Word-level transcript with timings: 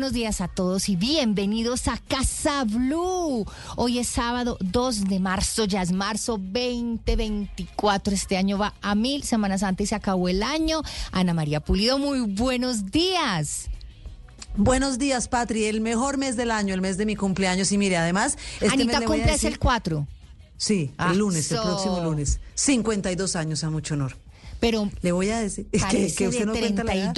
Buenos 0.00 0.14
días 0.14 0.40
a 0.40 0.48
todos 0.48 0.88
y 0.88 0.96
bienvenidos 0.96 1.86
a 1.86 1.98
Casa 1.98 2.64
Blue. 2.64 3.44
Hoy 3.76 3.98
es 3.98 4.08
sábado 4.08 4.56
2 4.62 5.04
de 5.04 5.20
marzo, 5.20 5.66
ya 5.66 5.82
es 5.82 5.92
marzo 5.92 6.38
2024. 6.38 8.14
Este 8.14 8.38
año 8.38 8.56
va 8.56 8.72
a 8.80 8.94
mil, 8.94 9.24
Semana 9.24 9.58
Santa 9.58 9.82
y 9.82 9.86
se 9.86 9.94
acabó 9.94 10.30
el 10.30 10.42
año. 10.42 10.80
Ana 11.12 11.34
María 11.34 11.60
Pulido, 11.60 11.98
muy 11.98 12.20
buenos 12.22 12.90
días. 12.90 13.68
Buenos 14.56 14.98
días, 14.98 15.28
Patri. 15.28 15.66
El 15.66 15.82
mejor 15.82 16.16
mes 16.16 16.34
del 16.34 16.50
año, 16.50 16.72
el 16.72 16.80
mes 16.80 16.96
de 16.96 17.04
mi 17.04 17.14
cumpleaños. 17.14 17.70
Y 17.70 17.76
mire, 17.76 17.98
además. 17.98 18.38
Este 18.58 18.68
Anita 18.72 19.02
cumple 19.02 19.24
es 19.24 19.32
decir- 19.32 19.52
el 19.52 19.58
4, 19.58 20.06
Sí, 20.56 20.92
Ah, 20.96 21.10
el 21.12 21.18
lunes, 21.18 21.52
el 21.52 21.60
próximo 21.60 22.00
lunes. 22.02 22.40
52 22.54 23.36
años, 23.36 23.64
a 23.64 23.68
mucho 23.70 23.92
honor. 23.92 24.16
pero 24.60 24.90
Le 25.02 25.12
voy 25.12 25.28
a 25.28 25.40
decir. 25.40 25.66
Es 25.72 25.84
que, 25.84 26.26
usted 26.26 26.46
no 26.46 26.52
cuenta 26.52 26.84
la 26.84 26.94
edad. 26.94 27.14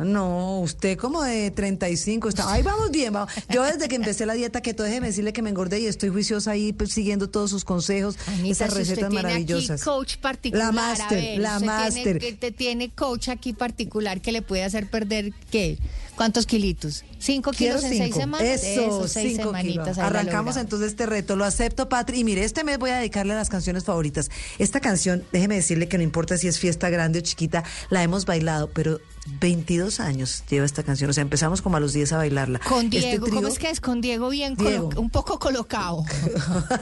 32. 0.00 0.06
No, 0.06 0.60
usted 0.60 0.98
como 0.98 1.22
de 1.22 1.50
35 1.50 2.28
está. 2.28 2.52
Ahí 2.52 2.62
vamos 2.62 2.90
bien. 2.90 3.12
vamos. 3.12 3.32
Yo 3.48 3.62
desde 3.62 3.88
que 3.88 3.96
empecé 3.96 4.26
la 4.26 4.34
dieta 4.34 4.60
keto, 4.60 4.82
déjeme 4.82 5.08
decirle 5.08 5.32
que 5.32 5.42
me 5.42 5.50
engordé 5.50 5.80
y 5.80 5.86
estoy 5.86 6.08
juiciosa 6.08 6.52
ahí 6.52 6.72
pues, 6.72 6.92
siguiendo 6.92 7.28
todos 7.28 7.50
sus 7.50 7.64
consejos, 7.64 8.16
Anita, 8.26 8.50
esas 8.50 8.72
si 8.72 8.78
recetas 8.78 9.08
tiene 9.08 9.22
maravillosas. 9.22 9.80
Aquí 9.80 9.84
coach 9.84 10.16
particular. 10.16 10.66
La 10.66 10.72
máster, 10.72 11.38
la 11.38 11.60
máster. 11.60 12.18
Tiene, 12.18 12.36
te 12.36 12.50
tiene 12.52 12.90
coach 12.90 13.28
aquí 13.28 13.52
particular 13.52 14.20
que 14.20 14.32
le 14.32 14.42
puede 14.42 14.64
hacer 14.64 14.88
perder, 14.88 15.32
¿qué? 15.50 15.78
¿Cuántos 16.20 16.44
kilitos? 16.44 17.02
¿Cinco 17.18 17.50
Quiero 17.50 17.78
kilos 17.78 17.92
en 17.92 17.96
seis 17.96 18.14
semanas? 18.14 18.62
Eso, 18.62 19.08
seis 19.08 19.36
cinco 19.36 19.44
semanitas. 19.44 19.96
Arrancamos 19.96 20.58
entonces 20.58 20.88
este 20.88 21.06
reto. 21.06 21.34
Lo 21.34 21.46
acepto, 21.46 21.88
Patri. 21.88 22.20
Y 22.20 22.24
mire, 22.24 22.44
este 22.44 22.62
mes 22.62 22.78
voy 22.78 22.90
a 22.90 22.96
dedicarle 22.96 23.32
a 23.32 23.36
las 23.36 23.48
canciones 23.48 23.84
favoritas. 23.84 24.30
Esta 24.58 24.80
canción, 24.80 25.24
déjeme 25.32 25.54
decirle 25.54 25.88
que 25.88 25.96
no 25.96 26.04
importa 26.04 26.36
si 26.36 26.46
es 26.46 26.58
fiesta 26.58 26.90
grande 26.90 27.20
o 27.20 27.22
chiquita, 27.22 27.64
la 27.88 28.02
hemos 28.02 28.26
bailado, 28.26 28.68
pero 28.68 29.00
22 29.40 30.00
años 30.00 30.44
lleva 30.48 30.66
esta 30.66 30.82
canción. 30.82 31.10
O 31.10 31.12
sea, 31.12 31.22
empezamos 31.22 31.62
como 31.62 31.76
a 31.76 31.80
los 31.80 31.92
10 31.92 32.12
a 32.12 32.16
bailarla. 32.18 32.58
Con 32.60 32.86
Este 32.86 32.98
Diego, 33.00 33.28
¿cómo 33.28 33.48
es 33.48 33.58
que 33.58 33.70
es? 33.70 33.80
Con 33.80 34.00
Diego 34.00 34.28
bien, 34.30 34.56
Diego. 34.56 34.90
un 34.96 35.10
poco 35.10 35.38
colocado. 35.38 36.04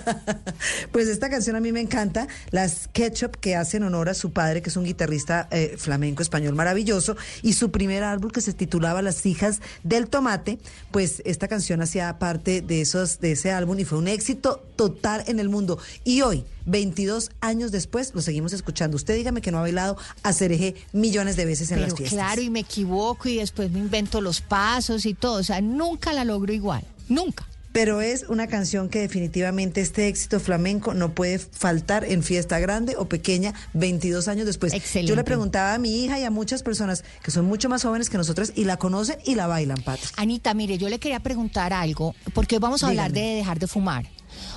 pues 0.93 1.09
esta 1.09 1.29
canción 1.31 1.57
a 1.57 1.61
mí 1.61 1.73
me 1.73 1.81
encanta. 1.81 2.29
Las 2.51 2.89
Ketchup 2.93 3.37
que 3.37 3.57
hacen 3.57 3.83
honor 3.83 4.09
a 4.09 4.15
su 4.15 4.33
padre, 4.33 4.63
que 4.63 4.71
es 4.71 4.77
un 4.77 4.85
guitarrista 4.85 5.49
eh, 5.51 5.75
flamenco 5.79 6.23
español 6.23 6.55
maravilloso, 6.55 7.17
y 7.43 7.53
su 7.55 7.71
primer 7.71 8.03
álbum 8.03 8.31
que 8.31 8.41
se 8.41 8.53
titulaba 8.53 9.03
Las 9.03 9.17
hijas 9.29 9.61
del 9.85 10.09
tomate, 10.09 10.59
pues 10.91 11.23
esta 11.25 11.47
canción 11.47 11.81
hacía 11.81 12.19
parte 12.19 12.61
de 12.61 12.81
esos 12.81 13.21
de 13.21 13.33
ese 13.33 13.53
álbum 13.53 13.79
y 13.79 13.85
fue 13.85 13.99
un 13.99 14.09
éxito 14.09 14.65
total 14.75 15.23
en 15.27 15.39
el 15.39 15.49
mundo. 15.49 15.79
Y 16.05 16.23
hoy, 16.23 16.45
22 16.67 17.31
años 17.41 17.71
después, 17.71 18.13
lo 18.15 18.23
seguimos 18.23 18.53
escuchando. 18.53 18.97
Usted 18.97 19.15
dígame 19.15 19.41
que 19.41 19.53
no 19.53 19.59
ha 19.59 19.63
bailado 19.63 19.97
a 20.23 20.33
Cereje 20.33 20.75
millones 20.93 21.37
de 21.37 21.45
veces 21.45 21.71
en 21.71 21.77
Pero 21.77 21.89
las 21.89 21.97
fiestas. 21.97 22.19
claro, 22.19 22.43
y 22.43 22.51
me 22.51 22.61
equivoco 22.61 23.29
y 23.29 23.37
después 23.37 23.71
me 23.71 23.79
invento 23.79 24.21
los 24.21 24.41
pasos 24.41 25.07
y 25.07 25.15
todo. 25.15 25.35
O 25.35 25.45
sea, 25.45 25.61
nunca 25.61 26.13
la 26.13 26.25
logro 26.25 26.53
igual. 26.53 26.85
Nunca. 27.09 27.47
Pero 27.79 28.01
es 28.01 28.25
una 28.29 28.49
canción 28.49 28.89
que 28.89 28.99
definitivamente 28.99 29.81
este 29.81 30.09
éxito 30.09 30.41
flamenco 30.41 30.95
no 30.95 31.15
puede 31.15 31.39
faltar 31.39 32.05
en 32.05 32.25
fiesta 32.25 32.59
grande 32.59 32.97
o 32.99 33.09
pequeña 33.09 33.55
22 33.75 34.27
años 34.27 34.47
después. 34.47 34.73
Excelente. 34.73 35.09
Yo 35.09 35.15
le 35.15 35.23
preguntaba 35.23 35.75
a 35.75 35.79
mi 35.79 36.03
hija 36.03 36.19
y 36.19 36.25
a 36.25 36.31
muchas 36.33 36.65
personas 36.65 37.05
que 37.23 37.31
son 37.31 37.45
mucho 37.45 37.69
más 37.69 37.85
jóvenes 37.85 38.11
que 38.11 38.17
nosotras 38.17 38.53
y 38.57 38.65
la 38.65 38.79
conocen 38.79 39.21
y 39.25 39.37
la 39.37 39.47
bailan, 39.47 39.81
Patri. 39.81 40.09
Anita, 40.17 40.55
mire, 40.55 40.77
yo 40.77 40.89
le 40.89 40.99
quería 40.99 41.21
preguntar 41.21 41.73
algo, 41.73 42.17
porque 42.35 42.57
hoy 42.57 42.61
vamos 42.61 42.83
a 42.83 42.89
hablar 42.89 43.13
de 43.13 43.21
dejar 43.21 43.61
de 43.61 43.69
fumar. 43.69 44.09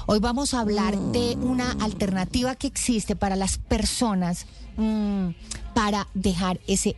Hoy 0.07 0.17
vamos 0.17 0.55
a 0.55 0.61
hablar 0.61 0.97
de 0.97 1.35
una 1.35 1.73
alternativa 1.73 2.55
que 2.55 2.65
existe 2.65 3.15
para 3.15 3.35
las 3.35 3.59
personas 3.59 4.47
mm, 4.77 5.27
para 5.75 6.07
dejar 6.15 6.59
ese 6.65 6.95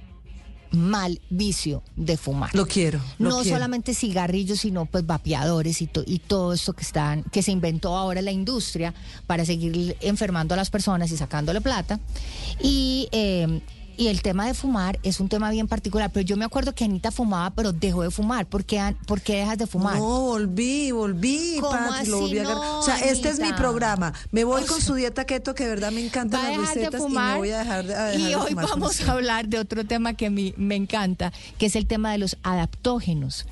mal 0.73 1.21
vicio 1.29 1.83
de 1.95 2.17
fumar. 2.17 2.53
Lo 2.53 2.65
quiero. 2.67 2.99
lo 3.19 3.29
no 3.29 3.41
quiero. 3.41 3.55
solamente 3.55 3.93
cigarrillos, 3.93 4.59
sino 4.59 4.85
pues 4.85 5.05
vapeadores 5.05 5.81
y, 5.81 5.87
to- 5.87 6.03
y 6.05 6.19
todo 6.19 6.51
esto 6.53 6.73
que 6.73 6.81
están, 6.83 7.23
que 7.31 7.41
se 7.43 7.51
inventó 7.51 7.95
ahora 7.95 8.21
la 8.21 8.31
industria 8.31 8.93
para 9.27 9.45
seguir 9.45 9.95
enfermando 10.01 10.53
a 10.55 10.57
las 10.57 10.69
personas 10.69 11.11
y 11.11 11.17
sacándole 11.17 11.61
plata. 11.61 11.99
Y, 12.61 13.07
eh, 13.11 13.61
y 13.97 14.07
el 14.07 14.21
tema 14.21 14.45
de 14.47 14.53
fumar 14.53 14.99
es 15.03 15.19
un 15.19 15.29
tema 15.29 15.49
bien 15.51 15.67
particular. 15.67 16.11
Pero 16.11 16.25
yo 16.25 16.37
me 16.37 16.45
acuerdo 16.45 16.73
que 16.73 16.83
Anita 16.85 17.11
fumaba, 17.11 17.51
pero 17.51 17.71
dejó 17.73 18.03
de 18.03 18.11
fumar. 18.11 18.45
¿Por 18.45 18.65
qué, 18.65 18.95
por 19.05 19.21
qué 19.21 19.37
dejas 19.37 19.57
de 19.57 19.67
fumar? 19.67 19.97
No, 19.97 20.21
volví, 20.21 20.91
volví, 20.91 21.57
¿Cómo 21.59 21.71
Patri, 21.71 22.09
lo 22.09 22.17
así 22.17 22.25
volví 22.25 22.37
a 22.39 22.41
agarrar. 22.43 22.63
no, 22.63 22.79
O 22.79 22.83
sea, 22.83 22.97
este 22.99 23.29
es 23.29 23.39
mi 23.39 23.51
programa. 23.53 24.13
Me 24.31 24.43
voy 24.43 24.63
O 24.63 24.65
con 24.67 24.81
su 24.81 24.93
dieta 24.95 25.25
keto, 25.25 25.53
que 25.55 25.63
de 25.63 25.69
verdad 25.69 25.91
me 25.91 26.03
encantan 26.05 26.41
las 26.41 26.51
dejar 26.51 26.67
de 26.75 26.79
recetas 26.81 26.99
y 27.01 27.03
fumar. 27.03 27.31
me 27.33 27.37
voy 27.39 27.49
a 27.51 27.59
dejar 27.59 27.85
de, 27.85 27.95
a 27.95 28.03
dejar 28.05 28.19
y 28.19 28.23
de 28.29 28.35
hoy 28.35 28.49
fumar 28.49 28.65
vamos 28.69 29.01
a 29.01 29.11
hablar 29.11 29.47
de 29.47 29.59
otro 29.59 29.85
tema 29.85 30.13
que 30.13 30.25
a 30.27 30.29
mí 30.29 30.53
me 30.57 30.75
encanta, 30.75 31.31
que 31.57 31.65
es 31.67 31.75
el 31.75 31.85
tema 31.87 32.11
de 32.11 32.17
los 32.17 32.37
adaptógenos. 32.43 33.45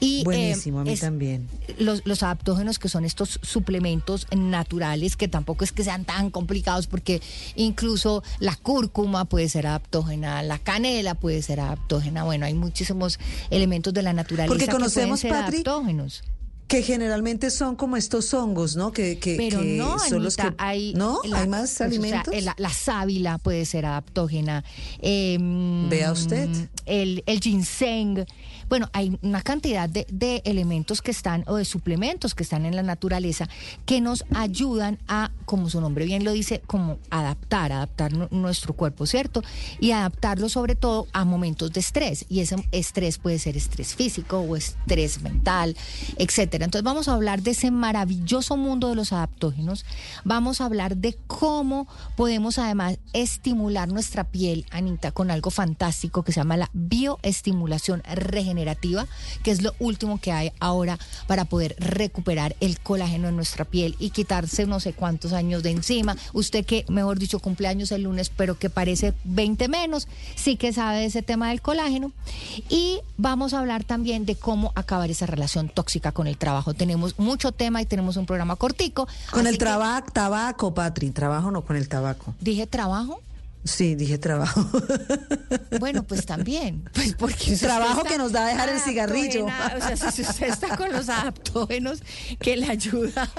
Y, 0.00 0.20
eh, 0.20 0.24
Buenísimo, 0.24 0.80
a 0.80 0.84
mí 0.84 0.92
es- 0.92 1.00
también. 1.00 1.48
Los, 1.78 2.02
los 2.06 2.22
adaptógenos 2.22 2.78
que 2.78 2.88
son 2.88 3.04
estos 3.04 3.38
suplementos 3.42 4.26
naturales 4.34 5.16
que 5.16 5.28
tampoco 5.28 5.64
es 5.64 5.72
que 5.72 5.84
sean 5.84 6.04
tan 6.04 6.30
complicados 6.30 6.86
porque 6.86 7.20
incluso 7.56 8.22
la 8.38 8.56
cúrcuma 8.56 9.24
puede 9.26 9.48
ser 9.48 9.66
adaptógena, 9.66 9.87
la 9.92 10.58
canela 10.58 11.14
puede 11.14 11.42
ser 11.42 11.60
adaptógena, 11.60 12.24
bueno, 12.24 12.46
hay 12.46 12.54
muchísimos 12.54 13.18
elementos 13.50 13.92
de 13.94 14.02
la 14.02 14.12
naturaleza 14.12 14.48
Porque 14.48 14.64
que 14.66 14.70
pueden 14.70 14.80
conocemos, 14.82 15.20
ser 15.20 15.30
Patri, 15.30 15.56
adaptógenos. 15.56 16.22
Que 16.66 16.82
generalmente 16.82 17.50
son 17.50 17.76
como 17.76 17.96
estos 17.96 18.34
hongos, 18.34 18.76
¿no? 18.76 18.92
Que, 18.92 19.18
que, 19.18 19.36
Pero 19.38 19.60
que 19.62 19.78
no, 19.78 19.98
son 19.98 20.22
los 20.22 20.36
que... 20.36 20.52
hay... 20.58 20.92
¿No? 20.92 21.18
la- 21.24 21.40
¿Hay 21.40 21.48
más 21.48 21.72
o 21.72 21.74
sea, 21.76 21.86
alimentos? 21.86 22.34
la, 22.42 22.54
la 22.58 22.68
sábila 22.68 23.38
puede 23.38 23.64
ser 23.64 23.86
adaptógena. 23.86 24.62
em, 25.00 25.88
Vea 25.88 26.12
usted. 26.12 26.48
El, 26.84 27.22
el 27.24 27.40
ginseng. 27.40 28.26
Bueno, 28.68 28.88
hay 28.92 29.18
una 29.22 29.42
cantidad 29.42 29.88
de, 29.88 30.42
elementos 30.44 31.02
que 31.02 31.10
están, 31.10 31.44
o 31.46 31.56
de 31.56 31.64
suplementos 31.64 32.34
que 32.34 32.42
están 32.42 32.66
en 32.66 32.76
la 32.76 32.82
naturaleza, 32.82 33.48
que 33.86 34.00
nos 34.00 34.24
ayudan 34.34 34.98
a, 35.08 35.30
como 35.44 35.70
su 35.70 35.80
nombre 35.80 36.04
bien 36.04 36.24
lo 36.24 36.32
dice, 36.32 36.62
como 36.66 36.98
adaptar, 37.10 37.72
adaptar 37.72 38.12
nu- 38.12 38.28
nuestro 38.30 38.74
cuerpo, 38.74 39.06
¿cierto? 39.06 39.42
Y 39.80 39.92
adaptarlo 39.92 40.48
sobre 40.48 40.74
todo 40.74 41.06
a 41.12 41.24
momentos 41.24 41.72
de 41.72 41.80
estrés. 41.80 42.26
Y 42.28 42.40
ese 42.40 42.56
estrés 42.72 43.18
puede 43.18 43.38
ser 43.38 43.56
estrés 43.56 43.94
físico 43.94 44.38
o 44.40 44.56
estrés 44.56 45.22
mental, 45.22 45.76
etcétera. 46.16 46.64
Entonces 46.64 46.84
vamos 46.84 47.08
a 47.08 47.14
hablar 47.14 47.42
de 47.42 47.52
ese 47.52 47.70
maravilloso 47.70 48.56
mundo 48.56 48.88
de 48.88 48.94
los 48.96 49.12
adaptógenos. 49.12 49.84
Vamos 50.24 50.60
a 50.60 50.66
hablar 50.66 50.96
de 50.96 51.16
cómo 51.26 51.86
podemos 52.16 52.58
además 52.58 52.98
estimular 53.12 53.88
nuestra 53.88 54.24
piel, 54.24 54.66
Anita, 54.70 55.12
con 55.12 55.30
algo 55.30 55.50
fantástico 55.50 56.22
que 56.22 56.32
se 56.32 56.40
llama 56.40 56.56
la 56.56 56.70
bioestimulación 56.72 58.02
regenerativa, 58.04 58.57
que 59.42 59.50
es 59.50 59.62
lo 59.62 59.74
último 59.78 60.20
que 60.20 60.32
hay 60.32 60.52
ahora 60.60 60.98
para 61.26 61.44
poder 61.44 61.76
recuperar 61.78 62.56
el 62.60 62.78
colágeno 62.80 63.28
en 63.28 63.36
nuestra 63.36 63.64
piel 63.64 63.96
y 63.98 64.10
quitarse 64.10 64.66
no 64.66 64.80
sé 64.80 64.92
cuántos 64.92 65.32
años 65.32 65.62
de 65.62 65.70
encima. 65.70 66.16
Usted 66.32 66.64
que, 66.64 66.84
mejor 66.88 67.18
dicho, 67.18 67.38
cumpleaños 67.38 67.92
el 67.92 68.02
lunes, 68.02 68.30
pero 68.30 68.58
que 68.58 68.70
parece 68.70 69.14
20 69.24 69.68
menos, 69.68 70.08
sí 70.36 70.56
que 70.56 70.72
sabe 70.72 70.98
de 70.98 71.04
ese 71.06 71.22
tema 71.22 71.48
del 71.50 71.60
colágeno. 71.62 72.12
Y 72.68 73.00
vamos 73.16 73.54
a 73.54 73.60
hablar 73.60 73.84
también 73.84 74.26
de 74.26 74.34
cómo 74.36 74.72
acabar 74.74 75.10
esa 75.10 75.26
relación 75.26 75.68
tóxica 75.68 76.12
con 76.12 76.26
el 76.26 76.36
trabajo. 76.38 76.74
Tenemos 76.74 77.18
mucho 77.18 77.52
tema 77.52 77.80
y 77.82 77.86
tenemos 77.86 78.16
un 78.16 78.26
programa 78.26 78.56
cortico. 78.56 79.08
Con 79.30 79.46
el 79.46 79.54
que- 79.54 79.58
trabajo, 79.58 80.06
tabaco, 80.12 80.74
Patri. 80.74 81.10
Trabajo 81.10 81.50
no 81.50 81.62
con 81.62 81.76
el 81.76 81.88
tabaco. 81.88 82.34
Dije 82.40 82.66
trabajo. 82.66 83.20
Sí, 83.64 83.94
dije 83.94 84.18
trabajo. 84.18 84.66
Bueno, 85.80 86.02
pues 86.02 86.26
también. 86.26 86.88
Pues 86.94 87.14
porque 87.14 87.54
Trabajo 87.56 88.02
que 88.02 88.18
nos 88.18 88.32
da 88.32 88.46
a 88.46 88.48
dejar 88.48 88.68
el 88.70 88.80
cigarrillo. 88.80 89.46
O 89.46 89.96
sea, 89.96 90.10
si 90.10 90.22
usted 90.22 90.48
está 90.48 90.76
con 90.76 90.90
los 90.90 91.08
adaptógenos 91.08 92.02
que 92.40 92.56
le 92.56 92.68
ayuda 92.68 93.30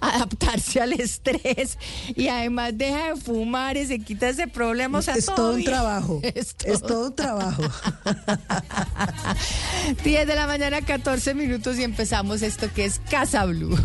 a 0.00 0.16
adaptarse 0.16 0.80
al 0.80 0.92
estrés 0.92 1.78
y 2.14 2.28
además 2.28 2.72
deja 2.76 3.14
de 3.14 3.20
fumar 3.20 3.76
y 3.78 3.86
se 3.86 3.98
quita 3.98 4.28
ese 4.28 4.46
problema. 4.46 4.98
O 4.98 5.02
sea, 5.02 5.14
es 5.14 5.26
todo 5.26 5.50
un 5.50 5.56
bien. 5.56 5.70
trabajo. 5.70 6.20
Es 6.24 6.54
todo 6.82 7.06
un 7.06 7.16
trabajo. 7.16 7.62
10 10.04 10.26
de 10.26 10.34
la 10.34 10.46
mañana, 10.46 10.82
14 10.82 11.34
minutos 11.34 11.78
y 11.78 11.82
empezamos 11.84 12.42
esto 12.42 12.70
que 12.72 12.84
es 12.84 13.00
Casa 13.10 13.44
Blue. 13.46 13.76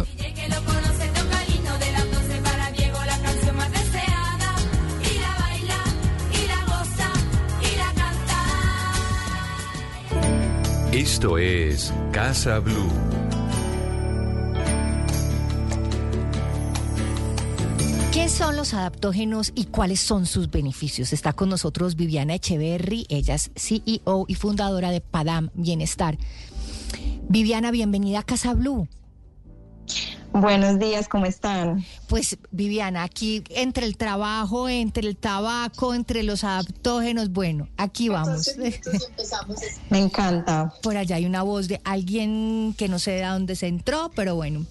Esto 10.94 11.38
es 11.38 11.94
Casa 12.14 12.60
Blue. 12.60 12.90
¿Qué 18.14 18.30
son 18.30 18.56
los 18.56 18.74
adaptógenos 18.74 19.52
y 19.54 19.66
cuáles 19.66 20.00
son 20.00 20.26
sus 20.26 20.50
beneficios? 20.50 21.12
Está 21.12 21.34
con 21.34 21.50
nosotros 21.50 21.98
Viviana 21.98 22.36
Echeverry, 22.36 23.06
ella 23.10 23.36
es 23.36 23.52
CEO 23.56 24.26
y 24.30 24.36
fundadora 24.36 24.90
de 24.92 25.02
Padam 25.02 25.50
Bienestar. 25.56 26.18
Viviana, 27.28 27.72
bienvenida 27.72 28.20
a 28.20 28.24
Casa 28.24 28.54
Blue. 28.54 28.88
Buenos 30.40 30.78
días, 30.78 31.08
¿cómo 31.08 31.26
están? 31.26 31.84
Pues 32.08 32.38
Viviana, 32.52 33.02
aquí 33.02 33.44
entre 33.50 33.88
el 33.88 33.98
trabajo, 33.98 34.70
entre 34.70 35.08
el 35.08 35.18
tabaco, 35.18 35.96
entre 35.96 36.22
los 36.22 36.44
adaptógenos, 36.44 37.32
bueno, 37.32 37.68
aquí 37.76 38.10
vamos. 38.10 38.52
Me 39.90 39.98
encanta. 40.00 40.72
Por 40.84 40.96
allá 40.96 41.16
hay 41.16 41.26
una 41.26 41.42
voz 41.42 41.68
de 41.68 41.82
alguien 41.84 42.76
que 42.78 42.88
no 42.88 43.00
sé 43.00 43.12
de 43.12 43.24
dónde 43.24 43.56
se 43.56 43.66
entró, 43.66 44.12
pero 44.16 44.36
bueno. 44.36 44.66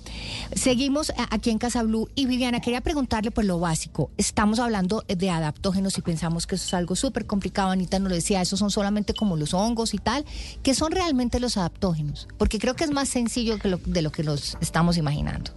Seguimos 0.54 1.12
aquí 1.30 1.50
en 1.50 1.58
Casa 1.58 1.82
Blue 1.82 2.08
y 2.14 2.26
Viviana, 2.26 2.60
quería 2.60 2.80
preguntarle 2.80 3.32
por 3.32 3.44
lo 3.44 3.58
básico. 3.58 4.10
Estamos 4.16 4.60
hablando 4.60 5.04
de 5.08 5.30
adaptógenos 5.30 5.98
y 5.98 6.02
pensamos 6.02 6.46
que 6.46 6.54
eso 6.54 6.64
es 6.66 6.74
algo 6.74 6.94
súper 6.94 7.26
complicado. 7.26 7.70
Anita 7.70 7.98
nos 7.98 8.10
lo 8.10 8.14
decía, 8.14 8.40
esos 8.40 8.60
son 8.60 8.70
solamente 8.70 9.14
como 9.14 9.36
los 9.36 9.52
hongos 9.52 9.94
y 9.94 9.98
tal. 9.98 10.24
¿Qué 10.62 10.74
son 10.74 10.92
realmente 10.92 11.40
los 11.40 11.56
adaptógenos? 11.56 12.28
Porque 12.38 12.60
creo 12.60 12.74
que 12.76 12.84
es 12.84 12.92
más 12.92 13.08
sencillo 13.08 13.58
que 13.58 13.66
lo- 13.68 13.80
de 13.84 14.02
lo 14.02 14.12
que 14.12 14.22
nos 14.22 14.56
estamos 14.60 14.96
imaginando. 14.96 15.55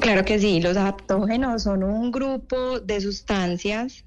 Claro 0.00 0.24
que 0.24 0.38
sí, 0.38 0.60
los 0.60 0.76
adaptógenos 0.76 1.64
son 1.64 1.82
un 1.82 2.12
grupo 2.12 2.80
de 2.80 3.00
sustancias, 3.00 4.04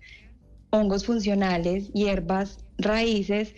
hongos 0.70 1.06
funcionales, 1.06 1.92
hierbas, 1.94 2.60
raíces 2.78 3.54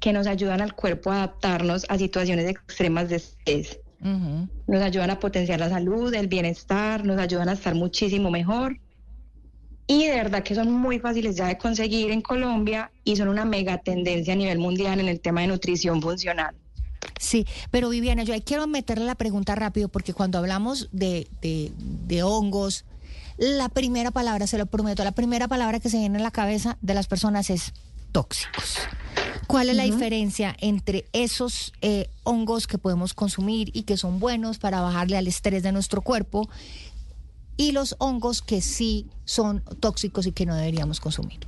que 0.00 0.12
nos 0.12 0.26
ayudan 0.26 0.60
al 0.60 0.74
cuerpo 0.74 1.10
a 1.10 1.16
adaptarnos 1.16 1.86
a 1.88 1.98
situaciones 1.98 2.48
extremas 2.48 3.08
de 3.08 3.16
estrés. 3.16 3.80
Nos 4.00 4.82
ayudan 4.82 5.10
a 5.10 5.18
potenciar 5.18 5.58
la 5.58 5.68
salud, 5.68 6.14
el 6.14 6.28
bienestar, 6.28 7.04
nos 7.04 7.18
ayudan 7.18 7.48
a 7.48 7.54
estar 7.54 7.74
muchísimo 7.74 8.30
mejor. 8.30 8.78
Y 9.88 10.06
de 10.06 10.16
verdad 10.16 10.42
que 10.42 10.54
son 10.54 10.70
muy 10.70 10.98
fáciles 10.98 11.36
ya 11.36 11.46
de 11.46 11.58
conseguir 11.58 12.10
en 12.10 12.20
Colombia 12.20 12.90
y 13.04 13.16
son 13.16 13.28
una 13.28 13.44
mega 13.44 13.78
tendencia 13.78 14.34
a 14.34 14.36
nivel 14.36 14.58
mundial 14.58 15.00
en 15.00 15.08
el 15.08 15.20
tema 15.20 15.42
de 15.42 15.46
nutrición 15.46 16.02
funcional. 16.02 16.56
Sí, 17.18 17.46
pero 17.70 17.88
Viviana, 17.88 18.24
yo 18.24 18.34
ahí 18.34 18.42
quiero 18.42 18.66
meterle 18.66 19.04
la 19.04 19.14
pregunta 19.14 19.54
rápido 19.54 19.88
porque 19.88 20.12
cuando 20.12 20.38
hablamos 20.38 20.88
de, 20.92 21.28
de, 21.40 21.72
de 21.78 22.22
hongos, 22.22 22.84
la 23.38 23.68
primera 23.68 24.10
palabra, 24.10 24.46
se 24.46 24.58
lo 24.58 24.66
prometo, 24.66 25.04
la 25.04 25.12
primera 25.12 25.48
palabra 25.48 25.80
que 25.80 25.90
se 25.90 25.98
viene 25.98 26.16
en 26.16 26.22
la 26.22 26.30
cabeza 26.30 26.78
de 26.80 26.94
las 26.94 27.06
personas 27.06 27.50
es 27.50 27.72
tóxicos. 28.12 28.78
¿Cuál 29.46 29.68
es 29.68 29.76
la 29.76 29.84
diferencia 29.84 30.56
entre 30.60 31.06
esos 31.12 31.72
eh, 31.80 32.10
hongos 32.24 32.66
que 32.66 32.78
podemos 32.78 33.14
consumir 33.14 33.70
y 33.74 33.82
que 33.82 33.96
son 33.96 34.18
buenos 34.18 34.58
para 34.58 34.80
bajarle 34.80 35.16
al 35.16 35.26
estrés 35.26 35.62
de 35.62 35.70
nuestro 35.70 36.00
cuerpo 36.00 36.48
y 37.56 37.72
los 37.72 37.94
hongos 37.98 38.42
que 38.42 38.60
sí 38.60 39.06
son 39.24 39.62
tóxicos 39.80 40.26
y 40.26 40.32
que 40.32 40.46
no 40.46 40.56
deberíamos 40.56 41.00
consumir? 41.00 41.40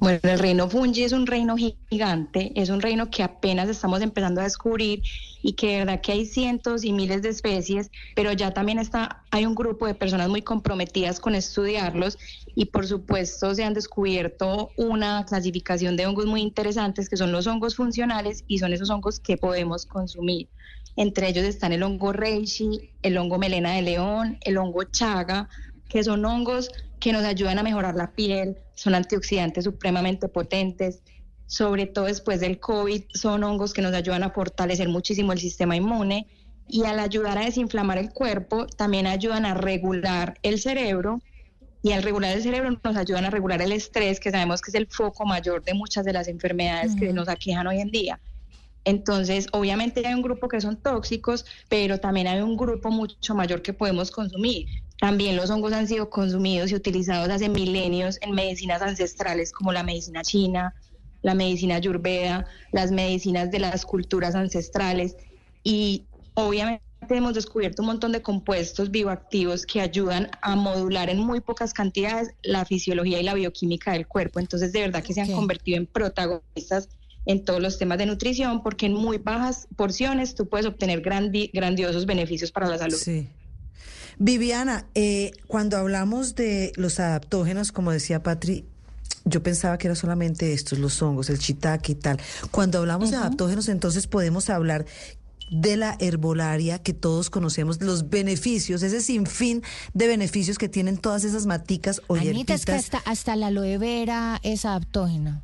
Bueno, 0.00 0.20
el 0.22 0.38
reino 0.38 0.68
fungi 0.68 1.02
es 1.04 1.12
un 1.12 1.26
reino 1.26 1.56
gigante, 1.56 2.52
es 2.56 2.68
un 2.68 2.82
reino 2.82 3.10
que 3.10 3.22
apenas 3.22 3.68
estamos 3.68 4.02
empezando 4.02 4.40
a 4.40 4.44
descubrir 4.44 5.02
y 5.42 5.54
que 5.54 5.72
de 5.72 5.78
verdad 5.78 6.00
que 6.02 6.12
hay 6.12 6.26
cientos 6.26 6.84
y 6.84 6.92
miles 6.92 7.22
de 7.22 7.30
especies, 7.30 7.90
pero 8.14 8.32
ya 8.32 8.52
también 8.52 8.78
está, 8.78 9.24
hay 9.30 9.46
un 9.46 9.54
grupo 9.54 9.86
de 9.86 9.94
personas 9.94 10.28
muy 10.28 10.42
comprometidas 10.42 11.20
con 11.20 11.34
estudiarlos 11.34 12.18
y 12.54 12.66
por 12.66 12.86
supuesto 12.86 13.54
se 13.54 13.64
han 13.64 13.74
descubierto 13.74 14.72
una 14.76 15.24
clasificación 15.26 15.96
de 15.96 16.06
hongos 16.06 16.26
muy 16.26 16.42
interesantes 16.42 17.08
que 17.08 17.16
son 17.16 17.32
los 17.32 17.46
hongos 17.46 17.76
funcionales 17.76 18.44
y 18.46 18.58
son 18.58 18.72
esos 18.72 18.90
hongos 18.90 19.20
que 19.20 19.36
podemos 19.36 19.86
consumir. 19.86 20.48
Entre 20.96 21.28
ellos 21.28 21.44
están 21.44 21.72
el 21.72 21.82
hongo 21.82 22.12
reishi, 22.12 22.90
el 23.02 23.16
hongo 23.16 23.38
melena 23.38 23.72
de 23.72 23.82
león, 23.82 24.38
el 24.42 24.58
hongo 24.58 24.84
chaga, 24.84 25.48
que 25.88 26.04
son 26.04 26.24
hongos 26.24 26.70
que 27.04 27.12
nos 27.12 27.24
ayudan 27.24 27.58
a 27.58 27.62
mejorar 27.62 27.96
la 27.96 28.12
piel, 28.12 28.56
son 28.74 28.94
antioxidantes 28.94 29.64
supremamente 29.64 30.26
potentes, 30.26 31.02
sobre 31.44 31.84
todo 31.84 32.06
después 32.06 32.40
del 32.40 32.58
COVID, 32.58 33.02
son 33.12 33.44
hongos 33.44 33.74
que 33.74 33.82
nos 33.82 33.92
ayudan 33.92 34.22
a 34.22 34.30
fortalecer 34.30 34.88
muchísimo 34.88 35.34
el 35.34 35.38
sistema 35.38 35.76
inmune 35.76 36.26
y 36.66 36.84
al 36.86 36.98
ayudar 36.98 37.36
a 37.36 37.44
desinflamar 37.44 37.98
el 37.98 38.10
cuerpo, 38.10 38.66
también 38.66 39.06
ayudan 39.06 39.44
a 39.44 39.52
regular 39.52 40.38
el 40.42 40.58
cerebro 40.58 41.20
y 41.82 41.92
al 41.92 42.02
regular 42.02 42.34
el 42.34 42.42
cerebro 42.42 42.80
nos 42.82 42.96
ayudan 42.96 43.26
a 43.26 43.30
regular 43.30 43.60
el 43.60 43.72
estrés, 43.72 44.18
que 44.18 44.30
sabemos 44.30 44.62
que 44.62 44.70
es 44.70 44.74
el 44.74 44.86
foco 44.86 45.26
mayor 45.26 45.62
de 45.62 45.74
muchas 45.74 46.06
de 46.06 46.14
las 46.14 46.26
enfermedades 46.26 46.96
que 46.96 47.12
nos 47.12 47.28
aquejan 47.28 47.66
hoy 47.66 47.80
en 47.80 47.90
día. 47.90 48.18
Entonces, 48.86 49.46
obviamente 49.52 50.06
hay 50.06 50.14
un 50.14 50.22
grupo 50.22 50.48
que 50.48 50.62
son 50.62 50.76
tóxicos, 50.76 51.44
pero 51.68 52.00
también 52.00 52.28
hay 52.28 52.40
un 52.40 52.56
grupo 52.56 52.90
mucho 52.90 53.34
mayor 53.34 53.60
que 53.60 53.74
podemos 53.74 54.10
consumir. 54.10 54.68
También 55.00 55.36
los 55.36 55.50
hongos 55.50 55.72
han 55.72 55.88
sido 55.88 56.08
consumidos 56.08 56.70
y 56.70 56.74
utilizados 56.74 57.28
hace 57.28 57.48
milenios 57.48 58.18
en 58.22 58.32
medicinas 58.32 58.80
ancestrales 58.80 59.52
como 59.52 59.72
la 59.72 59.82
medicina 59.82 60.22
china, 60.22 60.74
la 61.22 61.34
medicina 61.34 61.76
ayurveda, 61.76 62.46
las 62.72 62.90
medicinas 62.90 63.50
de 63.50 63.58
las 63.58 63.84
culturas 63.84 64.34
ancestrales 64.34 65.16
y 65.62 66.04
obviamente 66.34 66.82
hemos 67.10 67.34
descubierto 67.34 67.82
un 67.82 67.86
montón 67.88 68.12
de 68.12 68.22
compuestos 68.22 68.90
bioactivos 68.90 69.66
que 69.66 69.80
ayudan 69.80 70.30
a 70.40 70.56
modular 70.56 71.10
en 71.10 71.18
muy 71.18 71.40
pocas 71.40 71.74
cantidades 71.74 72.30
la 72.42 72.64
fisiología 72.64 73.20
y 73.20 73.24
la 73.24 73.34
bioquímica 73.34 73.92
del 73.92 74.06
cuerpo. 74.06 74.40
Entonces, 74.40 74.72
de 74.72 74.80
verdad 74.80 75.02
que 75.02 75.12
se 75.12 75.20
han 75.20 75.32
convertido 75.32 75.76
en 75.76 75.86
protagonistas 75.86 76.88
en 77.26 77.44
todos 77.44 77.60
los 77.60 77.78
temas 77.78 77.98
de 77.98 78.06
nutrición 78.06 78.62
porque 78.62 78.86
en 78.86 78.94
muy 78.94 79.18
bajas 79.18 79.66
porciones 79.76 80.34
tú 80.34 80.48
puedes 80.48 80.66
obtener 80.66 81.02
grandi- 81.02 81.50
grandiosos 81.52 82.06
beneficios 82.06 82.50
para 82.52 82.68
la 82.68 82.78
salud. 82.78 82.96
Sí. 82.96 83.28
Viviana, 84.18 84.86
eh, 84.94 85.32
cuando 85.46 85.76
hablamos 85.76 86.34
de 86.34 86.72
los 86.76 87.00
adaptógenos, 87.00 87.72
como 87.72 87.90
decía 87.90 88.22
Patri, 88.22 88.64
yo 89.24 89.42
pensaba 89.42 89.78
que 89.78 89.86
era 89.86 89.94
solamente 89.94 90.52
estos, 90.52 90.78
los 90.78 91.00
hongos, 91.00 91.30
el 91.30 91.38
shiitake 91.38 91.90
y 91.90 91.94
tal. 91.94 92.20
Cuando 92.50 92.78
hablamos 92.78 93.10
de 93.10 93.16
adaptógenos, 93.16 93.68
entonces 93.68 94.06
podemos 94.06 94.50
hablar 94.50 94.84
de 95.50 95.76
la 95.76 95.96
herbolaria 96.00 96.78
que 96.78 96.92
todos 96.92 97.30
conocemos, 97.30 97.80
los 97.80 98.10
beneficios, 98.10 98.82
ese 98.82 99.00
sinfín 99.00 99.62
de 99.92 100.08
beneficios 100.08 100.58
que 100.58 100.68
tienen 100.68 100.96
todas 100.96 101.24
esas 101.24 101.46
maticas 101.46 102.00
o 102.06 102.14
Anita, 102.16 102.54
es 102.54 102.64
que 102.64 102.72
hierbitas. 102.72 102.94
hasta, 102.94 103.10
hasta 103.10 103.36
la 103.36 103.48
aloe 103.48 103.78
vera 103.78 104.40
es 104.42 104.64
adaptógena. 104.64 105.42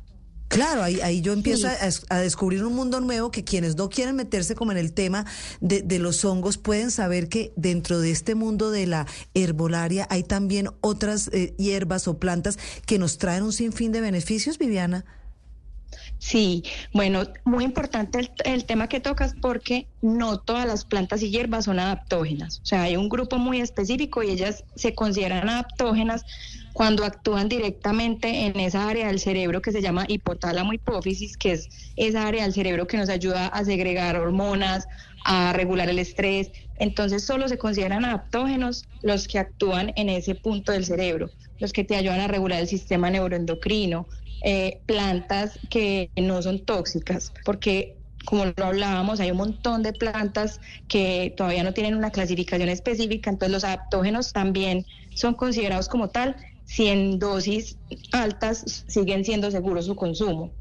Claro, 0.51 0.83
ahí, 0.83 0.99
ahí 0.99 1.21
yo 1.21 1.31
empiezo 1.31 1.67
Sí. 1.69 1.73
a, 1.79 1.87
es- 1.87 2.05
a 2.09 2.17
descubrir 2.19 2.65
un 2.65 2.75
mundo 2.75 2.99
nuevo 2.99 3.31
que 3.31 3.45
quienes 3.45 3.77
no 3.77 3.89
quieren 3.89 4.17
meterse 4.17 4.53
como 4.53 4.73
en 4.73 4.77
el 4.77 4.91
tema 4.91 5.25
de, 5.61 5.81
de 5.81 5.97
los 5.97 6.25
hongos 6.25 6.57
pueden 6.57 6.91
saber 6.91 7.29
que 7.29 7.53
dentro 7.55 8.01
de 8.01 8.11
este 8.11 8.35
mundo 8.35 8.69
de 8.69 8.85
la 8.85 9.07
herbolaria 9.33 10.07
hay 10.09 10.23
también 10.23 10.67
otras 10.81 11.29
eh, 11.31 11.53
hierbas 11.57 12.07
o 12.09 12.17
plantas 12.19 12.59
que 12.85 12.99
nos 12.99 13.17
traen 13.17 13.43
un 13.43 13.53
sinfín 13.53 13.93
de 13.93 14.01
beneficios, 14.01 14.57
Viviana. 14.57 15.05
Sí, 16.19 16.63
bueno, 16.93 17.23
muy 17.45 17.63
importante 17.63 18.19
el, 18.19 18.31
el 18.45 18.65
tema 18.65 18.87
que 18.87 18.99
tocas 18.99 19.33
porque 19.41 19.87
no 20.01 20.37
todas 20.39 20.67
las 20.67 20.85
plantas 20.85 21.21
y 21.23 21.31
hierbas 21.31 21.65
son 21.65 21.79
adaptógenas. 21.79 22.59
O 22.61 22.65
sea, 22.65 22.83
hay 22.83 22.97
un 22.97 23.09
grupo 23.09 23.37
muy 23.37 23.59
específico 23.61 24.21
y 24.21 24.29
ellas 24.31 24.63
se 24.75 24.93
consideran 24.93 25.49
adaptógenas 25.49 26.23
cuando 26.73 27.03
actúan 27.03 27.49
directamente 27.49 28.45
en 28.45 28.59
esa 28.59 28.87
área 28.87 29.07
del 29.07 29.19
cerebro 29.19 29.61
que 29.61 29.71
se 29.71 29.81
llama 29.81 30.05
hipotálamo 30.07 30.73
hipófisis, 30.73 31.37
que 31.37 31.53
es 31.53 31.69
esa 31.95 32.27
área 32.27 32.43
del 32.43 32.53
cerebro 32.53 32.87
que 32.87 32.97
nos 32.97 33.09
ayuda 33.09 33.47
a 33.47 33.63
segregar 33.65 34.15
hormonas, 34.15 34.87
a 35.25 35.53
regular 35.53 35.89
el 35.89 35.99
estrés. 35.99 36.51
Entonces 36.79 37.25
solo 37.25 37.47
se 37.47 37.57
consideran 37.57 38.05
adaptógenos 38.05 38.85
los 39.01 39.27
que 39.27 39.39
actúan 39.39 39.91
en 39.95 40.09
ese 40.09 40.35
punto 40.35 40.71
del 40.71 40.85
cerebro, 40.85 41.29
los 41.59 41.73
que 41.73 41.83
te 41.83 41.95
ayudan 41.95 42.21
a 42.21 42.27
regular 42.27 42.59
el 42.59 42.67
sistema 42.67 43.09
neuroendocrino, 43.09 44.07
eh, 44.43 44.81
plantas 44.85 45.59
que 45.69 46.09
no 46.15 46.41
son 46.41 46.65
tóxicas, 46.65 47.31
porque 47.45 47.97
como 48.25 48.45
lo 48.45 48.65
hablábamos, 48.65 49.19
hay 49.19 49.31
un 49.31 49.37
montón 49.37 49.83
de 49.83 49.93
plantas 49.93 50.59
que 50.87 51.33
todavía 51.35 51.63
no 51.63 51.73
tienen 51.73 51.95
una 51.95 52.11
clasificación 52.11 52.69
específica, 52.69 53.29
entonces 53.29 53.51
los 53.51 53.63
adaptógenos 53.63 54.31
también 54.31 54.85
son 55.15 55.33
considerados 55.33 55.89
como 55.89 56.09
tal 56.09 56.35
si 56.71 56.87
en 56.87 57.19
dosis 57.19 57.77
altas 58.13 58.85
siguen 58.87 59.25
siendo 59.25 59.51
seguros 59.51 59.87
su 59.87 59.95
consumo. 59.97 60.53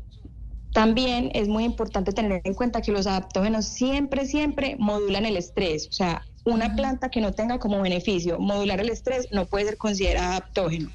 También 0.72 1.30
es 1.34 1.46
muy 1.46 1.62
importante 1.62 2.10
tener 2.10 2.40
en 2.42 2.54
cuenta 2.54 2.82
que 2.82 2.90
los 2.90 3.06
adaptógenos 3.06 3.66
siempre, 3.66 4.26
siempre 4.26 4.74
modulan 4.76 5.24
el 5.24 5.36
estrés. 5.36 5.86
O 5.86 5.92
sea, 5.92 6.26
una 6.44 6.74
planta 6.74 7.10
que 7.10 7.20
no 7.20 7.30
tenga 7.30 7.60
como 7.60 7.80
beneficio 7.80 8.40
modular 8.40 8.80
el 8.80 8.90
estrés 8.90 9.28
no 9.30 9.46
puede 9.46 9.66
ser 9.66 9.76
considerada 9.76 10.30
adaptógeno. 10.30 10.90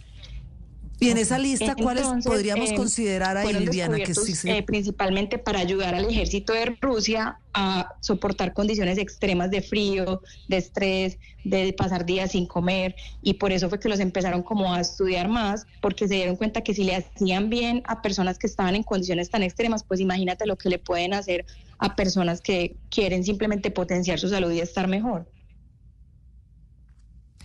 Y 0.99 1.09
en 1.09 1.17
esa 1.17 1.37
lista, 1.37 1.75
¿cuáles 1.75 2.03
Entonces, 2.03 2.31
podríamos 2.31 2.71
eh, 2.71 2.75
considerar 2.75 3.37
ahí, 3.37 3.53
Viviana? 3.53 3.97
Que 3.97 4.13
sí. 4.13 4.49
eh, 4.49 4.63
principalmente 4.63 5.37
para 5.37 5.59
ayudar 5.59 5.93
al 5.93 6.09
ejército 6.09 6.53
de 6.53 6.77
Rusia 6.79 7.39
a 7.53 7.93
soportar 8.01 8.53
condiciones 8.53 8.97
extremas 8.97 9.51
de 9.51 9.61
frío, 9.61 10.21
de 10.47 10.57
estrés, 10.57 11.17
de 11.43 11.73
pasar 11.73 12.05
días 12.05 12.31
sin 12.31 12.47
comer 12.47 12.95
y 13.21 13.35
por 13.35 13.51
eso 13.51 13.69
fue 13.69 13.79
que 13.79 13.87
los 13.87 13.99
empezaron 13.99 14.41
como 14.41 14.73
a 14.73 14.81
estudiar 14.81 15.29
más 15.29 15.65
porque 15.81 16.07
se 16.07 16.15
dieron 16.15 16.35
cuenta 16.35 16.61
que 16.61 16.73
si 16.73 16.83
le 16.83 16.95
hacían 16.95 17.49
bien 17.49 17.83
a 17.85 18.01
personas 18.01 18.37
que 18.39 18.47
estaban 18.47 18.75
en 18.75 18.83
condiciones 18.83 19.29
tan 19.29 19.43
extremas, 19.43 19.83
pues 19.83 19.99
imagínate 19.99 20.45
lo 20.45 20.57
que 20.57 20.69
le 20.69 20.79
pueden 20.79 21.13
hacer 21.13 21.45
a 21.77 21.95
personas 21.95 22.41
que 22.41 22.75
quieren 22.89 23.23
simplemente 23.23 23.71
potenciar 23.71 24.19
su 24.19 24.29
salud 24.29 24.51
y 24.51 24.59
estar 24.59 24.87
mejor. 24.87 25.27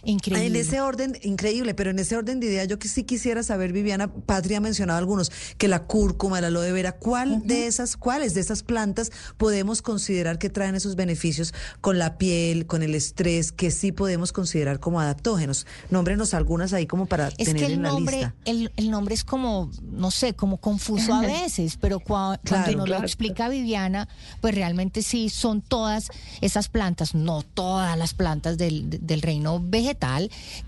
Increíble. 0.05 0.43
Ah, 0.43 0.47
En 0.47 0.57
ese 0.57 0.81
orden, 0.81 1.17
increíble, 1.23 1.75
pero 1.75 1.91
en 1.91 1.99
ese 1.99 2.17
orden 2.17 2.41
de 2.41 2.47
idea, 2.47 2.65
yo 2.65 2.79
que 2.79 2.89
sí 2.89 3.05
quisiera 3.05 3.43
saber, 3.43 3.73
Viviana, 3.73 4.13
Patria 4.13 4.59
ha 4.59 4.61
mencionado 4.61 4.99
algunos, 4.99 5.31
que 5.59 5.69
la 5.69 5.85
cúrcuma, 5.85 6.39
el 6.39 6.47
aloe 6.47 6.73
vera, 6.73 6.93
¿cuál 6.93 7.47
de 7.47 7.67
esas, 7.67 7.97
cuáles 7.97 8.35
de 8.35 8.41
esas 8.41 8.63
plantas 8.63 9.11
podemos 9.37 9.83
considerar 9.83 10.39
que 10.39 10.49
traen 10.51 10.75
esos 10.75 10.97
beneficios 10.97 11.53
con 11.81 11.99
la 11.99 12.17
piel, 12.19 12.67
con 12.67 12.83
el 12.83 12.95
estrés, 12.95 13.53
que 13.53 13.71
sí 13.71 13.93
podemos 13.93 14.33
considerar 14.33 14.81
como 14.81 15.01
adaptógenos? 15.01 15.67
Nómbrenos 15.91 16.33
algunas 16.35 16.73
ahí 16.73 16.87
como 16.87 17.07
para 17.07 17.29
Es 17.29 17.37
tener 17.37 17.57
que 17.57 17.67
el 17.67 17.73
en 17.75 17.83
la 17.83 17.89
nombre, 17.91 18.17
lista. 18.19 18.35
el, 18.45 18.73
el 18.77 18.91
nombre 18.91 19.15
es 19.15 19.25
como, 19.25 19.71
no 19.83 20.11
sé, 20.11 20.35
como 20.35 20.57
confuso 20.59 21.13
a 21.15 21.21
veces, 21.21 21.77
pero 21.81 22.01
cua- 22.01 22.39
cuando 22.49 22.73
nos 22.73 22.87
claro. 22.87 23.01
lo 23.03 23.07
explica 23.07 23.49
Viviana, 23.49 24.09
pues 24.41 24.55
realmente 24.55 25.03
sí 25.03 25.29
son 25.29 25.61
todas 25.63 26.09
esas 26.41 26.69
plantas, 26.69 27.15
no 27.15 27.43
todas 27.43 27.97
las 27.99 28.15
plantas 28.15 28.57
del, 28.59 28.89
del 29.07 29.23
reino 29.23 29.61
vegetal, 29.63 29.90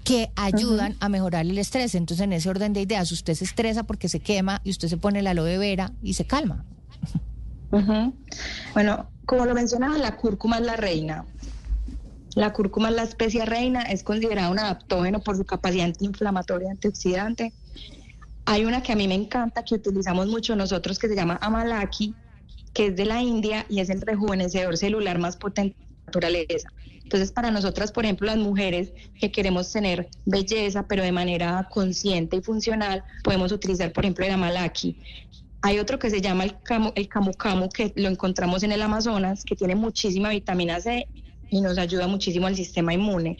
que 0.04 0.30
ayudan 0.36 0.96
a 1.00 1.08
mejorar 1.08 1.46
el 1.46 1.58
estrés. 1.58 1.94
Entonces, 1.94 2.24
en 2.24 2.32
ese 2.32 2.48
orden 2.48 2.72
de 2.72 2.82
ideas, 2.82 3.10
usted 3.12 3.34
se 3.34 3.44
estresa 3.44 3.84
porque 3.84 4.08
se 4.08 4.20
quema 4.20 4.60
y 4.64 4.70
usted 4.70 4.88
se 4.88 4.96
pone 4.96 5.20
el 5.20 5.26
aloe 5.26 5.58
vera 5.58 5.92
y 6.02 6.14
se 6.14 6.24
calma. 6.24 6.64
Bueno, 8.74 9.08
como 9.24 9.46
lo 9.46 9.54
mencionaba, 9.54 9.96
la 9.98 10.16
cúrcuma 10.16 10.58
es 10.58 10.66
la 10.66 10.76
reina. 10.76 11.24
La 12.34 12.52
cúrcuma 12.52 12.88
es 12.88 12.94
la 12.94 13.02
especia 13.02 13.44
reina, 13.44 13.82
es 13.82 14.02
considerada 14.02 14.50
un 14.50 14.58
adaptógeno 14.58 15.20
por 15.20 15.36
su 15.36 15.44
capacidad 15.44 15.86
antiinflamatoria, 15.86 16.70
antioxidante. 16.70 17.52
Hay 18.44 18.64
una 18.64 18.82
que 18.82 18.92
a 18.92 18.96
mí 18.96 19.06
me 19.06 19.14
encanta, 19.14 19.64
que 19.64 19.74
utilizamos 19.74 20.26
mucho 20.28 20.56
nosotros, 20.56 20.98
que 20.98 21.08
se 21.08 21.14
llama 21.14 21.38
Amalaki, 21.42 22.14
que 22.72 22.86
es 22.86 22.96
de 22.96 23.04
la 23.04 23.20
India 23.22 23.66
y 23.68 23.80
es 23.80 23.90
el 23.90 24.00
rejuvenecedor 24.00 24.76
celular 24.76 25.18
más 25.18 25.36
potente 25.36 25.76
de 25.78 25.86
la 25.86 26.06
naturaleza. 26.06 26.68
Entonces, 27.12 27.30
para 27.30 27.50
nosotras, 27.50 27.92
por 27.92 28.06
ejemplo, 28.06 28.26
las 28.26 28.38
mujeres 28.38 28.94
que 29.20 29.30
queremos 29.30 29.70
tener 29.70 30.08
belleza, 30.24 30.86
pero 30.88 31.02
de 31.02 31.12
manera 31.12 31.68
consciente 31.70 32.36
y 32.38 32.40
funcional, 32.40 33.04
podemos 33.22 33.52
utilizar, 33.52 33.92
por 33.92 34.06
ejemplo, 34.06 34.24
el 34.24 34.32
Amalaki. 34.32 34.96
Hay 35.60 35.78
otro 35.78 35.98
que 35.98 36.08
se 36.08 36.22
llama 36.22 36.44
el 36.44 36.58
camu, 36.62 36.90
el 36.94 37.08
camu 37.08 37.34
camu, 37.34 37.68
que 37.68 37.92
lo 37.96 38.08
encontramos 38.08 38.62
en 38.62 38.72
el 38.72 38.80
Amazonas, 38.80 39.44
que 39.44 39.54
tiene 39.54 39.74
muchísima 39.74 40.30
vitamina 40.30 40.80
C 40.80 41.06
y 41.50 41.60
nos 41.60 41.76
ayuda 41.76 42.06
muchísimo 42.08 42.46
al 42.46 42.56
sistema 42.56 42.94
inmune. 42.94 43.36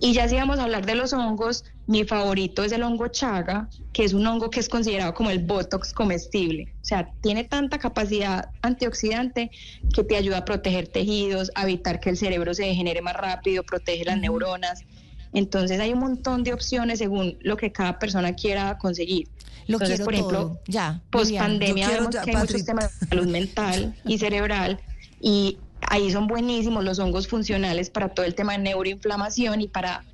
Y 0.00 0.12
ya 0.12 0.28
si 0.28 0.36
vamos 0.36 0.58
a 0.58 0.64
hablar 0.64 0.86
de 0.86 0.94
los 0.94 1.12
hongos, 1.12 1.64
mi 1.86 2.04
favorito 2.04 2.62
es 2.62 2.70
el 2.72 2.82
hongo 2.82 3.08
chaga, 3.08 3.68
que 3.92 4.04
es 4.04 4.12
un 4.12 4.26
hongo 4.26 4.48
que 4.48 4.60
es 4.60 4.68
considerado 4.68 5.12
como 5.14 5.30
el 5.30 5.40
botox 5.40 5.92
comestible. 5.92 6.72
O 6.80 6.84
sea, 6.84 7.10
tiene 7.20 7.44
tanta 7.44 7.78
capacidad 7.78 8.50
antioxidante 8.62 9.50
que 9.92 10.04
te 10.04 10.16
ayuda 10.16 10.38
a 10.38 10.44
proteger 10.44 10.86
tejidos, 10.86 11.50
a 11.54 11.64
evitar 11.64 11.98
que 11.98 12.10
el 12.10 12.16
cerebro 12.16 12.54
se 12.54 12.64
degenere 12.64 13.02
más 13.02 13.14
rápido, 13.14 13.64
protege 13.64 14.04
las 14.04 14.18
neuronas. 14.18 14.84
Entonces 15.32 15.80
hay 15.80 15.92
un 15.92 15.98
montón 16.00 16.44
de 16.44 16.52
opciones 16.52 17.00
según 17.00 17.36
lo 17.40 17.56
que 17.56 17.72
cada 17.72 17.98
persona 17.98 18.34
quiera 18.34 18.78
conseguir. 18.78 19.28
Lo 19.66 19.76
Entonces, 19.76 19.96
quiero 19.96 20.04
por 20.04 20.14
ejemplo, 20.14 20.38
todo. 20.38 20.60
Ya. 20.66 21.02
Post 21.10 21.36
pandemia 21.36 21.88
vemos 21.88 22.14
ya, 22.14 22.22
que 22.22 22.30
hay 22.30 22.36
muchos 22.36 22.64
temas 22.64 23.00
de 23.00 23.06
salud 23.06 23.26
mental 23.26 23.94
y 24.04 24.18
cerebral 24.18 24.80
y 25.20 25.58
ahí 25.82 26.10
son 26.10 26.26
buenísimos 26.26 26.84
los 26.84 26.98
hongos 26.98 27.28
funcionales 27.28 27.90
para 27.90 28.08
todo 28.08 28.26
el 28.26 28.34
tema 28.34 28.52
de 28.52 28.58
neuroinflamación 28.58 29.60
y 29.60 29.68
para 29.68 30.04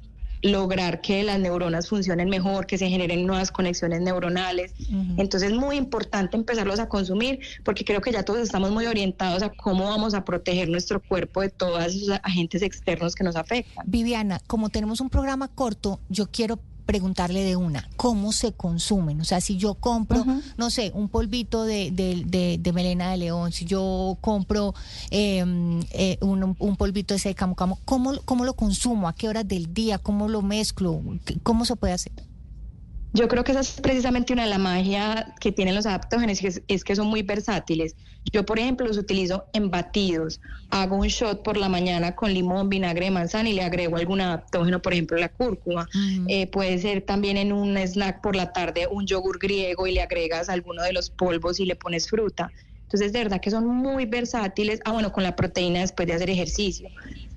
lograr 0.44 1.00
que 1.00 1.23
las 1.23 1.38
neuronas 1.38 1.88
funcionen 1.88 2.28
mejor, 2.28 2.66
que 2.66 2.76
se 2.76 2.88
generen 2.88 3.26
nuevas 3.26 3.50
conexiones 3.50 4.02
neuronales. 4.02 4.75
Entonces 5.16 5.50
es 5.50 5.56
muy 5.56 5.76
importante 5.76 6.37
empezarlos 6.37 6.78
a 6.80 6.88
consumir 6.88 7.40
porque 7.64 7.85
creo 7.85 8.02
que 8.02 8.12
ya 8.12 8.25
todos 8.25 8.40
estamos 8.40 8.71
muy 8.71 8.87
orientados 8.87 9.42
a 9.42 9.49
cómo 9.49 9.85
vamos 9.85 10.12
a 10.12 10.25
proteger 10.25 10.68
nuestro 10.68 11.00
cuerpo 11.00 11.40
de 11.40 11.49
todos 11.49 11.83
esos 11.87 12.21
agentes 12.23 12.61
externos 12.61 13.14
que 13.14 13.25
nos 13.25 13.37
afectan. 13.37 13.85
Viviana, 13.87 14.38
como 14.47 14.68
tenemos 14.68 15.00
un 15.00 15.09
programa 15.09 15.49
corto, 15.49 15.99
yo 16.11 16.26
quiero 16.30 16.61
preguntarle 16.86 17.42
de 17.42 17.56
una, 17.56 17.88
¿cómo 17.96 18.32
se 18.32 18.52
consumen? 18.52 19.20
O 19.20 19.24
sea, 19.24 19.40
si 19.40 19.56
yo 19.56 19.74
compro, 19.74 20.24
no 20.56 20.70
sé, 20.70 20.92
un 20.94 21.08
polvito 21.08 21.64
de, 21.64 21.90
de- 21.90 22.22
de- 22.26 22.58
de 22.60 22.72
melena 22.72 23.10
de 23.10 23.16
león, 23.16 23.52
si 23.52 23.64
yo 23.64 24.18
compro 24.20 24.74
eh, 25.10 25.44
eh, 25.92 26.18
un, 26.20 26.56
un 26.58 26.76
polvito 26.76 27.14
ese 27.14 27.30
de 27.30 27.34
camo 27.34 27.54
camo, 27.54 27.78
¿cómo, 27.84 28.12
¿cómo 28.24 28.44
lo 28.44 28.54
consumo? 28.54 29.08
¿A 29.08 29.14
qué 29.14 29.28
horas 29.28 29.48
del 29.48 29.72
día? 29.72 29.98
¿Cómo 29.98 30.28
lo 30.28 30.42
mezclo? 30.42 31.00
¿Qué- 31.24 31.38
¿Cómo 31.42 31.64
se 31.64 31.76
puede 31.76 31.94
hacer? 31.94 32.12
Yo 33.12 33.28
creo 33.28 33.44
que 33.44 33.52
esa 33.52 33.60
es 33.60 33.80
precisamente 33.80 34.32
una 34.32 34.42
de 34.42 34.50
la 34.50 34.58
magia 34.58 35.34
que 35.40 35.52
tienen 35.52 35.76
los 35.76 35.86
adaptógenos, 35.86 36.40
que 36.40 36.48
es, 36.48 36.62
es 36.66 36.82
que 36.82 36.96
son 36.96 37.06
muy 37.06 37.22
versátiles. 37.22 37.94
Yo, 38.33 38.45
por 38.45 38.59
ejemplo, 38.59 38.87
los 38.87 38.99
utilizo 38.99 39.47
en 39.52 39.71
batidos. 39.71 40.40
Hago 40.71 40.97
un 40.97 41.09
shot 41.09 41.43
por 41.43 41.57
la 41.57 41.69
mañana 41.69 42.16
con 42.16 42.33
limón, 42.33 42.69
vinagre 42.69 43.11
manzana 43.11 43.49
y 43.49 43.52
le 43.52 43.62
agrego 43.62 43.97
algún 43.97 44.21
adaptógeno, 44.21 44.81
por 44.81 44.93
ejemplo, 44.93 45.19
la 45.19 45.28
cúrcuma. 45.28 45.88
Eh, 46.28 46.47
puede 46.47 46.78
ser 46.78 47.02
también 47.02 47.37
en 47.37 47.52
un 47.52 47.76
snack 47.76 48.23
por 48.23 48.35
la 48.35 48.52
tarde 48.52 48.88
un 48.90 49.07
yogur 49.07 49.38
griego 49.38 49.87
y 49.87 49.93
le 49.93 50.02
agregas 50.02 50.49
alguno 50.49 50.83
de 50.83 50.93
los 50.93 51.11
polvos 51.11 51.61
y 51.61 51.66
le 51.66 51.76
pones 51.76 52.09
fruta. 52.09 52.50
Entonces, 52.83 53.12
de 53.12 53.21
verdad 53.21 53.40
que 53.40 53.50
son 53.50 53.66
muy 53.66 54.07
versátiles. 54.07 54.81
Ah, 54.85 54.93
bueno, 54.93 55.12
con 55.12 55.23
la 55.23 55.37
proteína 55.37 55.81
después 55.81 56.09
de 56.09 56.14
hacer 56.14 56.31
ejercicio. 56.31 56.88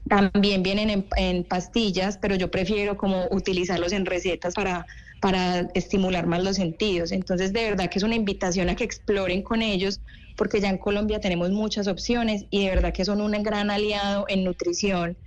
También 0.07 0.63
vienen 0.63 0.89
en, 0.89 1.07
en 1.17 1.43
pastillas, 1.43 2.17
pero 2.17 2.35
yo 2.35 2.49
prefiero 2.49 2.95
como 2.95 3.27
utilizarlos 3.31 3.91
en 3.91 4.05
recetas 4.05 4.53
para, 4.53 4.85
para 5.19 5.61
estimular 5.73 6.27
más 6.27 6.43
los 6.43 6.55
sentidos. 6.55 7.11
Entonces, 7.11 7.53
de 7.53 7.63
verdad 7.63 7.89
que 7.89 7.99
es 7.99 8.03
una 8.03 8.15
invitación 8.15 8.69
a 8.69 8.75
que 8.75 8.83
exploren 8.83 9.41
con 9.41 9.61
ellos, 9.61 9.99
porque 10.37 10.61
ya 10.61 10.69
en 10.69 10.77
Colombia 10.77 11.19
tenemos 11.19 11.51
muchas 11.51 11.87
opciones 11.87 12.45
y 12.49 12.63
de 12.63 12.69
verdad 12.69 12.93
que 12.93 13.03
son 13.03 13.19
un 13.19 13.31
gran 13.43 13.69
aliado 13.71 14.25
en 14.29 14.43
nutrición 14.43 15.17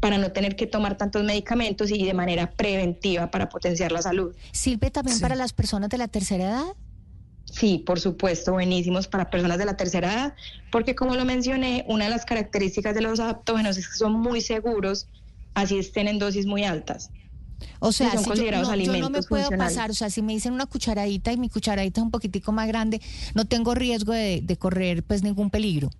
para 0.00 0.18
no 0.18 0.30
tener 0.32 0.54
que 0.54 0.66
tomar 0.66 0.96
tantos 0.98 1.24
medicamentos 1.24 1.90
y 1.90 2.04
de 2.04 2.12
manera 2.12 2.50
preventiva 2.52 3.30
para 3.30 3.48
potenciar 3.48 3.90
la 3.90 4.02
salud. 4.02 4.36
¿Sirve 4.52 4.90
también 4.90 5.16
Sí. 5.16 5.22
para 5.22 5.34
las 5.34 5.54
personas 5.54 5.88
de 5.88 5.96
la 5.98 6.08
tercera 6.08 6.44
edad? 6.44 6.64
Sí, 7.46 7.78
por 7.86 8.00
supuesto, 8.00 8.52
buenísimos 8.52 9.06
para 9.08 9.30
personas 9.30 9.58
de 9.58 9.64
la 9.64 9.76
tercera 9.76 10.12
edad, 10.12 10.34
porque 10.70 10.94
como 10.94 11.14
lo 11.14 11.24
mencioné, 11.24 11.84
una 11.88 12.04
de 12.04 12.10
las 12.10 12.24
características 12.26 12.94
de 12.94 13.00
los 13.00 13.18
adaptógenos 13.20 13.78
es 13.78 13.88
que 13.88 13.94
son 13.96 14.12
muy 14.12 14.40
seguros, 14.42 15.08
así 15.54 15.78
estén 15.78 16.08
en 16.08 16.18
dosis 16.18 16.46
muy 16.46 16.64
altas. 16.64 17.10
O 17.80 17.92
sea, 17.92 18.16
si 18.16 18.30
yo, 18.30 18.50
no, 18.50 18.76
yo 18.76 18.96
no 18.98 19.10
me 19.10 19.22
puedo 19.22 19.48
pasar, 19.50 19.90
o 19.90 19.94
sea, 19.94 20.10
si 20.10 20.22
me 20.22 20.32
dicen 20.32 20.52
una 20.52 20.66
cucharadita 20.66 21.32
y 21.32 21.36
mi 21.36 21.48
cucharadita 21.48 22.00
es 22.00 22.04
un 22.04 22.10
poquitico 22.10 22.52
más 22.52 22.68
grande, 22.68 23.00
no 23.34 23.44
tengo 23.44 23.74
riesgo 23.74 24.12
de, 24.12 24.40
de 24.42 24.56
correr 24.56 25.02
pues 25.02 25.22
ningún 25.22 25.50
peligro. 25.50 25.90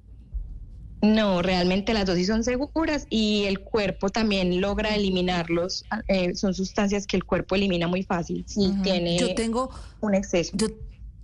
No, 1.05 1.43
realmente 1.43 1.93
las 1.93 2.07
dosis 2.07 2.29
son 2.29 2.45
seguras 2.45 3.07
y 3.11 3.45
el 3.45 3.61
cuerpo 3.61 4.09
también 4.09 4.61
logra 4.61 4.95
eliminarlos. 4.95 5.85
eh, 6.09 6.35
son 6.35 6.55
sustancias 6.55 7.07
que 7.07 7.17
el 7.17 7.25
cuerpo 7.25 7.55
elimina 7.55 7.87
muy 7.89 8.03
fácil 8.05 8.45
si 8.49 8.73
tiene 8.83 9.19
Yo 9.19 9.35
tengo, 9.35 9.71
un 10.01 10.15
exceso. 10.15 10.53
Yo, 10.55 10.69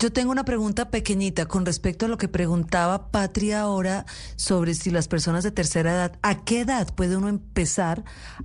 yo 0.00 0.11
tengo 0.11 0.33
una 0.33 0.47
pregunta 0.47 0.90
pequeñita 0.90 1.45
con 1.45 1.66
respecto 1.66 2.07
a 2.07 2.09
lo 2.09 2.16
que 2.16 2.26
preguntaba 2.26 3.11
Patria 3.11 3.61
ahora 3.61 4.07
sobre 4.35 4.73
si 4.73 4.90
las 4.90 5.09
personas 5.09 5.45
de 5.45 5.50
tercera 5.50 5.92
edad, 5.92 6.19
¿a 6.23 6.42
qué 6.42 6.61
edad 6.61 6.88
puede 6.95 7.19
uno 7.19 7.28
empezar 7.28 8.02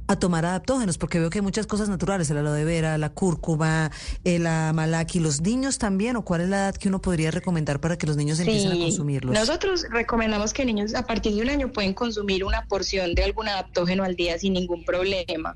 a 0.07 0.17
tomar 0.17 0.45
adaptógenos? 0.45 0.97
Porque 0.97 1.17
veo 1.17 1.29
que 1.29 1.37
hay 1.39 1.43
muchas 1.43 1.65
cosas 1.65 1.87
naturales, 1.87 2.29
el 2.29 2.39
aloe 2.39 2.65
vera, 2.65 2.97
la 2.97 3.09
cúrcuma, 3.09 3.89
el 4.25 4.45
amalaki, 4.47 5.21
los 5.21 5.39
niños 5.39 5.77
también, 5.77 6.17
o 6.17 6.25
cuál 6.25 6.41
es 6.41 6.49
la 6.49 6.57
edad 6.57 6.75
que 6.75 6.89
uno 6.89 6.99
podría 7.01 7.31
recomendar 7.31 7.79
para 7.79 7.97
que 7.97 8.05
los 8.05 8.17
niños 8.17 8.37
empiecen 8.41 8.73
a 8.73 8.75
consumirlos. 8.77 9.33
Nosotros 9.33 9.85
recomendamos 9.89 10.51
que 10.51 10.65
niños 10.65 10.93
a 10.93 11.05
partir 11.05 11.35
de 11.35 11.41
un 11.41 11.49
año 11.49 11.71
pueden 11.71 11.93
consumir 11.93 12.43
una 12.43 12.65
porción 12.65 13.15
de 13.15 13.23
algún 13.23 13.47
adaptógeno 13.47 14.03
al 14.03 14.17
día 14.17 14.37
sin 14.37 14.53
ningún 14.53 14.83
problema. 14.83 15.55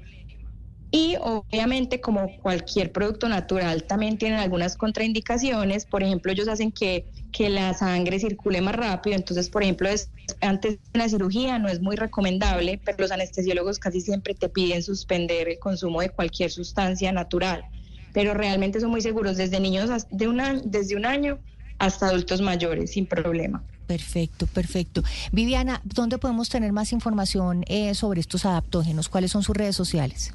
Y 0.92 1.16
obviamente, 1.22 2.02
como 2.02 2.36
cualquier 2.42 2.92
producto 2.92 3.30
natural, 3.30 3.84
también 3.84 4.18
tienen 4.18 4.40
algunas 4.40 4.76
contraindicaciones. 4.76 5.86
Por 5.86 6.02
ejemplo, 6.04 6.32
ellos 6.32 6.48
hacen 6.48 6.72
que, 6.72 7.06
que 7.32 7.50
la 7.50 7.74
sangre 7.76 8.20
circule 8.20 8.60
más 8.62 8.76
rápido. 8.76 9.16
Entonces, 9.16 9.50
por 9.50 9.62
ejemplo, 9.62 9.88
es- 9.88 10.10
antes 10.42 10.80
de 10.94 11.00
la 11.00 11.08
cirugía 11.08 11.60
no 11.60 11.70
es 11.70 11.80
muy 11.80 11.96
recomendable, 11.96 12.82
pero 12.84 12.98
los 13.00 13.12
anestesiólogos 13.12 13.78
casi 13.78 14.02
siempre 14.02 14.34
te 14.34 14.50
piden 14.50 14.82
suspender 14.82 15.48
el 15.50 15.60
consumo 15.60 16.02
de 16.02 16.10
cualquier 16.10 16.50
sustancia 16.52 17.12
natural. 17.12 17.64
pero 18.12 18.34
realmente 18.34 18.80
son 18.80 18.90
muy 18.90 19.02
seguros 19.02 19.38
desde 19.38 19.60
niños 19.60 20.08
de 20.10 20.28
un 20.28 20.42
año- 20.42 20.62
desde 20.66 20.96
un 20.96 21.06
año 21.06 21.38
hasta 21.78 22.08
adultos 22.08 22.42
mayores 22.42 22.92
sin 22.94 23.06
problema. 23.06 23.64
Perfecto, 23.86 24.48
perfecto. 24.48 25.04
Viviana, 25.32 25.80
¿dónde 25.84 26.18
podemos 26.18 26.50
tener 26.50 26.72
más 26.72 26.92
información 26.92 27.64
eh, 27.68 27.94
sobre 27.94 28.20
estos 28.20 28.46
adaptógenos? 28.46 29.10
¿Cuáles 29.10 29.32
son 29.32 29.44
sus 29.44 29.56
redes 29.56 29.76
sociales? 29.76 30.34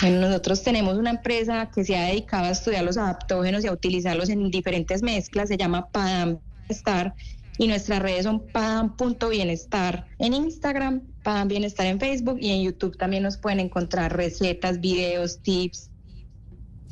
Bueno, 0.00 0.20
nosotros 0.20 0.62
tenemos 0.62 0.98
una 0.98 1.10
empresa 1.10 1.70
que 1.74 1.84
se 1.84 1.96
ha 1.96 2.08
dedicado 2.08 2.44
a 2.44 2.50
estudiar 2.50 2.84
los 2.84 2.98
adaptógenos 2.98 3.64
y 3.64 3.68
a 3.68 3.72
utilizarlos 3.72 4.28
en 4.28 4.50
diferentes 4.50 5.02
mezclas, 5.02 5.48
se 5.48 5.56
llama 5.56 5.88
Padam 5.90 6.38
Bienestar 6.68 7.14
y 7.58 7.68
nuestras 7.68 8.00
redes 8.00 8.24
son 8.24 8.40
padam.bienestar 8.52 10.06
en 10.18 10.34
Instagram, 10.34 11.02
Padam 11.22 11.48
Bienestar 11.48 11.86
en 11.86 11.98
Facebook 11.98 12.38
y 12.40 12.50
en 12.50 12.62
YouTube 12.62 12.96
también 12.98 13.22
nos 13.22 13.38
pueden 13.38 13.60
encontrar 13.60 14.14
recetas, 14.16 14.80
videos, 14.80 15.38
tips. 15.40 15.90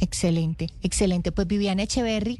Excelente, 0.00 0.70
excelente. 0.82 1.32
Pues 1.32 1.46
Viviana 1.46 1.82
Echeverry 1.82 2.38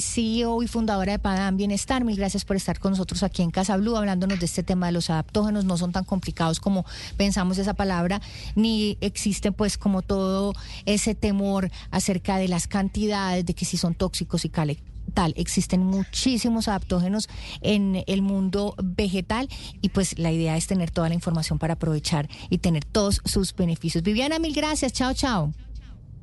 CEO 0.00 0.62
y 0.62 0.68
fundadora 0.68 1.12
de 1.12 1.18
Padam 1.18 1.56
Bienestar. 1.56 2.04
Mil 2.04 2.16
gracias 2.16 2.44
por 2.44 2.56
estar 2.56 2.78
con 2.78 2.92
nosotros 2.92 3.22
aquí 3.22 3.42
en 3.42 3.50
Casa 3.50 3.76
Blue 3.76 3.96
hablándonos 3.96 4.38
de 4.38 4.46
este 4.46 4.62
tema 4.62 4.86
de 4.86 4.92
los 4.92 5.10
adaptógenos. 5.10 5.64
No 5.64 5.76
son 5.76 5.92
tan 5.92 6.04
complicados 6.04 6.60
como 6.60 6.84
pensamos 7.16 7.58
esa 7.58 7.74
palabra, 7.74 8.20
ni 8.54 8.98
existe 9.00 9.52
pues 9.52 9.78
como 9.78 10.02
todo 10.02 10.52
ese 10.86 11.14
temor 11.14 11.70
acerca 11.90 12.36
de 12.36 12.48
las 12.48 12.66
cantidades, 12.66 13.46
de 13.46 13.54
que 13.54 13.64
si 13.64 13.76
son 13.76 13.94
tóxicos 13.94 14.44
y 14.44 14.48
tal. 14.48 15.34
Existen 15.36 15.84
muchísimos 15.84 16.68
adaptógenos 16.68 17.28
en 17.60 18.02
el 18.06 18.22
mundo 18.22 18.74
vegetal 18.82 19.48
y 19.80 19.90
pues 19.90 20.18
la 20.18 20.32
idea 20.32 20.56
es 20.56 20.66
tener 20.66 20.90
toda 20.90 21.08
la 21.08 21.14
información 21.14 21.58
para 21.58 21.74
aprovechar 21.74 22.28
y 22.50 22.58
tener 22.58 22.84
todos 22.84 23.20
sus 23.24 23.54
beneficios. 23.54 24.02
Viviana, 24.02 24.38
mil 24.38 24.54
gracias. 24.54 24.92
Chao, 24.92 25.12
chao. 25.14 25.52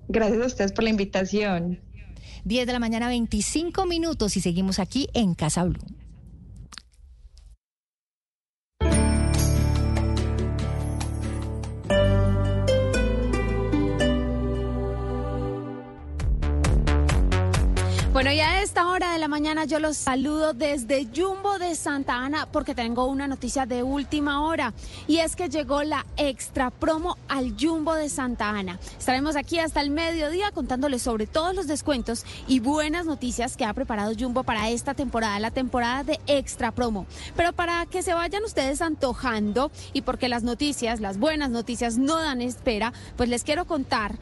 Gracias 0.10 0.42
a 0.42 0.46
ustedes 0.48 0.72
por 0.72 0.84
la 0.84 0.90
invitación. 0.90 1.80
10 2.44 2.66
de 2.66 2.74
la 2.74 2.80
mañana, 2.80 3.08
25 3.10 3.86
minutos 3.86 4.36
y 4.38 4.42
seguimos 4.42 4.80
aquí 4.80 5.08
en 5.14 5.36
Casa 5.36 5.64
Blue. 5.64 5.78
Bueno, 18.20 18.34
y 18.34 18.42
a 18.42 18.62
esta 18.62 18.86
hora 18.90 19.14
de 19.14 19.18
la 19.18 19.30
mañana 19.30 19.64
yo 19.64 19.80
los 19.80 19.96
saludo 19.96 20.52
desde 20.52 21.08
Jumbo 21.16 21.58
de 21.58 21.74
Santa 21.74 22.16
Ana 22.16 22.50
porque 22.52 22.76
tengo 22.76 23.06
una 23.06 23.30
noticia 23.30 23.66
de 23.66 23.82
última 23.82 24.46
hora 24.46 24.74
y 25.08 25.20
es 25.20 25.38
que 25.38 25.48
llegó 25.48 25.84
la 25.84 26.06
extra 26.18 26.70
promo 26.70 27.18
al 27.30 27.56
Jumbo 27.58 27.94
de 27.94 28.10
Santa 28.10 28.50
Ana. 28.50 28.78
Estaremos 28.98 29.38
aquí 29.38 29.60
hasta 29.60 29.80
el 29.80 29.90
mediodía 29.90 30.52
contándoles 30.52 31.02
sobre 31.02 31.28
todos 31.28 31.56
los 31.56 31.66
descuentos 31.66 32.26
y 32.46 32.60
buenas 32.60 33.06
noticias 33.06 33.56
que 33.56 33.64
ha 33.64 33.74
preparado 33.74 34.12
Jumbo 34.20 34.44
para 34.44 34.70
esta 34.70 34.96
temporada, 34.96 35.40
la 35.40 35.52
temporada 35.52 36.04
de 36.04 36.20
extra 36.28 36.74
promo. 36.74 37.06
Pero 37.38 37.54
para 37.54 37.86
que 37.86 38.04
se 38.04 38.14
vayan 38.14 38.44
ustedes 38.44 38.82
antojando 38.82 39.72
y 39.94 40.02
porque 40.02 40.28
las 40.28 40.44
noticias, 40.44 41.00
las 41.00 41.20
buenas 41.20 41.52
noticias 41.52 41.98
no 41.98 42.18
dan 42.18 42.42
espera, 42.42 42.92
pues 43.16 43.30
les 43.30 43.46
quiero 43.46 43.64
contar 43.64 44.20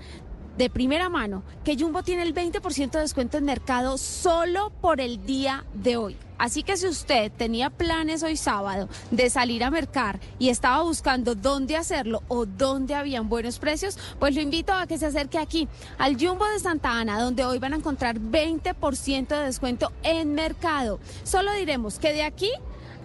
de 0.58 0.70
primera 0.70 1.10
mano 1.10 1.44
que 1.64 1.78
Jumbo 1.78 2.04
tiene 2.04 2.24
el 2.24 2.34
20% 2.34 2.92
de 2.92 3.00
descuento 3.00 3.38
en 3.38 3.46
mercado 3.46 3.98
solo 3.98 4.72
por 4.82 5.02
el 5.02 5.26
día 5.26 5.66
de 5.74 5.98
hoy. 5.98 6.18
Así 6.38 6.62
que 6.62 6.78
si 6.78 6.88
usted 6.88 7.32
tenía 7.32 7.70
planes 7.70 8.22
hoy 8.22 8.38
sábado 8.38 8.90
de 9.10 9.30
salir 9.30 9.64
a 9.64 9.72
mercar 9.72 10.20
y 10.38 10.50
estaba 10.50 10.84
buscando 10.84 11.34
dónde 11.34 11.76
hacerlo 11.76 12.22
o 12.28 12.46
dónde 12.46 12.94
habían 12.94 13.28
buenos 13.28 13.58
precios, 13.58 13.98
pues 14.20 14.36
lo 14.36 14.42
invito 14.42 14.72
a 14.72 14.86
que 14.86 15.00
se 15.00 15.08
acerque 15.08 15.40
aquí 15.40 15.68
al 15.98 16.16
Jumbo 16.16 16.46
de 16.46 16.60
Santa 16.60 17.00
Ana, 17.00 17.20
donde 17.20 17.44
hoy 17.44 17.58
van 17.58 17.74
a 17.74 17.78
encontrar 17.78 18.20
20% 18.20 19.28
de 19.28 19.46
descuento 19.46 19.92
en 20.04 20.36
mercado. 20.36 21.00
Solo 21.24 21.52
diremos 21.54 21.98
que 21.98 22.14
de 22.14 22.24
aquí 22.24 22.52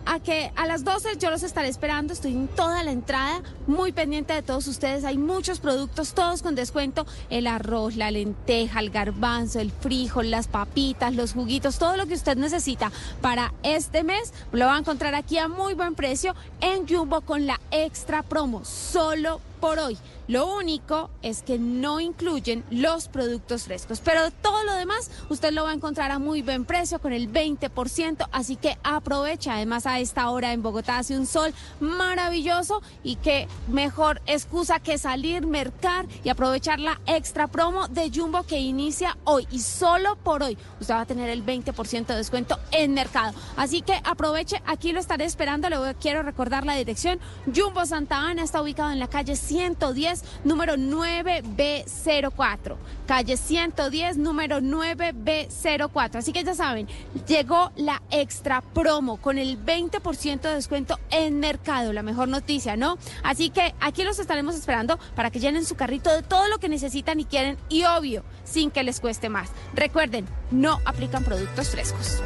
a 0.06 0.20
que 0.20 0.52
a 0.56 0.66
las 0.66 0.84
12 0.84 1.16
yo 1.18 1.30
los 1.30 1.42
estaré 1.42 1.68
esperando, 1.68 2.12
estoy 2.12 2.32
en 2.32 2.48
toda 2.48 2.82
la 2.82 2.90
entrada, 2.90 3.42
muy 3.66 3.92
pendiente 3.92 4.32
de 4.32 4.42
todos 4.42 4.66
ustedes, 4.66 5.04
hay 5.04 5.18
muchos 5.18 5.60
productos, 5.60 6.14
todos 6.14 6.42
con 6.42 6.54
descuento, 6.54 7.06
el 7.30 7.46
arroz, 7.46 7.96
la 7.96 8.10
lenteja, 8.10 8.80
el 8.80 8.90
garbanzo, 8.90 9.60
el 9.60 9.70
frijol, 9.70 10.30
las 10.30 10.48
papitas, 10.48 11.14
los 11.14 11.32
juguitos, 11.32 11.78
todo 11.78 11.96
lo 11.96 12.06
que 12.06 12.14
usted 12.14 12.36
necesita 12.36 12.90
para 13.20 13.52
este 13.62 14.04
mes, 14.04 14.32
lo 14.52 14.66
va 14.66 14.76
a 14.76 14.78
encontrar 14.78 15.14
aquí 15.14 15.38
a 15.38 15.48
muy 15.48 15.74
buen 15.74 15.94
precio 15.94 16.34
en 16.60 16.86
Jumbo 16.88 17.20
con 17.20 17.46
la 17.46 17.60
extra 17.70 18.22
promo, 18.22 18.64
solo 18.64 19.40
por 19.62 19.78
hoy. 19.78 19.96
Lo 20.26 20.56
único 20.56 21.08
es 21.22 21.42
que 21.42 21.56
no 21.58 22.00
incluyen 22.00 22.64
los 22.70 23.06
productos 23.06 23.62
frescos, 23.64 24.00
pero 24.00 24.30
todo 24.42 24.64
lo 24.64 24.74
demás 24.74 25.08
usted 25.28 25.52
lo 25.52 25.62
va 25.62 25.70
a 25.70 25.74
encontrar 25.74 26.10
a 26.10 26.18
muy 26.18 26.42
buen 26.42 26.64
precio 26.64 26.98
con 27.00 27.12
el 27.12 27.32
20%, 27.32 28.28
así 28.32 28.56
que 28.56 28.76
aprovecha. 28.82 29.54
Además 29.54 29.86
a 29.86 30.00
esta 30.00 30.28
hora 30.30 30.52
en 30.52 30.62
Bogotá 30.62 30.98
hace 30.98 31.16
un 31.16 31.26
sol 31.26 31.54
maravilloso 31.80 32.82
y 33.04 33.16
qué 33.16 33.46
mejor 33.68 34.20
excusa 34.26 34.80
que 34.80 34.98
salir, 34.98 35.46
mercar 35.46 36.06
y 36.24 36.28
aprovechar 36.28 36.80
la 36.80 37.00
extra 37.06 37.46
promo 37.46 37.86
de 37.86 38.10
Jumbo 38.12 38.42
que 38.42 38.58
inicia 38.58 39.16
hoy 39.24 39.46
y 39.52 39.60
solo 39.60 40.16
por 40.16 40.42
hoy 40.42 40.58
usted 40.80 40.94
va 40.94 41.02
a 41.02 41.06
tener 41.06 41.30
el 41.30 41.44
20% 41.46 42.06
de 42.06 42.16
descuento 42.16 42.58
en 42.72 42.94
mercado. 42.94 43.32
Así 43.56 43.82
que 43.82 44.00
aproveche, 44.04 44.60
aquí 44.66 44.90
lo 44.92 44.98
estaré 44.98 45.24
esperando, 45.24 45.68
le 45.68 45.78
voy- 45.78 45.94
quiero 46.00 46.22
recordar 46.22 46.66
la 46.66 46.74
dirección. 46.74 47.20
Jumbo 47.54 47.86
Santa 47.86 48.16
Ana 48.18 48.42
está 48.42 48.60
ubicado 48.60 48.90
en 48.90 48.98
la 48.98 49.06
calle 49.08 49.36
110, 49.52 50.24
número 50.44 50.76
9B04. 50.76 52.76
Calle 53.06 53.36
110, 53.36 54.16
número 54.16 54.60
9B04. 54.60 56.16
Así 56.16 56.32
que 56.32 56.42
ya 56.42 56.54
saben, 56.54 56.88
llegó 57.26 57.70
la 57.76 58.00
extra 58.10 58.62
promo 58.62 59.18
con 59.18 59.36
el 59.36 59.62
20% 59.62 60.40
de 60.40 60.54
descuento 60.54 60.98
en 61.10 61.38
mercado. 61.38 61.92
La 61.92 62.02
mejor 62.02 62.28
noticia, 62.28 62.76
¿no? 62.76 62.96
Así 63.22 63.50
que 63.50 63.74
aquí 63.80 64.04
los 64.04 64.18
estaremos 64.18 64.54
esperando 64.54 64.98
para 65.14 65.30
que 65.30 65.40
llenen 65.40 65.66
su 65.66 65.74
carrito 65.74 66.10
de 66.10 66.22
todo 66.22 66.48
lo 66.48 66.56
que 66.58 66.70
necesitan 66.70 67.20
y 67.20 67.26
quieren 67.26 67.58
y 67.68 67.84
obvio, 67.84 68.24
sin 68.44 68.70
que 68.70 68.82
les 68.82 69.00
cueste 69.00 69.28
más. 69.28 69.50
Recuerden, 69.74 70.24
no 70.50 70.78
aplican 70.86 71.24
productos 71.24 71.68
frescos. 71.68 72.22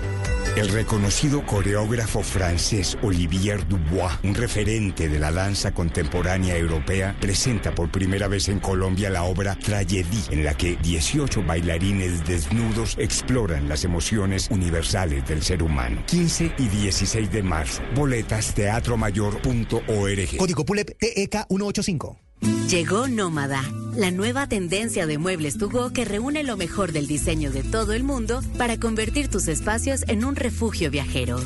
El 0.56 0.70
reconocido 0.70 1.44
coreógrafo 1.44 2.22
francés 2.22 2.96
Olivier 3.02 3.68
Dubois, 3.68 4.14
un 4.24 4.34
referente 4.34 5.06
de 5.06 5.18
la 5.18 5.30
danza 5.30 5.74
contemporánea 5.74 6.56
europea, 6.56 7.14
presenta 7.20 7.74
por 7.74 7.90
primera 7.90 8.26
vez 8.26 8.48
en 8.48 8.58
Colombia 8.58 9.10
la 9.10 9.24
obra 9.24 9.54
Tragédie, 9.54 10.22
en 10.30 10.44
la 10.44 10.56
que 10.56 10.76
18 10.76 11.42
bailarines 11.42 12.26
desnudos 12.26 12.96
exploran 12.98 13.68
las 13.68 13.84
emociones 13.84 14.48
universales 14.50 15.28
del 15.28 15.42
ser 15.42 15.62
humano. 15.62 16.02
15 16.06 16.54
y 16.56 16.68
16 16.68 17.30
de 17.30 17.42
marzo. 17.42 17.82
Boletas 17.94 18.54
teatromayor.org. 18.54 20.36
Código 20.38 20.64
PULEP 20.64 20.96
TEK 20.98 21.48
185. 21.50 22.25
Llegó 22.40 23.08
Nómada, 23.08 23.62
la 23.96 24.10
nueva 24.10 24.48
tendencia 24.48 25.06
de 25.06 25.18
muebles 25.18 25.58
to 25.58 25.92
que 25.92 26.04
reúne 26.04 26.42
lo 26.42 26.56
mejor 26.56 26.92
del 26.92 27.06
diseño 27.06 27.50
de 27.50 27.62
todo 27.62 27.92
el 27.92 28.02
mundo 28.02 28.42
para 28.58 28.78
convertir 28.78 29.28
tus 29.28 29.48
espacios 29.48 30.04
en 30.08 30.24
un 30.24 30.36
refugio 30.36 30.90
viajero. 30.90 31.38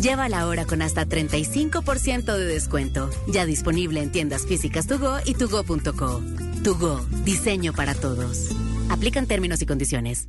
Llévala 0.00 0.40
ahora 0.40 0.64
con 0.64 0.80
hasta 0.80 1.06
35% 1.06 2.36
de 2.36 2.44
descuento. 2.44 3.10
Ya 3.26 3.46
disponible 3.46 4.00
en 4.00 4.12
tiendas 4.12 4.46
físicas 4.46 4.86
to 4.86 4.98
y 5.24 5.34
tugo.co. 5.34 6.22
To 6.62 7.06
diseño 7.24 7.72
para 7.72 7.94
todos. 7.94 8.50
Aplican 8.88 9.26
términos 9.26 9.60
y 9.60 9.66
condiciones. 9.66 10.28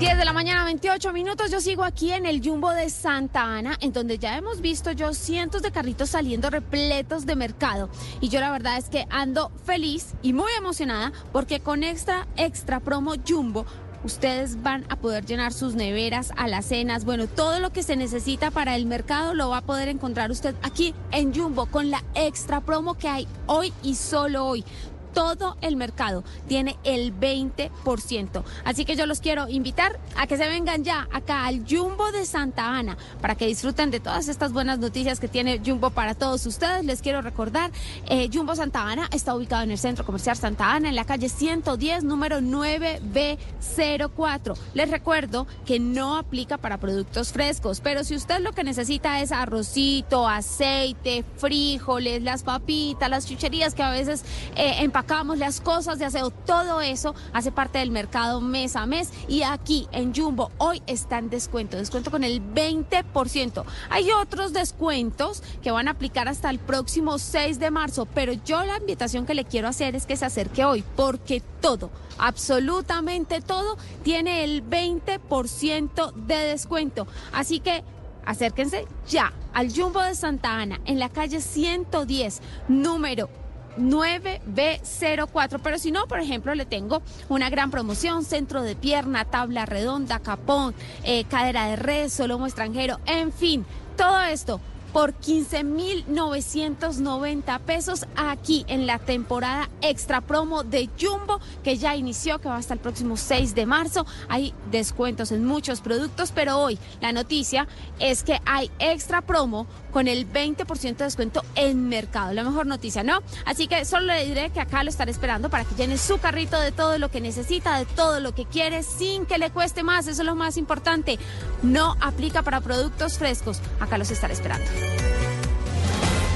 10 0.00 0.16
de 0.16 0.24
la 0.24 0.32
mañana, 0.32 0.64
28 0.64 1.12
minutos. 1.12 1.50
Yo 1.50 1.60
sigo 1.60 1.84
aquí 1.84 2.10
en 2.10 2.24
el 2.24 2.40
Jumbo 2.42 2.70
de 2.70 2.88
Santa 2.88 3.42
Ana, 3.42 3.76
en 3.82 3.92
donde 3.92 4.16
ya 4.16 4.38
hemos 4.38 4.62
visto 4.62 4.92
yo 4.92 5.12
cientos 5.12 5.60
de 5.60 5.72
carritos 5.72 6.08
saliendo 6.08 6.48
repletos 6.48 7.26
de 7.26 7.36
mercado. 7.36 7.90
Y 8.18 8.30
yo 8.30 8.40
la 8.40 8.50
verdad 8.50 8.78
es 8.78 8.88
que 8.88 9.06
ando 9.10 9.52
feliz 9.66 10.14
y 10.22 10.32
muy 10.32 10.50
emocionada 10.56 11.12
porque 11.32 11.60
con 11.60 11.84
extra, 11.84 12.26
extra 12.38 12.80
promo 12.80 13.12
Jumbo. 13.28 13.66
Ustedes 14.02 14.62
van 14.62 14.86
a 14.88 14.96
poder 14.96 15.26
llenar 15.26 15.52
sus 15.52 15.74
neveras, 15.74 16.32
alacenas, 16.38 17.04
bueno, 17.04 17.26
todo 17.26 17.60
lo 17.60 17.70
que 17.70 17.82
se 17.82 17.96
necesita 17.96 18.50
para 18.50 18.76
el 18.76 18.86
mercado 18.86 19.34
lo 19.34 19.50
va 19.50 19.58
a 19.58 19.66
poder 19.66 19.88
encontrar 19.88 20.30
usted 20.30 20.54
aquí 20.62 20.94
en 21.12 21.34
Jumbo 21.34 21.66
con 21.66 21.90
la 21.90 22.02
extra 22.14 22.62
promo 22.62 22.94
que 22.94 23.08
hay 23.08 23.28
hoy 23.44 23.74
y 23.82 23.96
solo 23.96 24.46
hoy 24.46 24.64
todo 25.12 25.56
el 25.60 25.76
mercado 25.76 26.24
tiene 26.48 26.78
el 26.84 27.18
20%. 27.18 28.42
Así 28.64 28.84
que 28.84 28.96
yo 28.96 29.06
los 29.06 29.20
quiero 29.20 29.48
invitar 29.48 29.98
a 30.16 30.26
que 30.26 30.36
se 30.36 30.48
vengan 30.48 30.84
ya 30.84 31.08
acá 31.12 31.46
al 31.46 31.64
Jumbo 31.68 32.10
de 32.12 32.26
Santa 32.26 32.76
Ana 32.76 32.96
para 33.20 33.34
que 33.34 33.46
disfruten 33.46 33.90
de 33.90 34.00
todas 34.00 34.28
estas 34.28 34.52
buenas 34.52 34.78
noticias 34.78 35.20
que 35.20 35.28
tiene 35.28 35.60
Jumbo 35.64 35.90
para 35.90 36.14
todos 36.14 36.46
ustedes. 36.46 36.84
Les 36.84 37.02
quiero 37.02 37.22
recordar, 37.22 37.70
eh, 38.08 38.28
Jumbo 38.32 38.54
Santa 38.54 38.88
Ana 38.88 39.08
está 39.12 39.34
ubicado 39.34 39.62
en 39.62 39.70
el 39.70 39.78
Centro 39.78 40.04
Comercial 40.04 40.36
Santa 40.36 40.72
Ana, 40.72 40.88
en 40.88 40.96
la 40.96 41.04
calle 41.04 41.28
110, 41.28 42.04
número 42.04 42.40
9B04. 42.40 44.56
Les 44.74 44.90
recuerdo 44.90 45.46
que 45.66 45.78
no 45.78 46.16
aplica 46.16 46.58
para 46.58 46.78
productos 46.78 47.32
frescos, 47.32 47.80
pero 47.80 48.04
si 48.04 48.14
usted 48.14 48.40
lo 48.40 48.52
que 48.52 48.64
necesita 48.64 49.20
es 49.20 49.32
arrocito, 49.32 50.28
aceite, 50.28 51.24
frijoles, 51.36 52.22
las 52.22 52.42
papitas, 52.42 53.10
las 53.10 53.26
chucherías 53.26 53.74
que 53.74 53.82
a 53.82 53.90
veces 53.90 54.24
eh, 54.56 54.76
empacamos, 55.00 55.38
las 55.38 55.62
cosas 55.62 55.98
de 55.98 56.04
aseo, 56.04 56.28
todo 56.30 56.82
eso 56.82 57.14
hace 57.32 57.50
parte 57.50 57.78
del 57.78 57.90
mercado 57.90 58.42
mes 58.42 58.76
a 58.76 58.84
mes 58.84 59.08
y 59.28 59.44
aquí 59.44 59.88
en 59.92 60.14
Jumbo 60.14 60.50
hoy 60.58 60.82
está 60.86 61.16
en 61.16 61.30
descuento, 61.30 61.78
descuento 61.78 62.10
con 62.10 62.22
el 62.22 62.42
20%. 62.42 63.64
Hay 63.88 64.10
otros 64.12 64.52
descuentos 64.52 65.42
que 65.62 65.70
van 65.70 65.88
a 65.88 65.92
aplicar 65.92 66.28
hasta 66.28 66.50
el 66.50 66.58
próximo 66.58 67.18
6 67.18 67.58
de 67.58 67.70
marzo, 67.70 68.06
pero 68.14 68.34
yo 68.44 68.62
la 68.62 68.76
invitación 68.76 69.24
que 69.24 69.32
le 69.32 69.46
quiero 69.46 69.68
hacer 69.68 69.96
es 69.96 70.04
que 70.04 70.18
se 70.18 70.26
acerque 70.26 70.66
hoy 70.66 70.84
porque 70.96 71.42
todo, 71.62 71.90
absolutamente 72.18 73.40
todo, 73.40 73.78
tiene 74.02 74.44
el 74.44 74.62
20% 74.68 76.12
de 76.12 76.36
descuento. 76.36 77.06
Así 77.32 77.60
que 77.60 77.82
acérquense 78.26 78.86
ya 79.08 79.32
al 79.54 79.72
Jumbo 79.72 80.02
de 80.02 80.14
Santa 80.14 80.60
Ana 80.60 80.78
en 80.84 80.98
la 80.98 81.08
calle 81.08 81.40
110, 81.40 82.42
número 82.68 83.39
9B04. 83.80 85.60
Pero 85.62 85.78
si 85.78 85.90
no, 85.90 86.06
por 86.06 86.20
ejemplo, 86.20 86.54
le 86.54 86.66
tengo 86.66 87.02
una 87.28 87.50
gran 87.50 87.70
promoción, 87.70 88.24
centro 88.24 88.62
de 88.62 88.76
pierna, 88.76 89.24
tabla 89.24 89.66
redonda, 89.66 90.20
capón, 90.20 90.74
eh, 91.04 91.24
cadera 91.24 91.66
de 91.66 91.76
res, 91.76 92.12
solomo 92.12 92.46
extranjero, 92.46 93.00
en 93.06 93.32
fin, 93.32 93.64
todo 93.96 94.20
esto 94.20 94.60
por 94.92 95.14
15.990 95.14 97.60
pesos 97.60 98.06
aquí 98.16 98.64
en 98.68 98.86
la 98.86 98.98
temporada 98.98 99.70
extra 99.82 100.20
promo 100.20 100.64
de 100.64 100.90
Jumbo 101.00 101.40
que 101.62 101.78
ya 101.78 101.96
inició, 101.96 102.38
que 102.38 102.48
va 102.48 102.56
hasta 102.56 102.74
el 102.74 102.80
próximo 102.80 103.16
6 103.16 103.54
de 103.54 103.66
marzo. 103.66 104.06
Hay 104.28 104.54
descuentos 104.70 105.32
en 105.32 105.44
muchos 105.44 105.80
productos, 105.80 106.32
pero 106.34 106.58
hoy 106.58 106.78
la 107.00 107.12
noticia 107.12 107.66
es 107.98 108.22
que 108.22 108.40
hay 108.44 108.70
extra 108.78 109.22
promo 109.22 109.66
con 109.92 110.08
el 110.08 110.30
20% 110.30 110.96
de 110.96 111.04
descuento 111.04 111.42
en 111.54 111.88
mercado. 111.88 112.32
La 112.32 112.44
mejor 112.44 112.66
noticia, 112.66 113.02
¿no? 113.02 113.20
Así 113.44 113.66
que 113.66 113.84
solo 113.84 114.06
le 114.06 114.26
diré 114.26 114.50
que 114.50 114.60
acá 114.60 114.84
lo 114.84 114.90
estaré 114.90 115.10
esperando 115.10 115.50
para 115.50 115.64
que 115.64 115.74
llene 115.74 115.98
su 115.98 116.18
carrito 116.18 116.60
de 116.60 116.72
todo 116.72 116.98
lo 116.98 117.10
que 117.10 117.20
necesita, 117.20 117.78
de 117.78 117.86
todo 117.86 118.20
lo 118.20 118.34
que 118.34 118.46
quiere, 118.46 118.82
sin 118.82 119.26
que 119.26 119.38
le 119.38 119.50
cueste 119.50 119.82
más. 119.82 120.06
Eso 120.06 120.22
es 120.22 120.26
lo 120.26 120.34
más 120.34 120.56
importante. 120.56 121.18
No 121.62 121.96
aplica 122.00 122.42
para 122.42 122.60
productos 122.60 123.18
frescos. 123.18 123.60
Acá 123.80 123.98
los 123.98 124.10
estaré 124.10 124.34
esperando. 124.34 124.68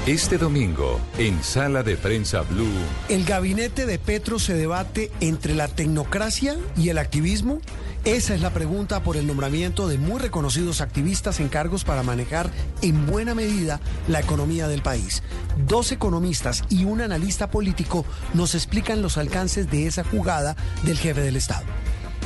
Este 0.07 0.37
domingo, 0.37 1.01
en 1.17 1.41
Sala 1.41 1.81
de 1.81 1.97
Prensa 1.97 2.41
Blue, 2.41 2.69
¿El 3.09 3.25
gabinete 3.25 3.87
de 3.87 3.97
Petro 3.97 4.37
se 4.37 4.53
debate 4.53 5.11
entre 5.19 5.55
la 5.55 5.67
tecnocracia 5.67 6.57
y 6.77 6.89
el 6.89 6.99
activismo? 6.99 7.59
Esa 8.03 8.35
es 8.35 8.41
la 8.41 8.53
pregunta 8.53 9.01
por 9.01 9.17
el 9.17 9.25
nombramiento 9.25 9.87
de 9.87 9.97
muy 9.97 10.19
reconocidos 10.19 10.81
activistas 10.81 11.39
en 11.39 11.49
cargos 11.49 11.85
para 11.85 12.03
manejar 12.03 12.51
en 12.83 13.07
buena 13.07 13.33
medida 13.33 13.79
la 14.07 14.19
economía 14.19 14.67
del 14.67 14.83
país. 14.83 15.23
Dos 15.65 15.91
economistas 15.91 16.65
y 16.69 16.85
un 16.85 17.01
analista 17.01 17.49
político 17.49 18.05
nos 18.35 18.53
explican 18.53 19.01
los 19.01 19.17
alcances 19.17 19.71
de 19.71 19.87
esa 19.87 20.03
jugada 20.03 20.55
del 20.83 20.99
jefe 20.99 21.21
del 21.21 21.35
Estado. 21.35 21.65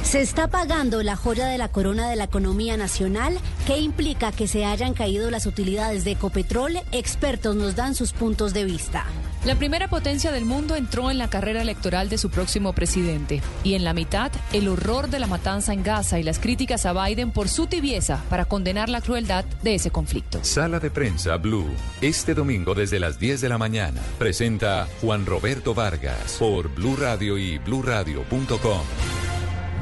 Se 0.03 0.21
está 0.21 0.47
pagando 0.47 1.03
la 1.03 1.15
joya 1.15 1.45
de 1.47 1.57
la 1.57 1.67
corona 1.67 2.09
de 2.09 2.15
la 2.15 2.23
economía 2.23 2.77
nacional, 2.77 3.37
que 3.67 3.77
implica 3.77 4.31
que 4.31 4.47
se 4.47 4.65
hayan 4.65 4.93
caído 4.93 5.29
las 5.29 5.45
utilidades 5.45 6.03
de 6.03 6.11
Ecopetrol. 6.11 6.79
Expertos 6.91 7.55
nos 7.55 7.75
dan 7.75 7.93
sus 7.93 8.13
puntos 8.13 8.53
de 8.53 8.65
vista. 8.65 9.05
La 9.45 9.55
primera 9.55 9.87
potencia 9.87 10.33
del 10.33 10.43
mundo 10.43 10.75
entró 10.75 11.09
en 11.09 11.17
la 11.17 11.29
carrera 11.29 11.61
electoral 11.61 12.09
de 12.09 12.17
su 12.17 12.29
próximo 12.29 12.73
presidente. 12.73 13.41
Y 13.63 13.75
en 13.75 13.85
la 13.85 13.93
mitad, 13.93 14.31
el 14.51 14.67
horror 14.67 15.09
de 15.09 15.19
la 15.19 15.27
matanza 15.27 15.73
en 15.73 15.81
Gaza 15.81 16.19
y 16.19 16.23
las 16.23 16.39
críticas 16.39 16.85
a 16.85 16.91
Biden 16.91 17.31
por 17.31 17.47
su 17.47 17.67
tibieza 17.67 18.21
para 18.29 18.45
condenar 18.45 18.89
la 18.89 18.99
crueldad 18.99 19.45
de 19.63 19.75
ese 19.75 19.91
conflicto. 19.91 20.43
Sala 20.43 20.79
de 20.81 20.91
Prensa 20.91 21.37
Blue, 21.37 21.69
este 22.01 22.33
domingo 22.33 22.75
desde 22.75 22.99
las 22.99 23.17
10 23.17 23.39
de 23.39 23.49
la 23.49 23.57
mañana, 23.57 24.01
presenta 24.17 24.87
Juan 25.01 25.25
Roberto 25.25 25.73
Vargas 25.73 26.35
por 26.37 26.67
Blue 26.75 26.97
Radio 26.97 27.37
y 27.37 27.59
bluradio.com. 27.59 28.81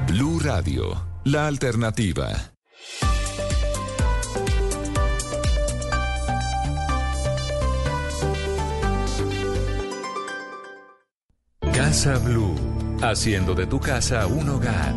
Blue 0.06 0.40
Radio, 0.40 1.08
la 1.24 1.48
alternativa. 1.48 2.54
Casa 11.74 12.18
Blue, 12.20 12.56
haciendo 13.02 13.56
de 13.56 13.66
tu 13.66 13.80
casa 13.80 14.28
un 14.28 14.50
hogar. 14.50 14.94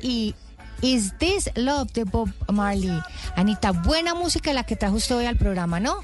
Y 0.00 0.34
Is 0.82 1.16
This 1.18 1.50
Love 1.54 1.92
de 1.92 2.04
Bob 2.04 2.30
Marley. 2.52 3.00
Anita, 3.36 3.72
buena 3.72 4.14
música 4.14 4.52
la 4.52 4.64
que 4.64 4.76
trajo 4.76 4.96
usted 4.96 5.16
hoy 5.16 5.26
al 5.26 5.36
programa, 5.36 5.80
¿no? 5.80 6.00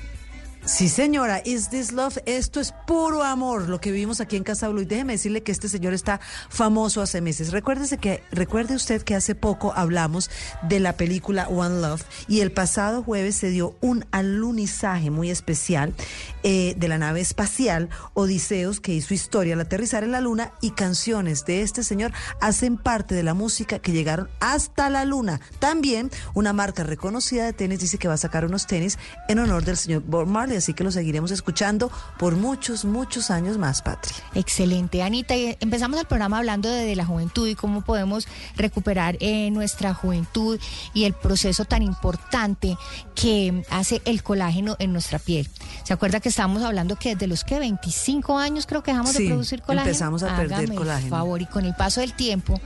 Sí, 0.69 0.91
señora, 0.91 1.41
Is 1.47 1.71
This 1.71 1.93
Love? 1.93 2.19
Esto 2.27 2.61
es 2.61 2.75
puro 2.87 3.25
amor, 3.25 3.71
lo 3.71 3.81
que 3.81 3.91
vivimos 3.91 4.21
aquí 4.21 4.37
en 4.37 4.45
Casa 4.45 4.69
Blue. 4.69 4.83
Y 4.83 4.85
déjeme 4.85 5.15
decirle 5.15 5.43
que 5.43 5.51
este 5.51 5.67
señor 5.67 5.95
está 5.95 6.21
famoso 6.51 7.01
hace 7.01 7.23
meses. 7.23 7.53
Recuérdese 7.53 7.97
que, 7.97 8.23
recuerde 8.31 8.75
usted 8.75 9.01
que 9.01 9.15
hace 9.15 9.35
poco 9.35 9.73
hablamos 9.75 10.31
de 10.69 10.79
la 10.79 10.93
película 10.93 11.49
One 11.49 11.81
Love 11.81 12.05
y 12.29 12.41
el 12.41 12.53
pasado 12.53 13.03
jueves 13.03 13.37
se 13.37 13.49
dio 13.49 13.79
un 13.81 14.05
alunizaje 14.11 15.11
muy 15.11 15.31
especial 15.31 15.95
eh, 16.43 16.75
de 16.77 16.89
la 16.89 16.99
nave 16.99 17.23
espacial 17.23 17.89
Odiseus 18.13 18.81
que 18.81 18.93
hizo 18.93 19.15
historia 19.15 19.55
al 19.55 19.63
aterrizar 19.63 20.05
en 20.05 20.13
la 20.13 20.21
luna 20.21 20.53
y 20.61 20.73
canciones 20.73 21.47
de 21.47 21.63
este 21.63 21.83
señor 21.83 22.13
hacen 22.43 22.77
parte 22.77 23.15
de 23.15 23.23
la 23.23 23.33
música 23.33 23.79
que 23.79 23.93
llegaron 23.93 24.29
hasta 24.39 24.91
la 24.91 25.07
luna. 25.07 25.41
También 25.61 26.11
una 26.35 26.53
marca 26.53 26.85
reconocida 26.85 27.47
de 27.47 27.55
tenis 27.55 27.81
dice 27.81 27.97
que 27.97 28.07
va 28.07 28.15
a 28.15 28.19
sacar 28.19 28.45
unos 28.45 28.67
tenis 28.67 28.99
en 29.29 29.39
honor 29.39 29.65
del 29.65 29.79
señor 29.79 30.03
Bob 30.03 30.27
Marley, 30.27 30.58
así 30.59 30.75
que 30.75 30.85
lo 30.85 30.91
seguiremos 30.91 31.31
escuchando 31.31 31.91
por 32.19 32.37
muchos, 32.37 32.85
muchos 32.85 33.31
años 33.31 33.59
más, 33.59 33.83
Patria. 33.83 34.15
Excelente, 34.35 35.03
Anita. 35.03 35.37
Y 35.37 35.57
empezamos 35.61 35.99
el 35.99 36.07
programa 36.07 36.39
hablando 36.39 36.69
de, 36.69 36.85
de 36.85 36.97
la 36.97 37.05
juventud 37.07 37.47
y 37.49 37.55
cómo 37.55 37.83
podemos 37.83 38.27
recuperar 38.57 39.17
eh, 39.21 39.51
nuestra 39.51 39.95
juventud 39.95 40.59
y 40.95 41.05
el 41.05 41.15
proceso 41.15 41.65
tan 41.65 41.83
importante 41.83 42.77
que 43.15 43.65
hace 43.71 44.03
el 44.05 44.23
colágeno 44.23 44.77
en 44.79 44.93
nuestra 44.93 45.19
piel. 45.19 45.49
¿Se 45.85 45.93
acuerda 45.93 46.21
que 46.21 46.29
estábamos 46.29 46.63
hablando 46.63 46.97
que 46.97 47.15
desde 47.15 47.27
los 47.27 47.45
que 47.45 47.59
25 47.59 48.39
años 48.39 48.67
creo 48.67 48.83
que 48.83 48.91
dejamos 48.91 49.13
Sí, 49.13 49.23
de 49.25 49.29
producir 49.31 49.63
colágeno? 49.63 49.89
empezamos 49.91 50.23
a 50.23 50.37
perder 50.37 50.55
Hágame 50.59 50.75
el 50.75 50.79
colágeno. 50.79 51.11
favor, 51.11 51.41
y 51.43 51.47
con 51.47 51.65
el 51.65 51.75
paso 51.75 52.01
del 52.01 52.13
tiempo 52.15 52.61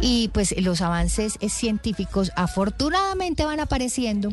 y 0.00 0.28
pues 0.28 0.54
los 0.60 0.80
avances 0.80 1.38
científicos 1.48 2.32
afortunadamente 2.36 3.44
van 3.44 3.60
apareciendo 3.60 4.30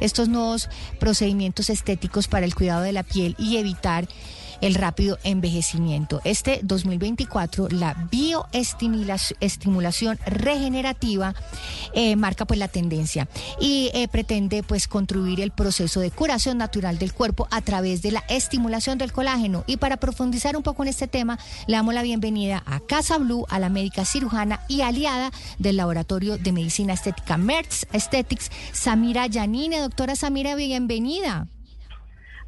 estos 0.00 0.28
nuevos 0.28 0.68
procedimientos 0.98 1.70
estéticos 1.70 2.28
para 2.28 2.46
el 2.46 2.54
cuidado 2.54 2.82
de 2.82 2.92
la 2.92 3.02
piel 3.02 3.34
y 3.38 3.56
evitar 3.56 4.08
el 4.60 4.74
rápido 4.74 5.18
envejecimiento. 5.24 6.20
Este 6.24 6.60
2024, 6.62 7.68
la 7.70 7.94
bioestimulación 8.10 10.18
regenerativa 10.26 11.34
eh, 11.94 12.16
marca 12.16 12.44
pues 12.44 12.58
la 12.58 12.68
tendencia 12.68 13.28
y 13.60 13.90
eh, 13.94 14.08
pretende 14.08 14.62
pues 14.62 14.88
contribuir 14.88 15.40
el 15.40 15.50
proceso 15.50 16.00
de 16.00 16.10
curación 16.10 16.58
natural 16.58 16.98
del 16.98 17.12
cuerpo 17.12 17.48
a 17.50 17.60
través 17.60 18.02
de 18.02 18.12
la 18.12 18.24
estimulación 18.28 18.98
del 18.98 19.12
colágeno. 19.12 19.64
Y 19.66 19.76
para 19.76 19.96
profundizar 19.96 20.56
un 20.56 20.62
poco 20.62 20.82
en 20.82 20.88
este 20.88 21.08
tema, 21.08 21.38
le 21.66 21.76
damos 21.76 21.94
la 21.94 22.02
bienvenida 22.02 22.62
a 22.66 22.80
Casa 22.80 23.18
Blue, 23.18 23.46
a 23.48 23.58
la 23.58 23.68
médica 23.68 24.04
cirujana 24.04 24.60
y 24.68 24.82
aliada 24.82 25.30
del 25.58 25.76
Laboratorio 25.76 26.38
de 26.38 26.52
Medicina 26.52 26.92
Estética 26.92 27.36
Merz 27.36 27.86
Aesthetics, 27.92 28.50
Samira 28.72 29.26
Yanine. 29.26 29.80
Doctora 29.80 30.16
Samira, 30.16 30.54
bienvenida. 30.54 31.46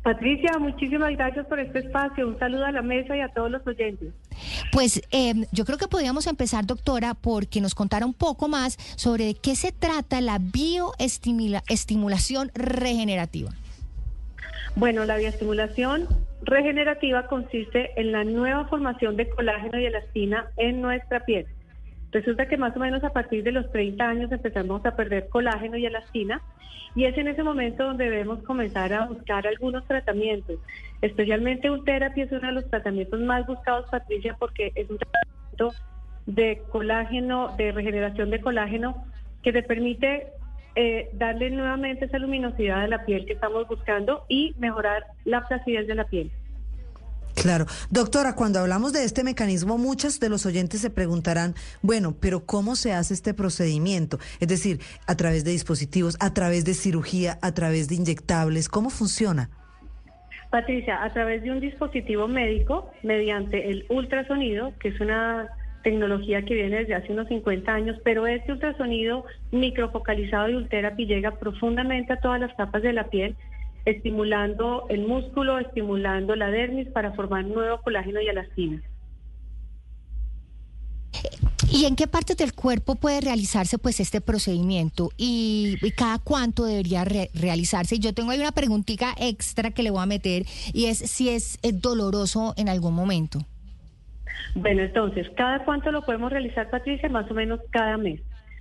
Patricia, 0.09 0.59
muchísimas 0.59 1.13
gracias 1.13 1.45
por 1.49 1.61
este 1.61 1.81
espacio. 1.81 2.27
Un 2.27 2.39
saludo 2.39 2.65
a 2.65 2.73
la 2.73 2.81
mesa 2.81 3.15
y 3.15 3.21
a 3.21 3.29
todos 3.29 3.51
los 3.51 3.67
oyentes. 3.67 4.15
Pues 4.73 5.03
eh, 5.11 5.35
yo 5.53 5.67
creo 5.67 5.77
que 5.77 5.87
podríamos 5.87 6.27
empezar, 6.27 6.65
doctora, 6.65 7.13
porque 7.13 7.61
nos 7.61 7.75
contara 7.75 8.07
un 8.07 8.15
poco 8.15 8.49
más 8.49 8.79
sobre 8.97 9.27
de 9.27 9.35
qué 9.35 9.55
se 9.55 9.71
trata 9.71 10.23
la 10.23 10.39
bioestimulación 10.41 12.51
regenerativa. 12.55 13.51
Bueno, 14.77 15.05
la 15.05 15.19
bioestimulación 15.19 16.09
regenerativa 16.41 17.27
consiste 17.27 17.91
en 18.01 18.13
la 18.13 18.25
nueva 18.25 18.67
formación 18.69 19.15
de 19.17 19.29
colágeno 19.29 19.79
y 19.79 19.85
elastina 19.85 20.47
en 20.57 20.81
nuestra 20.81 21.27
piel. 21.27 21.45
Resulta 22.13 22.47
que 22.47 22.57
más 22.57 22.75
o 22.77 22.81
menos 22.81 23.05
a 23.05 23.11
partir 23.11 23.45
de 23.45 23.53
los 23.53 23.71
30 23.71 24.09
años 24.09 24.33
empezamos 24.33 24.85
a 24.87 24.97
perder 24.97 25.29
colágeno 25.29 25.77
y 25.77 25.87
elastina 25.87 26.41
y 26.95 27.05
es 27.05 27.17
en 27.19 27.29
ese 27.29 27.43
momento 27.43 27.85
donde 27.85 28.05
debemos 28.05 28.43
comenzar 28.43 28.93
a 28.93 29.07
buscar 29.07 29.47
algunos 29.47 29.87
tratamientos. 29.87 30.59
Especialmente 31.03 31.71
Ultherapy 31.71 32.23
es 32.23 32.33
uno 32.33 32.49
de 32.49 32.53
los 32.55 32.71
tratamientos 32.71 33.21
más 33.21 33.47
buscados, 33.47 33.87
Patricia, 33.91 34.37
porque 34.39 34.73
es 34.75 34.89
un 34.89 34.99
tratamiento 34.99 35.75
de 36.27 36.63
colágeno, 36.71 37.55
de 37.57 37.73
regeneración 37.73 38.31
de 38.31 38.41
colágeno, 38.41 39.05
que 39.43 39.53
te 39.53 39.63
permite 39.63 40.29
eh, 40.75 41.11
darle 41.13 41.51
nuevamente 41.51 42.07
esa 42.07 42.19
luminosidad 42.19 42.83
a 42.83 42.89
la 42.89 43.05
piel 43.05 43.27
que 43.27 43.35
estamos 43.35 43.69
buscando 43.69 44.25
y 44.29 44.55
mejorar 44.59 45.05
la 45.25 45.47
placidez 45.47 45.87
de 45.87 45.95
la 45.95 46.05
piel. 46.05 46.31
Claro. 47.43 47.67
Doctora, 47.91 48.35
cuando 48.35 48.59
hablamos 48.59 48.93
de 48.93 49.05
este 49.05 49.23
mecanismo, 49.23 49.79
muchos 49.79 50.19
de 50.21 50.29
los 50.29 50.45
oyentes 50.47 50.81
se 50.81 50.91
preguntarán, 50.91 51.55
bueno, 51.83 52.17
pero 52.21 52.45
¿cómo 52.45 52.75
se 52.77 52.93
hace 52.93 53.15
este 53.15 53.35
procedimiento? 53.35 54.19
Es 54.41 54.49
decir, 54.49 54.81
a 55.07 55.17
través 55.17 55.45
de 55.45 55.53
dispositivos, 55.53 56.17
a 56.21 56.35
través 56.35 56.65
de 56.65 56.75
cirugía, 56.75 57.39
a 57.43 57.53
través 57.53 57.89
de 57.89 57.95
inyectables, 57.95 58.69
¿cómo 58.69 58.91
funciona? 58.91 59.51
Patricia, 60.51 61.03
a 61.05 61.13
través 61.13 61.43
de 61.43 61.51
un 61.51 61.61
dispositivo 61.61 62.27
médico, 62.27 62.91
mediante 63.03 63.71
el 63.71 63.85
ultrasonido, 63.91 64.73
que 64.81 64.89
es 64.89 65.01
una 65.01 65.49
tecnología 65.83 66.43
que 66.43 66.55
viene 66.55 66.79
desde 66.79 66.95
hace 66.95 67.13
unos 67.13 67.29
50 67.29 67.73
años, 67.73 67.97
pero 68.03 68.27
este 68.27 68.53
ultrasonido 68.53 69.25
microfocalizado 69.53 70.49
de 70.49 70.57
Ultherapy 70.57 71.07
llega 71.07 71.39
profundamente 71.39 72.15
a 72.15 72.21
todas 72.21 72.41
las 72.41 72.55
capas 72.55 72.83
de 72.83 72.93
la 72.93 73.05
piel 73.05 73.37
estimulando 73.91 74.87
el 74.89 75.07
músculo, 75.07 75.59
estimulando 75.59 76.37
la 76.37 76.51
dermis 76.51 76.89
para 76.89 77.13
formar 77.13 77.45
nuevo 77.45 77.81
colágeno 77.83 78.21
y 78.21 78.29
elastina. 78.29 78.83
¿Y 81.71 81.85
en 81.85 81.97
qué 81.97 82.07
parte 82.07 82.35
del 82.35 82.55
cuerpo 82.55 82.95
puede 82.95 83.21
realizarse 83.21 83.79
pues 83.79 84.01
este 84.01 84.21
procedimiento 84.21 85.11
y, 85.17 85.77
y 85.83 85.91
cada 85.91 86.19
cuánto 86.19 86.65
debería 86.65 87.05
re- 87.05 87.31
realizarse? 87.35 87.97
Y 87.97 87.99
yo 87.99 88.15
tengo 88.15 88.31
ahí 88.31 88.41
una 88.41 88.53
preguntita 88.53 89.15
extra 89.19 89.71
que 89.71 89.83
le 89.83 89.91
voy 89.91 90.03
a 90.03 90.07
meter 90.07 90.45
y 90.73 90.87
es 90.87 90.99
si 90.99 91.29
es, 91.29 91.59
eh, 91.63 91.73
doloroso 91.73 92.55
en 92.57 92.69
algún 92.69 92.95
momento. 92.95 93.41
Bueno, 94.55 94.83
entonces, 94.83 95.29
¿cada 95.37 95.65
cuánto 95.65 95.93
lo 95.93 96.03
podemos 96.03 96.33
realizar, 96.33 96.71
Patricia? 96.71 97.09
Más 97.11 97.31
o 97.31 97.35
menos 97.35 97.61
cada 97.71 97.97
mes. 97.99 98.21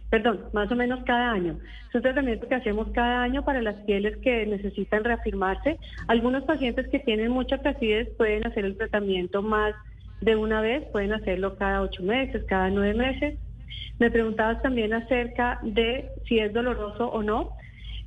Perdón, 0.10 0.46
más 0.54 0.72
o 0.72 0.76
menos 0.76 1.04
cada 1.06 1.32
año. 1.32 1.58
Es 1.90 1.96
un 1.96 2.02
tratamiento 2.02 2.48
que 2.48 2.56
hacemos 2.56 2.88
cada 2.94 3.24
año 3.24 3.44
para 3.44 3.62
las 3.62 3.76
pieles 3.82 4.18
que 4.18 4.46
necesitan 4.46 5.04
reafirmarse. 5.04 5.78
Algunos 6.08 6.44
pacientes 6.46 6.88
que 6.88 7.00
tienen 7.00 7.32
mucha 7.32 7.58
placidez 7.58 8.10
pueden 8.18 8.48
hacer 8.48 8.64
el 8.64 8.78
tratamiento 8.78 9.42
más 9.42 9.76
de 10.22 10.36
una 10.36 10.62
vez, 10.62 10.86
pueden 10.92 11.14
hacerlo 11.14 11.58
cada 11.58 11.82
ocho 11.82 12.04
meses, 12.04 12.44
cada 12.46 12.70
nueve 12.70 12.94
meses. 12.94 13.40
Me 14.00 14.10
preguntabas 14.10 14.62
también 14.62 14.94
acerca 14.94 15.60
de 15.62 16.10
si 16.26 16.40
es 16.40 16.54
doloroso 16.54 17.10
o 17.10 17.22
no. 17.22 17.57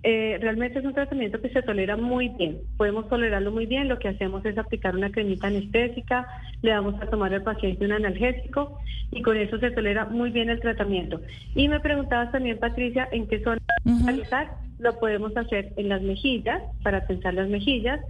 Eh, 0.02 0.38
realmente 0.40 0.78
es 0.78 0.84
un 0.84 0.94
tratamiento 0.94 1.40
que 1.42 1.50
se 1.50 1.62
tolera 1.62 1.96
muy 1.96 2.28
bien. 2.30 2.58
Podemos 2.78 3.08
tolerarlo 3.08 3.52
muy 3.52 3.66
bien. 3.66 3.88
Lo 3.88 3.98
que 3.98 4.08
hacemos 4.08 4.44
es 4.46 4.56
aplicar 4.56 4.96
una 4.96 5.10
cremita 5.10 5.48
anestésica, 5.48 6.26
le 6.62 6.70
damos 6.70 7.00
a 7.02 7.06
tomar 7.06 7.34
al 7.34 7.42
paciente 7.42 7.84
un 7.84 7.92
analgésico 7.92 8.78
y 9.10 9.20
con 9.22 9.36
eso 9.36 9.58
se 9.58 9.70
tolera 9.70 10.06
muy 10.06 10.30
bien 10.30 10.48
el 10.48 10.60
tratamiento. 10.60 11.20
Y 11.54 11.68
me 11.68 11.80
preguntabas 11.80 12.32
también, 12.32 12.58
Patricia, 12.58 13.08
en 13.12 13.26
qué 13.26 13.42
zona 13.42 13.60
realizar. 14.04 14.50
Lo 14.78 14.98
podemos 14.98 15.36
hacer 15.36 15.74
en 15.76 15.90
las 15.90 16.00
mejillas, 16.00 16.62
para 16.82 17.06
tensar 17.06 17.34
las 17.34 17.48
mejillas, 17.48 18.00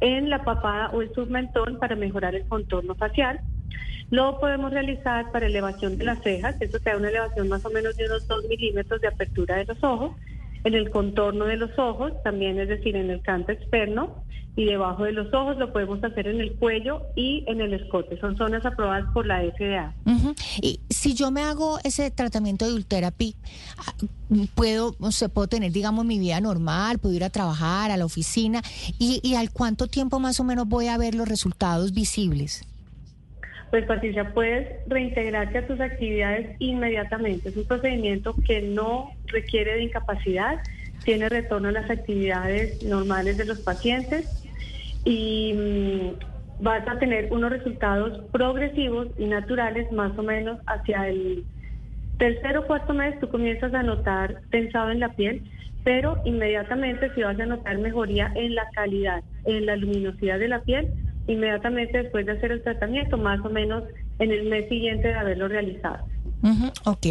en 0.00 0.30
la 0.30 0.44
papada 0.44 0.90
o 0.90 1.02
el 1.02 1.12
submentón 1.12 1.78
para 1.80 1.96
mejorar 1.96 2.36
el 2.36 2.46
contorno 2.46 2.94
facial. 2.94 3.40
Lo 4.10 4.38
podemos 4.38 4.70
realizar 4.70 5.32
para 5.32 5.46
elevación 5.46 5.98
de 5.98 6.04
las 6.04 6.22
cejas, 6.22 6.54
eso 6.60 6.78
te 6.78 6.90
da 6.90 6.96
una 6.96 7.08
elevación 7.08 7.48
más 7.48 7.64
o 7.64 7.70
menos 7.70 7.96
de 7.96 8.06
unos 8.06 8.26
2 8.28 8.44
milímetros 8.48 9.00
de 9.00 9.08
apertura 9.08 9.56
de 9.56 9.64
los 9.64 9.82
ojos 9.82 10.12
en 10.64 10.74
el 10.74 10.90
contorno 10.90 11.46
de 11.46 11.56
los 11.56 11.78
ojos, 11.78 12.12
también 12.22 12.58
es 12.58 12.68
decir, 12.68 12.96
en 12.96 13.10
el 13.10 13.22
canto 13.22 13.52
externo 13.52 14.24
y 14.56 14.64
debajo 14.64 15.04
de 15.04 15.12
los 15.12 15.32
ojos, 15.32 15.56
lo 15.58 15.72
podemos 15.72 16.02
hacer 16.02 16.26
en 16.26 16.40
el 16.40 16.54
cuello 16.56 17.02
y 17.14 17.44
en 17.46 17.60
el 17.60 17.72
escote. 17.72 18.18
Son 18.20 18.36
zonas 18.36 18.66
aprobadas 18.66 19.04
por 19.14 19.26
la 19.26 19.40
FDA. 19.42 19.94
Y 20.60 20.80
si 20.90 21.14
yo 21.14 21.30
me 21.30 21.42
hago 21.42 21.78
ese 21.84 22.10
tratamiento 22.10 22.66
de 22.66 22.74
Ultherapy, 22.74 23.36
puedo, 24.54 24.96
o 24.98 25.12
sea, 25.12 25.28
puedo 25.28 25.46
tener, 25.46 25.72
digamos, 25.72 26.04
mi 26.04 26.18
vida 26.18 26.40
normal, 26.40 26.98
puedo 26.98 27.14
ir 27.14 27.24
a 27.24 27.30
trabajar, 27.30 27.90
a 27.90 27.96
la 27.96 28.04
oficina, 28.04 28.60
y, 28.98 29.20
y 29.22 29.36
al 29.36 29.50
cuánto 29.50 29.86
tiempo 29.86 30.18
más 30.18 30.40
o 30.40 30.44
menos 30.44 30.68
voy 30.68 30.88
a 30.88 30.98
ver 30.98 31.14
los 31.14 31.28
resultados 31.28 31.92
visibles. 31.92 32.64
Pues 33.70 33.84
Patricia, 33.86 34.32
puedes 34.34 34.66
reintegrarte 34.86 35.58
a 35.58 35.66
tus 35.66 35.80
actividades 35.80 36.56
inmediatamente. 36.58 37.50
Es 37.50 37.56
un 37.56 37.64
procedimiento 37.66 38.34
que 38.44 38.62
no 38.62 39.12
requiere 39.26 39.74
de 39.74 39.84
incapacidad, 39.84 40.60
tiene 41.04 41.28
retorno 41.28 41.68
a 41.68 41.72
las 41.72 41.88
actividades 41.88 42.82
normales 42.82 43.36
de 43.36 43.44
los 43.44 43.60
pacientes 43.60 44.26
y 45.04 45.54
mm, 45.54 46.64
vas 46.64 46.86
a 46.88 46.98
tener 46.98 47.32
unos 47.32 47.50
resultados 47.50 48.20
progresivos 48.32 49.08
y 49.16 49.26
naturales 49.26 49.90
más 49.92 50.18
o 50.18 50.22
menos 50.24 50.58
hacia 50.66 51.08
el 51.08 51.44
tercer 52.18 52.58
o 52.58 52.66
cuarto 52.66 52.92
mes 52.92 53.18
tú 53.20 53.28
comienzas 53.28 53.72
a 53.72 53.82
notar 53.82 54.42
tensado 54.50 54.90
en 54.90 55.00
la 55.00 55.14
piel, 55.14 55.50
pero 55.84 56.18
inmediatamente 56.24 57.10
si 57.14 57.22
vas 57.22 57.38
a 57.40 57.46
notar 57.46 57.78
mejoría 57.78 58.30
en 58.34 58.54
la 58.54 58.68
calidad, 58.74 59.22
en 59.44 59.64
la 59.64 59.76
luminosidad 59.76 60.38
de 60.38 60.48
la 60.48 60.60
piel, 60.60 60.90
inmediatamente 61.26 62.02
después 62.02 62.26
de 62.26 62.32
hacer 62.32 62.52
el 62.52 62.62
tratamiento, 62.62 63.16
más 63.16 63.40
o 63.44 63.50
menos 63.50 63.84
en 64.18 64.30
el 64.32 64.48
mes 64.48 64.68
siguiente 64.68 65.08
de 65.08 65.14
haberlo 65.14 65.48
realizado. 65.48 66.04
Ujú, 66.42 66.68
ok, 66.86 67.06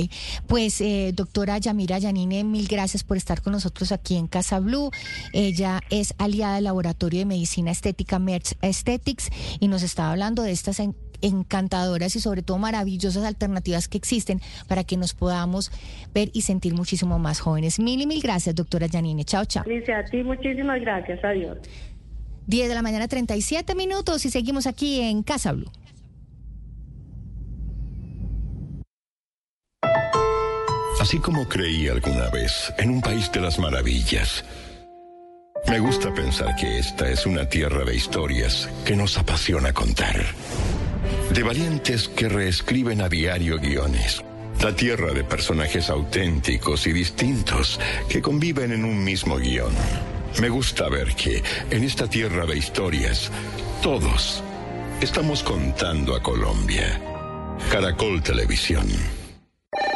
pues 0.48 0.82
eh, 0.82 1.12
doctora 1.14 1.58
Yamira 1.60 2.00
Yanine, 2.00 2.44
mil 2.44 2.68
gracias 2.68 3.04
por 3.04 3.16
estar 3.16 3.42
con 3.44 3.54
nosotros 3.54 3.92
aquí 3.92 4.16
en 4.16 4.26
Casa 4.28 4.60
Blue. 4.60 4.90
Ella 5.34 5.82
es 5.92 6.16
aliada 6.18 6.56
del 6.56 6.64
Laboratorio 6.64 7.20
de 7.20 7.26
Medicina 7.26 7.70
Estética 7.70 8.18
Merz 8.18 8.56
Aesthetics 8.62 9.30
y 9.60 9.68
nos 9.68 9.84
estaba 9.84 10.12
hablando 10.12 10.42
de 10.42 10.52
estas 10.52 10.80
en- 10.80 10.96
encantadoras 11.22 12.16
y 12.16 12.22
sobre 12.22 12.42
todo 12.42 12.58
maravillosas 12.58 13.24
alternativas 13.24 13.88
que 13.88 13.98
existen 13.98 14.40
para 14.68 14.84
que 14.84 14.98
nos 14.98 15.14
podamos 15.14 15.70
ver 16.14 16.30
y 16.34 16.42
sentir 16.42 16.74
muchísimo 16.74 17.20
más 17.20 17.40
jóvenes. 17.40 17.80
Mil 17.80 18.02
y 18.02 18.08
mil 18.08 18.22
gracias, 18.22 18.56
doctora 18.56 18.88
Yanine. 18.88 19.26
Chao, 19.26 19.46
chao. 19.46 19.64
Alicia, 19.66 20.00
a 20.00 20.06
ti 20.06 20.24
muchísimas 20.24 20.80
gracias. 20.82 21.24
Adiós. 21.24 21.58
10 22.50 22.68
de 22.68 22.74
la 22.74 22.82
mañana, 22.82 23.08
37 23.08 23.76
minutos 23.76 24.26
y 24.26 24.32
seguimos 24.32 24.66
aquí 24.66 25.02
en 25.02 25.22
Casa 25.22 25.52
Blue. 25.52 25.72
Así 31.00 31.20
como 31.20 31.48
creí 31.48 31.88
alguna 31.88 32.28
vez 32.32 32.74
en 32.80 32.90
un 32.90 33.02
país 33.02 33.32
de 33.32 33.42
las 33.42 33.60
maravillas, 33.60 34.44
me 35.68 35.80
gusta 35.80 36.12
pensar 36.12 36.56
que 36.56 36.80
esta 36.80 37.08
es 37.08 37.28
una 37.28 37.48
tierra 37.48 37.86
de 37.86 37.96
historias 37.96 38.68
que 38.84 38.96
nos 38.96 39.20
apasiona 39.20 39.72
contar. 39.72 40.16
De 41.32 41.44
valientes 41.44 42.10
que 42.10 42.30
reescriben 42.30 43.02
a 43.02 43.10
diario 43.10 43.60
guiones. 43.60 44.24
La 44.64 44.76
tierra 44.76 45.14
de 45.14 45.24
personajes 45.24 45.92
auténticos 45.92 46.88
y 46.88 46.94
distintos 46.94 47.80
que 48.10 48.24
conviven 48.24 48.72
en 48.72 48.86
un 48.86 49.04
mismo 49.04 49.38
guion. 49.38 50.19
Me 50.38 50.50
gusta 50.50 50.88
ver 50.90 51.16
que 51.16 51.44
en 51.70 51.84
esta 51.84 52.08
tierra 52.08 52.46
de 52.46 52.58
historias, 52.58 53.32
todos 53.82 54.42
estamos 55.02 55.44
contando 55.44 56.16
a 56.16 56.22
Colombia. 56.22 57.02
Caracol 57.72 58.22
Televisión. 58.24 58.88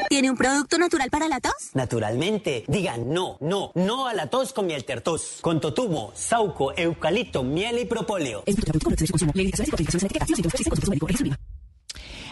¿Tiene 0.10 0.30
un 0.30 0.38
producto 0.38 0.78
natural 0.78 1.10
para 1.10 1.28
la 1.28 1.40
tos? 1.40 1.72
Naturalmente, 1.74 2.66
digan 2.68 3.14
no, 3.14 3.38
no, 3.40 3.72
no 3.76 4.08
a 4.08 4.14
la 4.14 4.28
tos 4.28 4.54
con 4.54 4.68
miel 4.68 4.84
tertos. 4.86 5.40
Con 5.42 5.62
totumo, 5.62 6.12
sauco, 6.14 6.74
eucalipto, 6.78 7.44
miel 7.44 7.80
y 7.80 7.86
propóleo. 7.86 8.44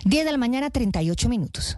10 0.04 0.26
de 0.26 0.32
la 0.32 0.38
mañana, 0.38 0.70
38 0.70 1.30
minutos. 1.30 1.78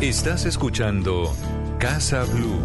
Estás 0.00 0.44
escuchando 0.44 1.34
Casa 1.80 2.22
Blue. 2.22 2.62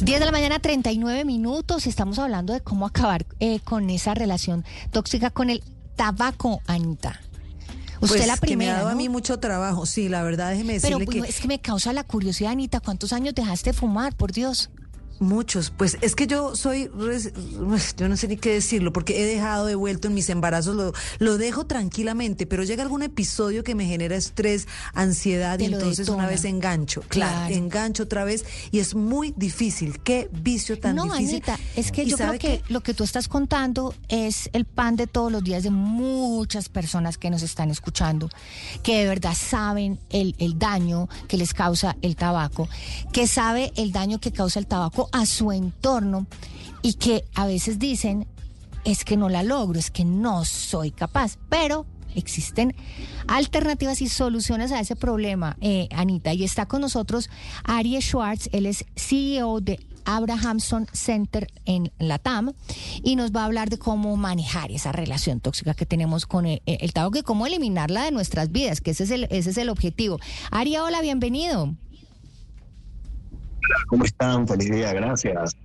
10 0.00 0.20
de 0.20 0.24
la 0.24 0.30
mañana, 0.30 0.60
39 0.60 1.24
minutos. 1.24 1.88
Estamos 1.88 2.20
hablando 2.20 2.52
de 2.52 2.60
cómo 2.60 2.86
acabar 2.86 3.26
eh, 3.40 3.58
con 3.58 3.90
esa 3.90 4.14
relación 4.14 4.64
tóxica 4.92 5.30
con 5.30 5.50
el 5.50 5.64
tabaco, 5.96 6.60
Anita. 6.68 7.20
Usted 8.00 8.18
Pues, 8.18 8.26
la 8.28 8.34
que 8.34 8.40
me 8.42 8.46
primera, 8.46 8.74
ha 8.74 8.76
dado 8.82 8.90
a 8.90 8.94
mí 8.94 9.08
mucho 9.08 9.40
trabajo. 9.40 9.86
Sí, 9.86 10.08
la 10.08 10.22
verdad, 10.22 10.50
déjeme 10.50 10.78
Pero 10.80 10.98
decirle 10.98 11.04
bueno, 11.06 11.24
que 11.24 11.28
es 11.28 11.40
que 11.40 11.48
me 11.48 11.58
causa 11.58 11.92
la 11.92 12.04
curiosidad, 12.04 12.52
Anita. 12.52 12.78
¿Cuántos 12.78 13.12
años 13.12 13.34
dejaste 13.34 13.70
de 13.70 13.76
fumar, 13.76 14.14
por 14.14 14.30
Dios? 14.30 14.70
Muchos, 15.18 15.70
pues 15.70 15.96
es 16.02 16.14
que 16.14 16.26
yo 16.26 16.54
soy, 16.56 16.90
yo 17.96 18.08
no 18.08 18.16
sé 18.16 18.28
ni 18.28 18.36
qué 18.36 18.52
decirlo, 18.54 18.92
porque 18.92 19.20
he 19.22 19.24
dejado, 19.26 19.68
he 19.68 19.74
vuelto 19.74 20.08
en 20.08 20.14
mis 20.14 20.28
embarazos, 20.28 20.76
lo, 20.76 20.92
lo 21.18 21.38
dejo 21.38 21.66
tranquilamente, 21.66 22.46
pero 22.46 22.64
llega 22.64 22.82
algún 22.82 23.02
episodio 23.02 23.64
que 23.64 23.74
me 23.74 23.86
genera 23.86 24.16
estrés, 24.16 24.68
ansiedad, 24.94 25.58
Te 25.58 25.64
y 25.64 25.66
entonces 25.66 25.98
detona. 26.06 26.18
una 26.24 26.28
vez 26.28 26.44
engancho, 26.44 27.00
claro, 27.08 27.36
Claro. 27.36 27.54
engancho 27.54 28.02
otra 28.04 28.24
vez, 28.24 28.44
y 28.70 28.78
es 28.78 28.94
muy 28.94 29.32
difícil, 29.36 30.00
qué 30.02 30.28
vicio 30.32 30.78
tan 30.78 30.96
no, 30.96 31.04
difícil. 31.04 31.36
Anita, 31.36 31.58
es 31.76 31.92
que 31.92 32.04
yo 32.06 32.16
creo 32.16 32.26
sabe 32.28 32.38
que 32.38 32.62
lo 32.68 32.80
que 32.82 32.92
tú 32.94 33.02
estás 33.04 33.28
contando 33.28 33.94
es 34.08 34.50
el 34.52 34.64
pan 34.64 34.96
de 34.96 35.06
todos 35.06 35.32
los 35.32 35.42
días 35.42 35.62
de 35.62 35.70
muchas 35.70 36.68
personas 36.68 37.16
que 37.18 37.30
nos 37.30 37.42
están 37.42 37.70
escuchando, 37.70 38.28
que 38.82 38.98
de 38.98 39.06
verdad 39.08 39.34
saben 39.34 39.98
el, 40.10 40.34
el 40.38 40.58
daño 40.58 41.08
que 41.28 41.36
les 41.36 41.54
causa 41.54 41.96
el 42.02 42.16
tabaco, 42.16 42.68
que 43.12 43.26
sabe 43.26 43.72
el 43.76 43.92
daño 43.92 44.20
que 44.20 44.32
causa 44.32 44.58
el 44.58 44.66
tabaco 44.66 45.05
a 45.12 45.26
su 45.26 45.52
entorno 45.52 46.26
y 46.82 46.94
que 46.94 47.24
a 47.34 47.46
veces 47.46 47.78
dicen, 47.78 48.26
es 48.84 49.04
que 49.04 49.16
no 49.16 49.28
la 49.28 49.42
logro, 49.42 49.78
es 49.78 49.90
que 49.90 50.04
no 50.04 50.44
soy 50.44 50.92
capaz, 50.92 51.38
pero 51.48 51.86
existen 52.14 52.74
alternativas 53.26 54.00
y 54.00 54.08
soluciones 54.08 54.72
a 54.72 54.80
ese 54.80 54.96
problema, 54.96 55.56
eh, 55.60 55.88
Anita. 55.92 56.32
Y 56.32 56.44
está 56.44 56.66
con 56.66 56.80
nosotros 56.80 57.28
Arie 57.64 58.00
Schwartz, 58.00 58.48
él 58.52 58.66
es 58.66 58.84
CEO 58.96 59.60
de 59.60 59.78
Abrahamson 60.04 60.86
Center 60.92 61.48
en 61.64 61.92
la 61.98 62.18
TAM 62.18 62.52
y 63.02 63.16
nos 63.16 63.32
va 63.32 63.42
a 63.42 63.46
hablar 63.46 63.68
de 63.68 63.78
cómo 63.78 64.16
manejar 64.16 64.70
esa 64.70 64.92
relación 64.92 65.40
tóxica 65.40 65.74
que 65.74 65.84
tenemos 65.84 66.26
con 66.26 66.46
el, 66.46 66.62
el 66.64 66.92
tabaco 66.92 67.18
y 67.18 67.22
cómo 67.22 67.46
eliminarla 67.46 68.04
de 68.04 68.12
nuestras 68.12 68.52
vidas, 68.52 68.80
que 68.80 68.92
ese 68.92 69.04
es 69.04 69.10
el, 69.10 69.24
ese 69.30 69.50
es 69.50 69.58
el 69.58 69.68
objetivo. 69.68 70.18
Aria, 70.50 70.84
hola, 70.84 71.00
bienvenido. 71.00 71.74
¿Cómo 73.88 74.04
están? 74.04 74.46
Feliz 74.48 74.70
día, 74.70 74.92
gracias. 74.92 75.56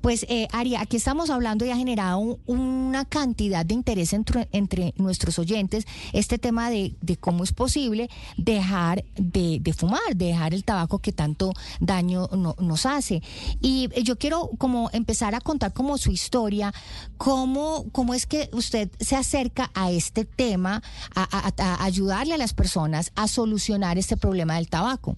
Pues, 0.00 0.24
eh, 0.28 0.48
Aria, 0.52 0.80
aquí 0.80 0.96
estamos 0.96 1.28
hablando 1.30 1.64
y 1.66 1.70
ha 1.70 1.76
generado 1.76 2.18
un- 2.18 2.38
una 2.46 3.04
cantidad 3.04 3.64
de 3.66 3.74
interés 3.74 4.12
entre, 4.14 4.94
nuestros 4.96 5.38
oyentes 5.38 5.84
este 6.12 6.38
tema 6.38 6.70
de, 6.70 6.94
cómo 7.20 7.44
es 7.44 7.52
posible 7.52 8.08
dejar 8.36 9.04
de, 9.16 9.60
fumar, 9.76 10.00
de 10.14 10.26
dejar 10.26 10.54
el 10.54 10.64
tabaco 10.64 10.98
que 11.00 11.12
tanto 11.12 11.52
daño 11.80 12.28
no- 12.36 12.56
nos 12.58 12.86
hace. 12.86 13.22
Y 13.60 13.88
eh, 13.92 14.02
yo 14.02 14.16
quiero 14.16 14.50
como 14.58 14.88
empezar 14.92 15.34
a 15.34 15.40
contar 15.40 15.72
como 15.72 15.98
su 15.98 16.10
historia, 16.10 16.72
cómo, 17.18 17.84
cómo 17.92 18.14
es 18.14 18.26
que 18.26 18.48
usted 18.52 18.90
se 18.98 19.14
acerca 19.16 19.70
a 19.74 19.90
este 19.90 20.24
tema, 20.24 20.82
a 21.14 21.84
ayudarle 21.84 22.34
a 22.34 22.38
las 22.38 22.54
personas 22.54 23.12
a 23.14 23.28
solucionar 23.28 23.98
este 23.98 24.16
problema 24.16 24.54
del 24.56 24.68
tabaco. 24.68 25.16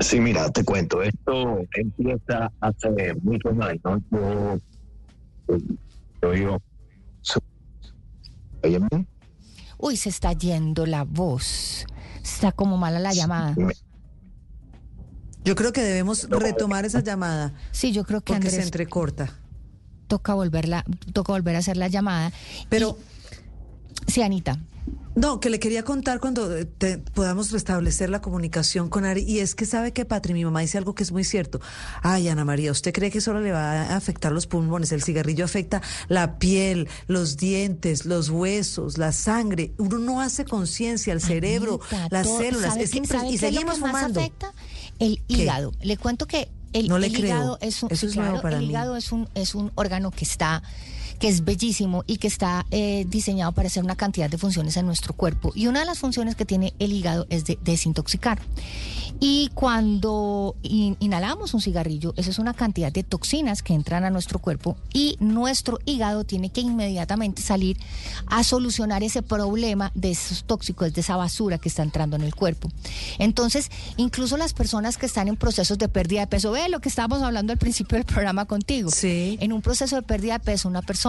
Sí, 0.00 0.20
mira, 0.20 0.48
te 0.50 0.64
cuento, 0.64 1.02
esto 1.02 1.58
empieza 1.74 2.50
hace 2.60 3.14
muchos 3.22 3.52
años. 3.60 4.02
Yo, 4.10 4.58
yo, 6.22 6.34
yo, 6.34 6.58
Óyeme, 8.62 9.06
Uy, 9.78 9.96
se 9.96 10.08
está 10.08 10.32
yendo 10.32 10.86
la 10.86 11.04
voz. 11.04 11.86
Está 12.22 12.52
como 12.52 12.76
mala 12.76 12.98
la 12.98 13.12
llamada. 13.12 13.54
Yo 15.44 15.54
creo 15.54 15.72
que 15.72 15.82
debemos 15.82 16.28
retomar 16.28 16.84
esa 16.84 17.00
llamada. 17.00 17.54
Sí, 17.70 17.92
yo 17.92 18.04
creo 18.04 18.20
que 18.20 18.32
porque 18.32 18.50
se 18.50 18.62
entrecorta. 18.62 19.32
Toca 20.08 20.34
volverla, 20.34 20.84
toca 21.12 21.32
volver 21.32 21.56
a 21.56 21.60
hacer 21.60 21.76
la 21.76 21.88
llamada. 21.88 22.32
Pero. 22.68 22.98
sí, 24.06 24.22
Anita. 24.22 24.58
No, 25.18 25.40
que 25.40 25.50
le 25.50 25.58
quería 25.58 25.82
contar 25.82 26.20
cuando 26.20 26.56
eh, 26.56 26.64
te- 26.64 26.98
podamos 26.98 27.50
restablecer 27.50 28.08
la 28.08 28.20
comunicación 28.20 28.88
con 28.88 29.04
Ari. 29.04 29.22
Y 29.22 29.40
es 29.40 29.54
que 29.56 29.66
sabe 29.66 29.92
que, 29.92 30.04
Patri, 30.04 30.32
mi 30.32 30.44
mamá 30.44 30.60
dice 30.60 30.78
algo 30.78 30.94
que 30.94 31.02
es 31.02 31.10
muy 31.10 31.24
cierto. 31.24 31.60
Ay, 32.02 32.28
Ana 32.28 32.44
María, 32.44 32.70
¿usted 32.70 32.92
cree 32.92 33.10
que 33.10 33.20
solo 33.20 33.40
le 33.40 33.50
va 33.50 33.72
a 33.82 33.96
afectar 33.96 34.30
los 34.30 34.46
pulmones? 34.46 34.92
El 34.92 35.02
cigarrillo 35.02 35.44
afecta 35.44 35.82
la 36.08 36.38
piel, 36.38 36.88
los 37.08 37.36
dientes, 37.36 38.06
los 38.06 38.28
huesos, 38.30 38.96
la 38.96 39.10
sangre. 39.12 39.72
Uno 39.78 39.98
no 39.98 40.20
hace 40.20 40.44
conciencia, 40.44 41.12
el 41.12 41.20
cerebro, 41.20 41.80
Anita, 41.90 42.08
las 42.10 42.26
todo-. 42.26 42.38
¿sabe 42.60 42.84
Es 42.84 42.90
sabe 43.08 43.30
y 43.30 43.38
seguimos 43.38 43.74
que 43.74 43.80
fumando. 43.80 44.20
afecta? 44.20 44.52
El 45.00 45.16
¿Qué? 45.26 45.34
hígado. 45.42 45.72
Le 45.82 45.96
cuento 45.96 46.26
que 46.26 46.48
el, 46.72 46.86
No 46.88 46.98
le 46.98 47.08
el 47.08 47.12
creo. 47.14 47.26
hígado 47.26 47.58
es 47.60 47.82
un, 47.82 47.90
Eso 47.90 48.00
sí, 48.06 48.06
es 48.10 48.16
nuevo 48.16 48.30
claro, 48.34 48.42
para 48.42 48.56
el 48.58 48.62
mí. 48.64 48.68
hígado 48.70 48.96
es 48.96 49.10
un, 49.10 49.28
es 49.34 49.54
un 49.54 49.72
órgano 49.74 50.10
que 50.10 50.24
está 50.24 50.62
que 51.18 51.28
es 51.28 51.44
bellísimo 51.44 52.04
y 52.06 52.16
que 52.18 52.28
está 52.28 52.64
eh, 52.70 53.04
diseñado 53.08 53.52
para 53.52 53.68
hacer 53.68 53.82
una 53.84 53.96
cantidad 53.96 54.30
de 54.30 54.38
funciones 54.38 54.76
en 54.76 54.86
nuestro 54.86 55.14
cuerpo. 55.14 55.52
Y 55.54 55.66
una 55.66 55.80
de 55.80 55.86
las 55.86 55.98
funciones 55.98 56.36
que 56.36 56.44
tiene 56.44 56.74
el 56.78 56.92
hígado 56.92 57.26
es 57.30 57.44
de 57.44 57.58
desintoxicar. 57.62 58.40
Y 59.20 59.50
cuando 59.54 60.54
in- 60.62 60.96
inhalamos 61.00 61.52
un 61.52 61.60
cigarrillo, 61.60 62.14
esa 62.16 62.30
es 62.30 62.38
una 62.38 62.54
cantidad 62.54 62.92
de 62.92 63.02
toxinas 63.02 63.64
que 63.64 63.74
entran 63.74 64.04
a 64.04 64.10
nuestro 64.10 64.38
cuerpo 64.38 64.76
y 64.92 65.16
nuestro 65.18 65.80
hígado 65.86 66.22
tiene 66.22 66.50
que 66.50 66.60
inmediatamente 66.60 67.42
salir 67.42 67.78
a 68.28 68.44
solucionar 68.44 69.02
ese 69.02 69.22
problema 69.22 69.90
de 69.96 70.12
esos 70.12 70.44
tóxicos, 70.44 70.92
de 70.94 71.00
esa 71.00 71.16
basura 71.16 71.58
que 71.58 71.68
está 71.68 71.82
entrando 71.82 72.14
en 72.14 72.22
el 72.22 72.34
cuerpo. 72.34 72.70
Entonces, 73.18 73.70
incluso 73.96 74.36
las 74.36 74.52
personas 74.52 74.96
que 74.98 75.06
están 75.06 75.26
en 75.26 75.36
procesos 75.36 75.78
de 75.78 75.88
pérdida 75.88 76.20
de 76.20 76.26
peso, 76.28 76.52
ve 76.52 76.68
lo 76.68 76.78
que 76.78 76.88
estábamos 76.88 77.20
hablando 77.22 77.52
al 77.52 77.58
principio 77.58 77.96
del 77.96 78.04
programa 78.04 78.44
contigo. 78.44 78.90
En 79.02 79.52
un 79.52 79.62
proceso 79.62 79.96
de 79.96 80.02
pérdida 80.02 80.34
de 80.34 80.44
peso, 80.44 80.68
una 80.68 80.82
persona 80.82 81.07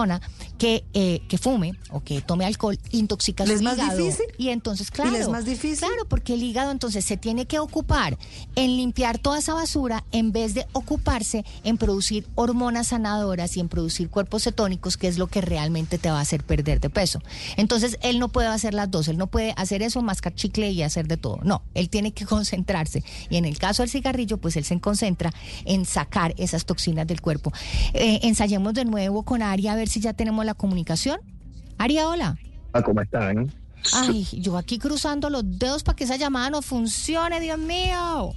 que, 0.58 0.84
eh, 0.94 1.22
que 1.28 1.38
fume 1.38 1.74
o 1.90 2.00
que 2.00 2.20
tome 2.20 2.44
alcohol 2.44 2.78
intoxica 2.90 3.44
¿Le 3.44 3.52
su 3.52 3.56
es 3.56 3.62
más 3.62 3.78
hígado. 3.78 3.98
difícil? 3.98 4.26
Y 4.38 4.48
entonces, 4.50 4.88
¿Y 4.88 4.90
claro. 4.90 5.10
le 5.12 5.20
es 5.20 5.28
más 5.28 5.44
difícil? 5.44 5.78
Claro, 5.88 6.06
porque 6.08 6.34
el 6.34 6.42
hígado 6.42 6.70
entonces 6.70 7.04
se 7.04 7.16
tiene 7.16 7.46
que 7.46 7.58
ocupar 7.58 8.18
en 8.56 8.76
limpiar 8.76 9.18
toda 9.18 9.38
esa 9.38 9.54
basura 9.54 10.04
en 10.12 10.32
vez 10.32 10.54
de 10.54 10.66
ocuparse 10.72 11.44
en 11.64 11.76
producir 11.78 12.26
hormonas 12.34 12.88
sanadoras 12.88 13.56
y 13.56 13.60
en 13.60 13.68
producir 13.68 14.10
cuerpos 14.10 14.44
cetónicos, 14.44 14.96
que 14.96 15.08
es 15.08 15.18
lo 15.18 15.26
que 15.26 15.40
realmente 15.40 15.98
te 15.98 16.10
va 16.10 16.18
a 16.18 16.22
hacer 16.22 16.44
perder 16.44 16.80
de 16.80 16.90
peso. 16.90 17.20
Entonces, 17.56 17.98
él 18.02 18.18
no 18.18 18.28
puede 18.28 18.48
hacer 18.48 18.74
las 18.74 18.90
dos, 18.90 19.08
él 19.08 19.18
no 19.18 19.26
puede 19.26 19.52
hacer 19.56 19.82
eso, 19.82 20.02
mascar 20.02 20.34
chicle 20.34 20.70
y 20.70 20.82
hacer 20.82 21.06
de 21.06 21.16
todo. 21.16 21.38
No, 21.42 21.62
él 21.74 21.88
tiene 21.88 22.12
que 22.12 22.24
concentrarse. 22.26 23.02
Y 23.28 23.36
en 23.36 23.44
el 23.44 23.58
caso 23.58 23.82
del 23.82 23.90
cigarrillo, 23.90 24.38
pues 24.38 24.56
él 24.56 24.64
se 24.64 24.78
concentra 24.80 25.32
en 25.64 25.84
sacar 25.84 26.34
esas 26.38 26.64
toxinas 26.64 27.06
del 27.06 27.20
cuerpo. 27.20 27.52
Eh, 27.92 28.20
ensayemos 28.22 28.74
de 28.74 28.84
nuevo 28.84 29.22
con 29.24 29.42
Aria 29.42 29.72
a 29.72 29.76
ver 29.76 29.88
si 29.90 30.00
ya 30.00 30.12
tenemos 30.14 30.44
la 30.44 30.54
comunicación. 30.54 31.20
Aria, 31.78 32.08
hola. 32.08 32.38
Ah, 32.72 32.82
¿Cómo 32.82 33.00
están? 33.02 33.52
Ay, 33.94 34.26
yo 34.32 34.56
aquí 34.58 34.78
cruzando 34.78 35.30
los 35.30 35.42
dedos 35.58 35.82
para 35.82 35.96
que 35.96 36.04
esa 36.04 36.16
llamada 36.16 36.50
no 36.50 36.62
funcione, 36.62 37.40
Dios 37.40 37.58
mío. 37.58 38.32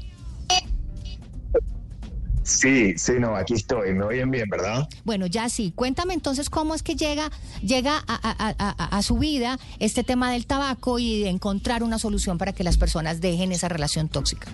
Sí, 2.43 2.97
sí, 2.97 3.13
no, 3.19 3.35
aquí 3.37 3.53
estoy. 3.53 3.93
Me 3.93 4.03
oyen 4.03 4.29
bien, 4.29 4.49
¿verdad? 4.49 4.87
Bueno, 5.05 5.27
ya 5.27 5.47
sí. 5.47 5.71
Cuéntame 5.73 6.13
entonces 6.13 6.49
cómo 6.49 6.75
es 6.75 6.83
que 6.83 6.95
llega, 6.95 7.31
llega 7.61 7.97
a, 8.05 8.15
a- 8.15 8.35
a- 8.49 8.75
a- 8.77 8.97
a 8.97 9.01
su 9.01 9.17
vida 9.17 9.57
este 9.79 10.03
tema 10.03 10.29
del 10.31 10.45
tabaco 10.45 10.99
y 10.99 11.21
de 11.23 11.29
encontrar 11.29 11.83
una 11.83 11.99
solución 11.99 12.37
para 12.37 12.51
que 12.51 12.65
las 12.65 12.75
personas 12.77 13.21
dejen 13.21 13.53
esa 13.53 13.69
relación 13.69 14.09
tóxica. 14.09 14.51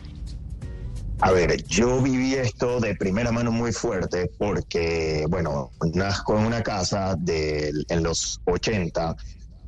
A 1.22 1.32
ver, 1.32 1.62
yo 1.66 2.02
viví 2.02 2.36
esto 2.36 2.80
de 2.80 2.96
primera 2.96 3.32
mano 3.32 3.52
muy 3.52 3.74
fuerte 3.74 4.32
porque, 4.38 5.26
bueno, 5.30 5.70
nazco 5.94 6.38
en 6.38 6.46
una 6.46 6.64
casa 6.64 7.16
de, 7.20 7.74
en 7.90 8.04
los 8.04 8.40
80 8.46 9.16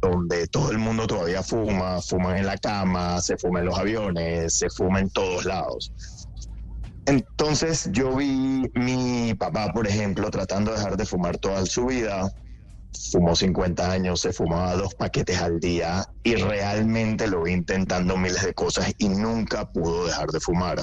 donde 0.02 0.48
todo 0.48 0.72
el 0.72 0.80
mundo 0.80 1.06
todavía 1.08 1.44
fuma, 1.44 2.02
fuman 2.02 2.38
en 2.38 2.46
la 2.46 2.58
cama, 2.58 3.22
se 3.22 3.38
fuma 3.38 3.60
en 3.60 3.66
los 3.66 3.78
aviones, 3.78 4.56
se 4.58 4.70
fuma 4.70 5.02
en 5.02 5.10
todos 5.10 5.44
lados. 5.44 5.92
Entonces 7.06 7.90
yo 7.92 8.16
vi 8.16 8.64
mi 8.76 9.34
papá, 9.34 9.74
por 9.74 9.88
ejemplo, 9.88 10.32
tratando 10.32 10.72
de 10.72 10.78
dejar 10.78 10.96
de 10.96 11.06
fumar 11.06 11.38
toda 11.38 11.66
su 11.66 11.88
vida. 11.88 12.32
Fumó 13.12 13.36
50 13.36 13.92
años, 13.92 14.22
se 14.22 14.32
fumaba 14.32 14.76
dos 14.76 14.96
paquetes 14.96 15.42
al 15.42 15.60
día 15.60 16.06
y 16.24 16.36
realmente 16.36 17.28
lo 17.28 17.44
vi 17.44 17.52
intentando 17.52 18.16
miles 18.16 18.44
de 18.44 18.54
cosas 18.54 18.94
y 18.98 19.10
nunca 19.10 19.66
pudo 19.66 20.06
dejar 20.06 20.30
de 20.30 20.40
fumar. 20.40 20.82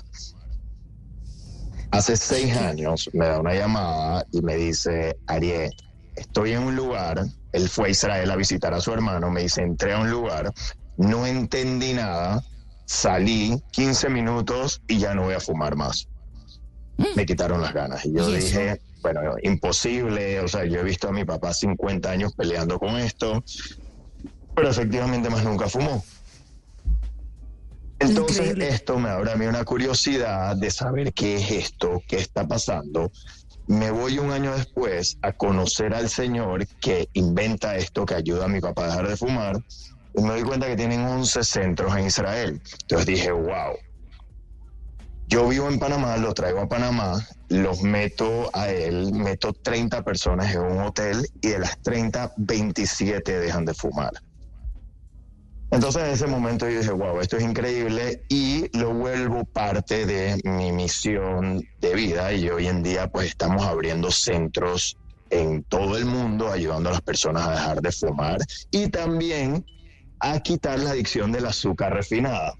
Hace 1.90 2.16
seis 2.16 2.56
años 2.56 3.08
me 3.12 3.26
da 3.26 3.40
una 3.40 3.54
llamada 3.54 4.24
y 4.30 4.42
me 4.42 4.56
dice, 4.56 5.16
Ariel, 5.26 5.72
estoy 6.16 6.52
en 6.52 6.62
un 6.62 6.76
lugar, 6.76 7.24
él 7.52 7.68
fue 7.68 7.88
a 7.88 7.90
Israel 7.90 8.30
a 8.30 8.36
visitar 8.36 8.74
a 8.74 8.80
su 8.80 8.92
hermano, 8.92 9.30
me 9.30 9.42
dice, 9.42 9.62
entré 9.62 9.94
a 9.94 10.00
un 10.00 10.10
lugar, 10.10 10.52
no 10.96 11.26
entendí 11.26 11.94
nada, 11.94 12.42
salí 12.84 13.62
15 13.70 14.10
minutos 14.10 14.82
y 14.86 14.98
ya 14.98 15.14
no 15.14 15.24
voy 15.24 15.34
a 15.34 15.40
fumar 15.40 15.76
más. 15.76 16.08
Me 17.14 17.24
quitaron 17.24 17.62
las 17.62 17.72
ganas. 17.72 18.04
Y 18.04 18.12
yo 18.12 18.28
¿Y 18.28 18.36
dije, 18.36 18.80
bueno, 19.02 19.20
imposible, 19.42 20.40
o 20.40 20.48
sea, 20.48 20.64
yo 20.64 20.80
he 20.80 20.84
visto 20.84 21.08
a 21.08 21.12
mi 21.12 21.24
papá 21.24 21.54
50 21.54 22.10
años 22.10 22.32
peleando 22.34 22.78
con 22.78 22.96
esto, 22.96 23.42
pero 24.54 24.68
efectivamente 24.68 25.30
más 25.30 25.44
nunca 25.44 25.68
fumó. 25.68 26.04
Entonces 28.00 28.54
esto 28.58 28.98
me 28.98 29.08
abre 29.08 29.32
a 29.32 29.36
mí 29.36 29.46
una 29.46 29.64
curiosidad 29.64 30.56
de 30.56 30.70
saber 30.70 31.12
qué 31.12 31.36
es 31.36 31.50
esto, 31.50 32.02
qué 32.06 32.16
está 32.16 32.46
pasando. 32.46 33.10
Me 33.66 33.90
voy 33.90 34.18
un 34.18 34.30
año 34.30 34.54
después 34.54 35.18
a 35.22 35.32
conocer 35.32 35.92
al 35.94 36.08
señor 36.08 36.66
que 36.80 37.08
inventa 37.12 37.76
esto, 37.76 38.06
que 38.06 38.14
ayuda 38.14 38.44
a 38.44 38.48
mi 38.48 38.60
papá 38.60 38.84
a 38.84 38.86
dejar 38.86 39.08
de 39.08 39.16
fumar, 39.16 39.62
y 40.14 40.22
me 40.22 40.30
doy 40.30 40.42
cuenta 40.42 40.66
que 40.66 40.76
tienen 40.76 41.00
11 41.00 41.44
centros 41.44 41.94
en 41.96 42.06
Israel. 42.06 42.62
Entonces 42.82 43.06
dije, 43.06 43.32
wow. 43.32 43.76
Yo 45.26 45.46
vivo 45.46 45.68
en 45.68 45.78
Panamá, 45.78 46.16
lo 46.16 46.32
traigo 46.32 46.60
a 46.60 46.68
Panamá, 46.68 47.26
los 47.50 47.82
meto 47.82 48.48
a 48.54 48.70
él, 48.70 49.12
meto 49.12 49.52
30 49.52 50.02
personas 50.02 50.54
en 50.54 50.62
un 50.62 50.78
hotel 50.80 51.28
y 51.42 51.48
de 51.48 51.58
las 51.58 51.78
30, 51.82 52.32
27 52.38 53.38
dejan 53.38 53.66
de 53.66 53.74
fumar. 53.74 54.12
Entonces 55.70 56.02
en 56.02 56.10
ese 56.10 56.26
momento 56.26 56.68
yo 56.68 56.78
dije, 56.78 56.92
wow, 56.92 57.20
esto 57.20 57.36
es 57.36 57.44
increíble 57.44 58.22
y 58.28 58.76
lo 58.78 58.94
vuelvo 58.94 59.44
parte 59.44 60.06
de 60.06 60.40
mi 60.44 60.72
misión 60.72 61.62
de 61.78 61.94
vida 61.94 62.32
y 62.32 62.48
hoy 62.48 62.68
en 62.68 62.82
día 62.82 63.08
pues 63.08 63.28
estamos 63.28 63.64
abriendo 63.66 64.10
centros 64.10 64.96
en 65.28 65.64
todo 65.64 65.98
el 65.98 66.06
mundo 66.06 66.50
ayudando 66.50 66.88
a 66.88 66.92
las 66.92 67.02
personas 67.02 67.46
a 67.46 67.50
dejar 67.52 67.80
de 67.82 67.92
fumar 67.92 68.38
y 68.70 68.88
también 68.88 69.64
a 70.20 70.40
quitar 70.40 70.78
la 70.78 70.90
adicción 70.90 71.32
del 71.32 71.44
azúcar 71.46 71.92
refinada. 71.92 72.54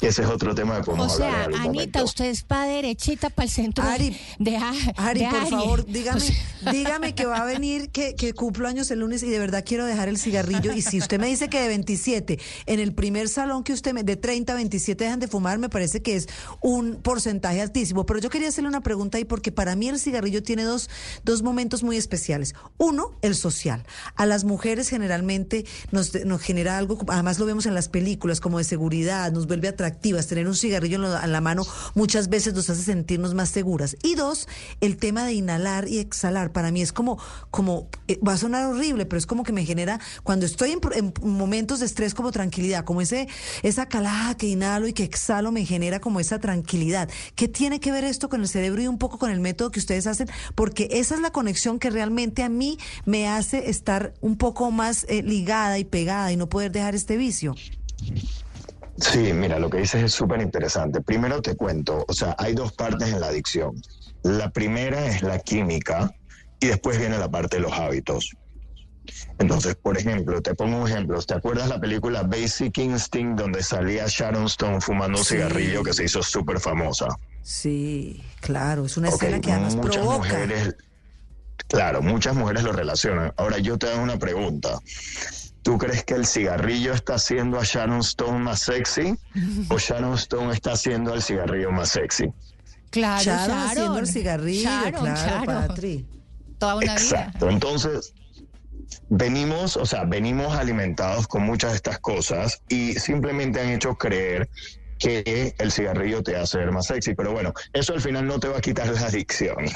Ese 0.00 0.22
es 0.22 0.28
otro 0.28 0.54
tema 0.54 0.76
que 0.76 0.80
O 0.80 0.84
podemos 0.96 1.12
hablar 1.20 1.28
en 1.50 1.52
sea, 1.52 1.62
Anita, 1.62 1.66
momento. 1.68 2.04
usted 2.04 2.24
es 2.26 2.42
para 2.42 2.64
derechita, 2.64 3.28
para 3.28 3.44
el 3.44 3.50
centro 3.52 3.84
de, 3.84 3.90
A- 3.90 4.72
Ari, 4.96 5.20
de 5.20 5.26
por 5.28 5.40
Ari. 5.40 5.50
favor, 5.50 5.84
dígame, 5.86 6.16
O 6.16 6.20
sea, 6.20 6.34
dígame 6.72 7.14
que 7.14 7.26
va 7.26 7.36
a 7.38 7.44
venir, 7.44 7.90
que, 7.90 8.14
que 8.14 8.32
cumplo 8.32 8.66
años 8.66 8.90
el 8.90 9.00
lunes 9.00 9.22
y 9.22 9.28
de 9.28 9.38
verdad 9.38 9.62
quiero 9.66 9.84
dejar 9.84 10.08
el 10.08 10.16
cigarrillo. 10.16 10.72
Y 10.72 10.80
si 10.82 10.98
usted 10.98 11.20
me 11.20 11.26
dice 11.26 11.48
que 11.48 11.60
de 11.60 11.68
27, 11.68 12.38
en 12.66 12.80
el 12.80 12.94
primer 12.94 13.28
salón 13.28 13.62
que 13.62 13.72
usted 13.74 13.92
me, 13.92 14.02
de 14.02 14.16
30 14.16 14.52
a 14.52 14.56
27 14.56 15.04
dejan 15.04 15.20
de 15.20 15.28
fumar, 15.28 15.58
me 15.58 15.68
parece 15.68 16.00
que 16.00 16.16
es 16.16 16.28
un 16.62 16.96
porcentaje 17.02 17.60
altísimo. 17.60 18.06
Pero 18.06 18.20
yo 18.20 18.30
quería 18.30 18.48
hacerle 18.48 18.68
una 18.68 18.80
pregunta 18.80 19.18
ahí 19.18 19.24
porque 19.26 19.52
para 19.52 19.76
mí 19.76 19.88
el 19.88 19.98
cigarrillo 19.98 20.42
tiene 20.42 20.64
dos, 20.64 20.88
dos 21.24 21.42
momentos 21.42 21.82
muy 21.82 21.96
especiales. 21.98 22.54
Uno, 22.78 23.12
el 23.20 23.34
social. 23.34 23.84
A 24.16 24.24
las 24.24 24.44
mujeres 24.44 24.88
generalmente 24.88 25.66
nos, 25.92 26.14
nos 26.24 26.40
genera 26.40 26.78
algo, 26.78 26.98
además 27.08 27.38
lo 27.38 27.44
vemos 27.44 27.66
en 27.66 27.74
las 27.74 27.88
películas, 27.90 28.40
como 28.40 28.56
de 28.58 28.64
seguridad, 28.64 29.30
nos 29.32 29.46
vuelve 29.46 29.68
atractivas. 29.90 30.26
Tener 30.26 30.46
un 30.46 30.54
cigarrillo 30.54 30.96
en, 31.22 31.32
la 31.32 31.40
mano 31.40 31.66
muchas 31.94 32.28
veces 32.28 32.54
nos 32.54 32.70
hace 32.70 32.82
sentirnos 32.82 33.34
más 33.34 33.50
seguras. 33.50 33.96
Y 34.02 34.14
dos, 34.14 34.48
el 34.80 34.96
tema 34.96 35.24
de 35.24 35.34
inhalar 35.34 35.88
y 35.88 35.98
exhalar. 35.98 36.52
Para 36.52 36.70
mí 36.70 36.80
es 36.80 36.92
como, 36.92 37.18
como 37.50 37.88
eh, 38.08 38.18
va 38.26 38.34
a 38.34 38.36
sonar 38.36 38.66
horrible, 38.66 39.06
pero 39.06 39.18
es 39.18 39.26
como 39.26 39.42
que 39.42 39.52
me 39.52 39.64
genera, 39.64 40.00
cuando 40.22 40.46
estoy 40.46 40.72
en, 40.72 40.80
en 40.94 41.12
momentos 41.22 41.80
de 41.80 41.86
estrés, 41.86 42.14
como 42.14 42.30
tranquilidad, 42.32 42.84
como 42.84 43.00
ese, 43.00 43.28
esa 43.62 43.86
calada 43.86 44.36
que 44.36 44.46
inhalo 44.46 44.86
y 44.86 44.92
que 44.92 45.04
exhalo 45.04 45.52
me 45.52 45.64
genera 45.64 46.00
como 46.00 46.20
esa 46.20 46.38
tranquilidad. 46.38 47.08
¿Qué 47.34 47.48
tiene 47.48 47.80
que 47.80 47.92
ver 47.92 48.04
esto 48.04 48.28
con 48.28 48.40
el 48.40 48.48
cerebro 48.48 48.82
y 48.82 48.86
un 48.86 48.98
poco 48.98 49.18
con 49.18 49.30
el 49.30 49.40
método 49.40 49.70
que 49.70 49.80
ustedes 49.80 50.06
hacen? 50.06 50.28
Porque 50.54 50.88
esa 50.92 51.14
es 51.14 51.20
la 51.20 51.30
conexión 51.30 51.78
que 51.78 51.90
realmente 51.90 52.42
a 52.42 52.48
mí 52.48 52.78
me 53.04 53.28
hace 53.28 53.70
estar 53.70 54.14
un 54.20 54.36
poco 54.36 54.70
más 54.70 55.04
eh, 55.08 55.22
ligada 55.22 55.78
y 55.78 55.84
pegada 55.84 56.32
y 56.32 56.36
no 56.36 56.48
poder 56.48 56.72
dejar 56.72 56.94
este 56.94 57.16
vicio. 57.16 57.54
Sí, 58.96 59.32
mira, 59.32 59.58
lo 59.58 59.70
que 59.70 59.78
dices 59.78 60.02
es 60.02 60.12
súper 60.12 60.40
interesante. 60.42 61.00
Primero 61.00 61.40
te 61.40 61.56
cuento, 61.56 62.04
o 62.06 62.12
sea, 62.12 62.34
hay 62.38 62.54
dos 62.54 62.72
partes 62.72 63.08
en 63.08 63.20
la 63.20 63.28
adicción. 63.28 63.80
La 64.22 64.50
primera 64.50 65.06
es 65.06 65.22
la 65.22 65.38
química 65.38 66.10
y 66.58 66.66
después 66.66 66.98
viene 66.98 67.18
la 67.18 67.30
parte 67.30 67.56
de 67.56 67.62
los 67.62 67.72
hábitos. 67.72 68.30
Entonces, 69.38 69.76
por 69.82 69.96
ejemplo, 69.96 70.42
te 70.42 70.54
pongo 70.54 70.82
un 70.82 70.88
ejemplo. 70.88 71.20
¿Te 71.22 71.34
acuerdas 71.34 71.68
la 71.68 71.80
película 71.80 72.22
Basic 72.22 72.76
Instinct 72.78 73.38
donde 73.40 73.62
salía 73.62 74.04
Sharon 74.06 74.44
Stone 74.44 74.80
fumando 74.82 75.18
un 75.18 75.24
Sí. 75.24 75.36
cigarrillo 75.36 75.82
que 75.82 75.94
se 75.94 76.04
hizo 76.04 76.22
súper 76.22 76.60
famosa? 76.60 77.08
Sí, 77.42 78.22
claro, 78.40 78.84
es 78.84 78.96
una 78.98 79.08
escena 79.08 79.40
que 79.40 79.50
además 79.50 79.74
muchas 79.76 80.02
provoca. 80.02 80.18
mujeres, 80.28 80.76
claro, 81.68 82.02
muchas 82.02 82.36
mujeres 82.36 82.62
lo 82.62 82.72
relacionan. 82.72 83.32
Ahora 83.38 83.58
yo 83.58 83.78
te 83.78 83.88
hago 83.88 84.02
una 84.02 84.18
pregunta. 84.18 84.78
¿Tú 85.62 85.76
crees 85.78 86.04
que 86.04 86.14
el 86.14 86.26
cigarrillo 86.26 86.94
está 86.94 87.14
haciendo 87.14 87.58
a 87.60 87.64
Sharon 87.64 88.00
Stone 88.00 88.38
más 88.38 88.60
sexy 88.62 89.14
o 89.68 89.78
Sharon 89.78 90.14
Stone 90.14 90.52
está 90.54 90.72
haciendo 90.72 91.12
al 91.12 91.22
cigarrillo 91.22 91.70
más 91.70 91.90
sexy? 91.90 92.26
Claro, 92.90 93.22
Sharon 93.22 93.46
Sharon. 93.48 93.68
haciendo 93.70 93.98
el 93.98 94.06
cigarrillo, 94.06 94.62
Sharon, 94.70 95.00
claro. 95.04 95.46
Patri. 95.68 96.06
Toda 96.58 96.74
una 96.76 96.84
vida. 96.84 96.94
Exacto. 96.94 97.48
Entonces, 97.50 98.14
venimos, 99.08 99.76
o 99.76 99.86
sea, 99.86 100.04
venimos 100.04 100.54
alimentados 100.56 101.26
con 101.28 101.42
muchas 101.42 101.70
de 101.72 101.76
estas 101.76 101.98
cosas 102.00 102.62
y 102.68 102.94
simplemente 102.94 103.60
han 103.60 103.68
hecho 103.70 103.94
creer 103.96 104.48
que 104.98 105.54
el 105.58 105.72
cigarrillo 105.72 106.22
te 106.22 106.36
hace 106.36 106.58
ver 106.58 106.72
más 106.72 106.86
sexy. 106.86 107.14
Pero 107.14 107.32
bueno, 107.32 107.52
eso 107.72 107.92
al 107.94 108.00
final 108.00 108.26
no 108.26 108.38
te 108.40 108.48
va 108.48 108.58
a 108.58 108.60
quitar 108.60 108.88
la 108.88 109.00
adicción. 109.06 109.56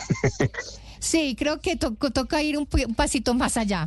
Sí, 1.01 1.37
creo 1.39 1.61
que 1.61 1.77
to- 1.77 1.93
toca 2.15 2.43
ir 2.43 2.57
un 2.57 2.67
pasito 2.97 3.35
más 3.35 3.59
allá. 3.59 3.85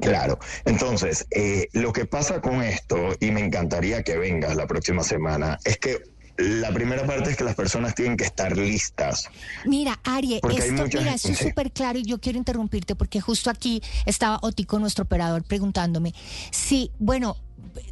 Claro, 0.00 0.38
entonces, 0.64 1.26
eh, 1.30 1.68
lo 1.72 1.92
que 1.92 2.06
pasa 2.06 2.40
con 2.40 2.62
esto, 2.62 3.14
y 3.20 3.30
me 3.30 3.40
encantaría 3.40 4.02
que 4.02 4.16
vengas 4.16 4.56
la 4.56 4.66
próxima 4.66 5.02
semana, 5.02 5.58
es 5.64 5.78
que 5.78 6.02
la 6.38 6.70
primera 6.70 7.06
parte 7.06 7.30
es 7.30 7.36
que 7.36 7.44
las 7.44 7.54
personas 7.54 7.94
tienen 7.94 8.16
que 8.16 8.24
estar 8.24 8.56
listas. 8.56 9.30
Mira, 9.64 9.98
Arie, 10.04 10.36
esto, 10.36 10.84
mira, 10.98 11.14
esto 11.14 11.28
es 11.28 11.38
súper 11.38 11.72
claro 11.72 11.98
y 11.98 12.04
yo 12.04 12.20
quiero 12.20 12.38
interrumpirte 12.38 12.94
porque 12.94 13.20
justo 13.20 13.48
aquí 13.48 13.82
estaba 14.04 14.38
Otico, 14.42 14.78
nuestro 14.78 15.04
operador, 15.04 15.44
preguntándome 15.44 16.14
si, 16.50 16.90
bueno, 16.98 17.36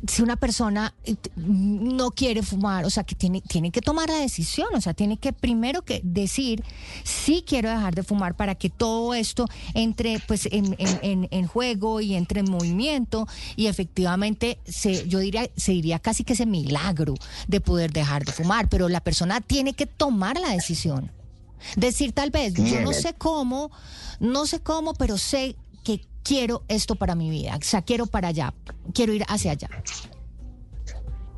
si 0.06 0.22
una 0.22 0.36
persona 0.36 0.94
eh, 1.04 1.16
no 1.36 2.10
quiere 2.10 2.42
fumar, 2.42 2.84
o 2.84 2.90
sea, 2.90 3.04
que 3.04 3.14
tiene, 3.14 3.40
tiene 3.40 3.70
que 3.70 3.80
tomar 3.80 4.08
la 4.08 4.16
decisión, 4.18 4.68
o 4.74 4.80
sea, 4.80 4.94
tiene 4.94 5.16
que 5.16 5.32
primero 5.32 5.82
que 5.82 6.00
decir 6.04 6.62
sí 7.04 7.44
quiero 7.46 7.68
dejar 7.70 7.94
de 7.94 8.02
fumar 8.02 8.34
para 8.36 8.54
que 8.54 8.70
todo 8.70 9.14
esto 9.14 9.46
entre 9.74 10.18
pues 10.26 10.46
en, 10.50 10.76
en- 10.78 11.28
en- 11.30 11.46
juego 11.46 12.00
y 12.00 12.14
entre 12.14 12.40
en 12.40 12.50
movimiento 12.50 13.26
y 13.56 13.66
efectivamente 13.66 14.58
se, 14.64 15.06
yo 15.08 15.18
diría, 15.18 15.48
se 15.56 15.72
diría 15.72 15.98
casi 15.98 16.24
que 16.24 16.32
ese 16.32 16.46
milagro 16.46 17.14
de 17.48 17.60
poder 17.60 17.92
dejar 17.92 18.24
de 18.24 18.32
fumar, 18.32 18.68
pero 18.68 18.88
la 18.88 19.00
persona 19.00 19.40
tiene 19.40 19.74
que 19.74 19.86
tomar 19.86 20.38
la 20.40 20.50
decisión. 20.50 21.10
Decir 21.76 22.12
tal 22.12 22.30
vez, 22.30 22.52
yo 22.54 22.80
no 22.82 22.92
sé 22.92 23.14
cómo, 23.14 23.70
no 24.20 24.46
sé 24.46 24.60
cómo, 24.60 24.92
pero 24.94 25.16
sé 25.16 25.56
quiero 26.24 26.64
esto 26.66 26.96
para 26.96 27.14
mi 27.14 27.30
vida, 27.30 27.56
o 27.56 27.62
sea, 27.62 27.82
quiero 27.82 28.06
para 28.06 28.28
allá, 28.28 28.52
quiero 28.92 29.12
ir 29.12 29.24
hacia 29.28 29.52
allá. 29.52 29.68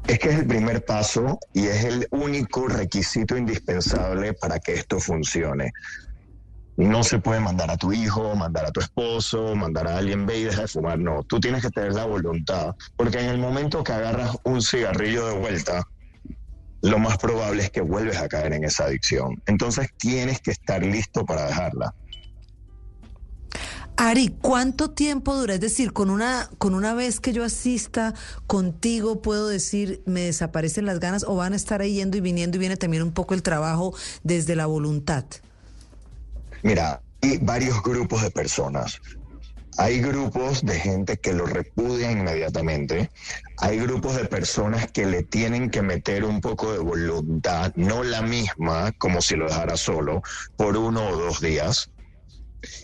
Es 0.06 0.20
que 0.20 0.28
es 0.30 0.38
el 0.38 0.46
primer 0.46 0.84
paso 0.84 1.38
y 1.52 1.66
es 1.66 1.84
el 1.84 2.06
único 2.12 2.68
requisito 2.68 3.36
indispensable 3.36 4.32
para 4.34 4.60
que 4.60 4.74
esto 4.74 5.00
funcione. 5.00 5.72
No 6.76 7.02
se 7.02 7.18
puede 7.18 7.40
mandar 7.40 7.70
a 7.70 7.76
tu 7.76 7.92
hijo, 7.92 8.36
mandar 8.36 8.66
a 8.66 8.70
tu 8.70 8.80
esposo, 8.80 9.56
mandar 9.56 9.88
a 9.88 9.96
alguien 9.96 10.24
ve 10.26 10.38
y 10.38 10.44
deja 10.44 10.62
de 10.62 10.68
fumar. 10.68 10.98
No, 10.98 11.24
tú 11.24 11.40
tienes 11.40 11.62
que 11.62 11.70
tener 11.70 11.94
la 11.94 12.04
voluntad, 12.04 12.76
porque 12.96 13.18
en 13.18 13.30
el 13.30 13.38
momento 13.38 13.82
que 13.82 13.92
agarras 13.92 14.36
un 14.44 14.62
cigarrillo 14.62 15.26
de 15.26 15.38
vuelta, 15.38 15.88
lo 16.82 16.98
más 16.98 17.16
probable 17.18 17.64
es 17.64 17.70
que 17.70 17.80
vuelves 17.80 18.18
a 18.18 18.28
caer 18.28 18.52
en 18.52 18.64
esa 18.64 18.84
adicción. 18.84 19.42
Entonces 19.46 19.88
tienes 19.96 20.40
que 20.40 20.52
estar 20.52 20.84
listo 20.84 21.24
para 21.24 21.46
dejarla. 21.46 21.94
Ari, 23.98 24.36
¿cuánto 24.42 24.90
tiempo 24.90 25.34
dura? 25.34 25.54
Es 25.54 25.60
decir, 25.60 25.94
con 25.94 26.10
una, 26.10 26.50
con 26.58 26.74
una 26.74 26.92
vez 26.92 27.18
que 27.18 27.32
yo 27.32 27.44
asista 27.44 28.12
contigo, 28.46 29.22
puedo 29.22 29.48
decir, 29.48 30.02
me 30.04 30.20
desaparecen 30.22 30.84
las 30.84 31.00
ganas 31.00 31.24
o 31.24 31.34
van 31.34 31.54
a 31.54 31.56
estar 31.56 31.80
ahí 31.80 31.94
yendo 31.94 32.18
y 32.18 32.20
viniendo 32.20 32.58
y 32.58 32.60
viene 32.60 32.76
también 32.76 33.02
un 33.02 33.12
poco 33.12 33.32
el 33.32 33.42
trabajo 33.42 33.94
desde 34.22 34.54
la 34.54 34.66
voluntad. 34.66 35.24
Mira, 36.62 37.00
hay 37.22 37.38
varios 37.38 37.82
grupos 37.82 38.22
de 38.22 38.30
personas. 38.30 39.00
Hay 39.78 40.00
grupos 40.00 40.64
de 40.64 40.78
gente 40.78 41.16
que 41.18 41.32
lo 41.32 41.46
repudia 41.46 42.10
inmediatamente. 42.10 43.10
Hay 43.58 43.78
grupos 43.78 44.16
de 44.16 44.24
personas 44.26 44.90
que 44.90 45.06
le 45.06 45.22
tienen 45.22 45.70
que 45.70 45.82
meter 45.82 46.24
un 46.24 46.40
poco 46.40 46.72
de 46.72 46.78
voluntad, 46.78 47.72
no 47.76 48.02
la 48.02 48.22
misma 48.22 48.92
como 48.92 49.20
si 49.22 49.36
lo 49.36 49.48
dejara 49.48 49.76
solo, 49.76 50.22
por 50.56 50.76
uno 50.76 51.08
o 51.08 51.16
dos 51.16 51.40
días. 51.40 51.90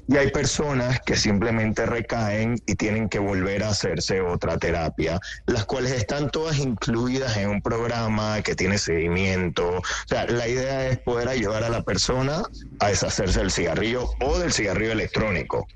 Y 0.09 0.17
hay 0.17 0.31
personas 0.31 1.01
que 1.01 1.17
simplemente 1.17 1.87
recaen 1.87 2.59
y 2.67 2.75
tienen 2.75 3.09
que 3.09 3.19
volver 3.19 3.63
a 3.63 3.71
hacerse 3.71 4.21
otra 4.21 4.59
terapia, 4.59 5.21
las 5.47 5.65
cuales 5.65 5.93
están 5.93 6.31
todas 6.31 6.59
incluidas 6.59 7.37
en 7.37 7.51
un 7.51 7.63
programa 7.63 8.43
que 8.43 8.55
tiene 8.55 8.79
seguimiento. 8.79 9.79
O 9.79 9.83
sea, 10.07 10.27
la 10.27 10.49
idea 10.49 10.89
es 10.89 10.99
poder 10.99 11.29
ayudar 11.29 11.65
a 11.65 11.69
la 11.69 11.83
persona 11.83 12.43
a 12.81 12.89
deshacerse 12.89 13.41
del 13.41 13.51
cigarrillo 13.51 14.11
o 14.21 14.39
del 14.39 14.53
cigarrillo 14.53 14.93
electrónico. 14.93 15.67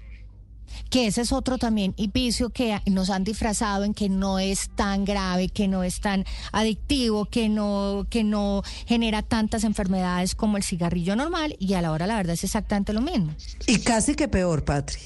Que 0.91 1.07
ese 1.07 1.23
es 1.23 1.33
otro 1.33 1.59
también 1.59 1.95
y 1.97 2.09
vicio 2.09 2.51
que 2.51 2.81
nos 2.87 3.11
han 3.11 3.25
disfrazado 3.25 3.85
en 3.85 3.95
que 3.95 4.09
no 4.09 4.39
es 4.39 4.71
tan 4.75 5.05
grave, 5.05 5.49
que 5.49 5.69
no 5.69 5.83
es 5.83 6.01
tan 6.01 6.25
adictivo, 6.53 7.27
que 7.27 7.49
no, 7.49 8.07
que 8.11 8.25
no 8.25 8.63
genera 8.87 9.23
tantas 9.23 9.65
enfermedades 9.65 10.35
como 10.35 10.57
el 10.57 10.63
cigarrillo 10.63 11.17
normal 11.17 11.57
y 11.59 11.75
a 11.75 11.83
la 11.83 11.93
hora 11.93 12.07
la 12.07 12.17
verdad 12.17 12.35
es 12.35 12.45
exactamente 12.45 12.93
lo 12.93 13.01
mismo. 13.01 13.35
Y 13.67 13.79
casi 13.79 14.15
que 14.15 14.29
peor, 14.29 14.65
Patri. 14.65 14.99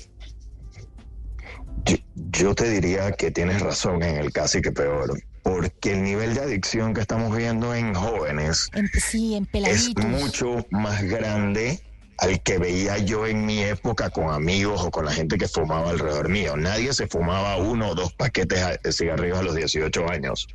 Yo 2.14 2.54
te 2.54 2.68
diría 2.70 3.12
que 3.12 3.30
tienes 3.30 3.60
razón 3.60 4.02
en 4.02 4.16
el 4.16 4.32
casi 4.32 4.60
que 4.60 4.70
peor, 4.70 5.18
porque 5.42 5.92
el 5.94 6.02
nivel 6.02 6.34
de 6.34 6.40
adicción 6.40 6.92
que 6.92 7.00
estamos 7.00 7.34
viendo 7.34 7.74
en 7.74 7.94
jóvenes 7.94 8.68
En- 8.74 8.88
sí, 9.00 9.34
en 9.34 9.48
es 9.64 9.96
mucho 9.96 10.66
más 10.70 11.02
grande 11.02 11.80
al 12.20 12.40
que 12.42 12.58
veía 12.58 12.98
yo 12.98 13.26
en 13.26 13.46
mi 13.46 13.60
época 13.60 14.10
con 14.10 14.30
amigos 14.30 14.82
o 14.82 14.90
con 14.90 15.04
la 15.06 15.12
gente 15.12 15.38
que 15.38 15.48
fumaba 15.48 15.90
alrededor 15.90 16.28
mío. 16.28 16.56
Nadie 16.56 16.92
se 16.92 17.06
fumaba 17.06 17.56
uno 17.56 17.88
o 17.90 17.94
dos 17.94 18.12
paquetes 18.12 18.60
de 18.82 18.92
cigarrillos 18.92 19.38
a 19.38 19.42
los 19.42 19.54
18 19.56 20.08
años. 20.10 20.46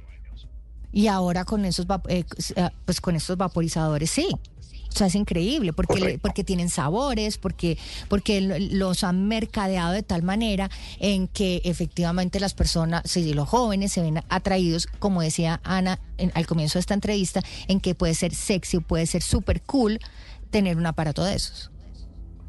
Y 0.91 1.07
ahora 1.07 1.43
con 1.43 1.65
esos 1.65 1.85
eh, 2.07 2.23
eh, 2.55 2.69
pues 2.85 3.01
con 3.01 3.15
estos 3.15 3.35
vaporizadores 3.37 4.09
sí. 4.11 4.27
O 4.93 4.97
sea, 4.97 5.07
es 5.07 5.15
increíble 5.15 5.73
porque, 5.73 5.99
le- 5.99 6.19
porque 6.19 6.45
tienen 6.45 6.69
sabores, 6.69 7.37
porque, 7.37 7.77
porque 8.07 8.39
lo- 8.39 8.55
los 8.57 9.03
han 9.03 9.27
mercadeado 9.27 9.91
de 9.91 10.03
tal 10.03 10.23
manera 10.23 10.69
en 11.01 11.27
que 11.27 11.61
efectivamente 11.65 12.39
las 12.39 12.53
personas, 12.53 13.01
sí, 13.03 13.33
los 13.33 13.49
jóvenes 13.49 13.91
se 13.91 14.01
ven 14.01 14.23
atraídos, 14.29 14.87
como 14.99 15.21
decía 15.21 15.59
Ana 15.65 15.99
en- 16.17 16.31
al 16.33 16.47
comienzo 16.47 16.75
de 16.75 16.81
esta 16.81 16.93
entrevista, 16.93 17.41
en 17.67 17.81
que 17.81 17.93
puede 17.93 18.13
ser 18.13 18.33
sexy, 18.33 18.79
puede 18.79 19.05
ser 19.05 19.21
súper 19.21 19.61
cool 19.63 19.99
tener 20.55 20.77
un 20.77 20.85
aparato 20.85 21.21
de 21.25 21.35
esos. 21.35 21.69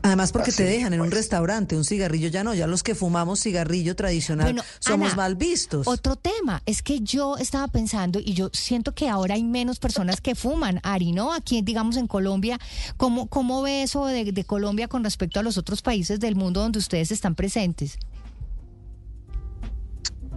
Además 0.03 0.31
porque 0.31 0.53
te 0.53 0.63
dejan 0.63 0.93
en 0.93 1.01
un 1.01 1.11
restaurante 1.11 1.77
un 1.77 1.85
cigarrillo, 1.85 2.29
ya 2.29 2.45
no, 2.45 2.55
ya 2.55 2.69
los 2.69 2.85
que 2.85 2.95
fumamos 2.95 3.43
cigarrillo 3.43 3.97
tradicional 3.97 4.47
Bueno, 4.47 4.63
somos 4.79 5.09
Ana, 5.09 5.17
mal 5.17 5.35
vistos. 5.35 5.89
Otro 5.89 6.15
tema 6.15 6.63
es 6.67 6.83
que 6.83 7.01
yo 7.01 7.37
estaba 7.37 7.67
pensando 7.67 8.21
y 8.21 8.35
yo 8.35 8.49
siento 8.53 8.95
que 8.95 9.09
ahora 9.09 9.35
hay 9.35 9.43
menos 9.43 9.81
personas 9.81 10.21
que 10.21 10.37
fuman, 10.37 10.79
Ari, 10.85 11.11
¿no? 11.11 11.33
Aquí, 11.33 11.63
digamos, 11.63 11.97
en 11.97 12.07
Colombia, 12.07 12.61
¿cómo, 12.97 13.27
cómo 13.27 13.63
ve 13.63 13.83
eso 13.83 14.07
de, 14.07 14.31
de 14.31 14.45
Colombia 14.45 14.87
con 14.87 15.03
respecto 15.03 15.41
a 15.41 15.43
los 15.43 15.59
otros 15.59 15.83
países 15.83 16.21
del 16.21 16.37
mundo 16.37 16.61
donde 16.61 16.79
ustedes 16.79 17.11
están 17.11 17.35
presentes? 17.35 17.99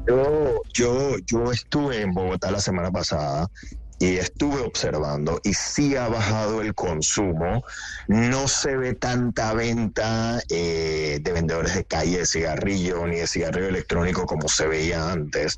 Yo, 0.08 0.64
yo, 0.74 1.18
yo 1.28 1.52
estuve 1.52 2.02
en 2.02 2.16
Bogotá 2.16 2.50
la 2.50 2.62
semana 2.62 2.90
pasada 2.90 3.52
y 4.00 4.16
estuve 4.18 4.62
observando 4.62 5.42
y 5.44 5.54
sí 5.54 5.96
ha 5.96 6.08
bajado 6.08 6.62
el 6.62 6.74
consumo. 6.74 7.64
No 8.08 8.48
se 8.48 8.78
ve 8.78 8.96
tanta 8.96 9.54
venta 9.54 10.42
eh, 10.50 11.20
de 11.22 11.32
vendedores 11.34 11.76
de 11.76 11.84
calle 11.84 12.20
de 12.20 12.26
cigarrillo 12.26 13.06
ni 13.06 13.18
de 13.18 13.28
cigarrillo 13.28 13.68
electrónico 13.68 14.26
como 14.26 14.48
se 14.48 14.68
veía 14.68 15.12
antes. 15.12 15.58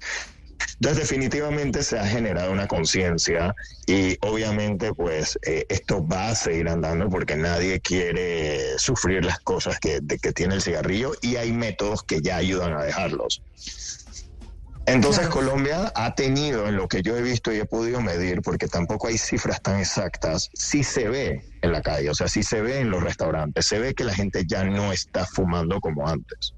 Entonces 0.79 1.09
definitivamente 1.09 1.83
se 1.83 1.99
ha 1.99 2.07
generado 2.07 2.51
una 2.51 2.67
conciencia 2.67 3.53
y 3.85 4.17
obviamente 4.21 4.93
pues 4.93 5.37
eh, 5.43 5.65
esto 5.69 6.05
va 6.07 6.29
a 6.29 6.35
seguir 6.35 6.69
andando 6.69 7.07
porque 7.09 7.35
nadie 7.35 7.79
quiere 7.81 8.79
sufrir 8.79 9.23
las 9.23 9.39
cosas 9.41 9.79
que, 9.79 9.99
de 10.01 10.17
que 10.17 10.31
tiene 10.33 10.55
el 10.55 10.61
cigarrillo 10.61 11.13
y 11.21 11.35
hay 11.35 11.51
métodos 11.51 12.03
que 12.03 12.21
ya 12.21 12.37
ayudan 12.37 12.73
a 12.73 12.83
dejarlos. 12.83 13.43
Entonces 14.87 15.27
Colombia 15.27 15.91
ha 15.95 16.15
tenido, 16.15 16.67
en 16.67 16.75
lo 16.75 16.87
que 16.87 17.01
yo 17.01 17.15
he 17.15 17.21
visto 17.21 17.53
y 17.53 17.57
he 17.57 17.65
podido 17.65 18.01
medir, 18.01 18.41
porque 18.41 18.67
tampoco 18.67 19.07
hay 19.07 19.17
cifras 19.17 19.61
tan 19.61 19.79
exactas, 19.79 20.49
sí 20.53 20.83
se 20.83 21.07
ve 21.07 21.41
en 21.61 21.71
la 21.71 21.81
calle, 21.81 22.09
o 22.09 22.15
sea, 22.15 22.27
sí 22.27 22.43
se 22.43 22.61
ve 22.61 22.79
en 22.79 22.89
los 22.89 23.03
restaurantes, 23.03 23.65
se 23.67 23.79
ve 23.79 23.93
que 23.93 24.03
la 24.03 24.13
gente 24.13 24.43
ya 24.45 24.63
no 24.63 24.91
está 24.91 25.25
fumando 25.25 25.79
como 25.79 26.07
antes. 26.07 26.53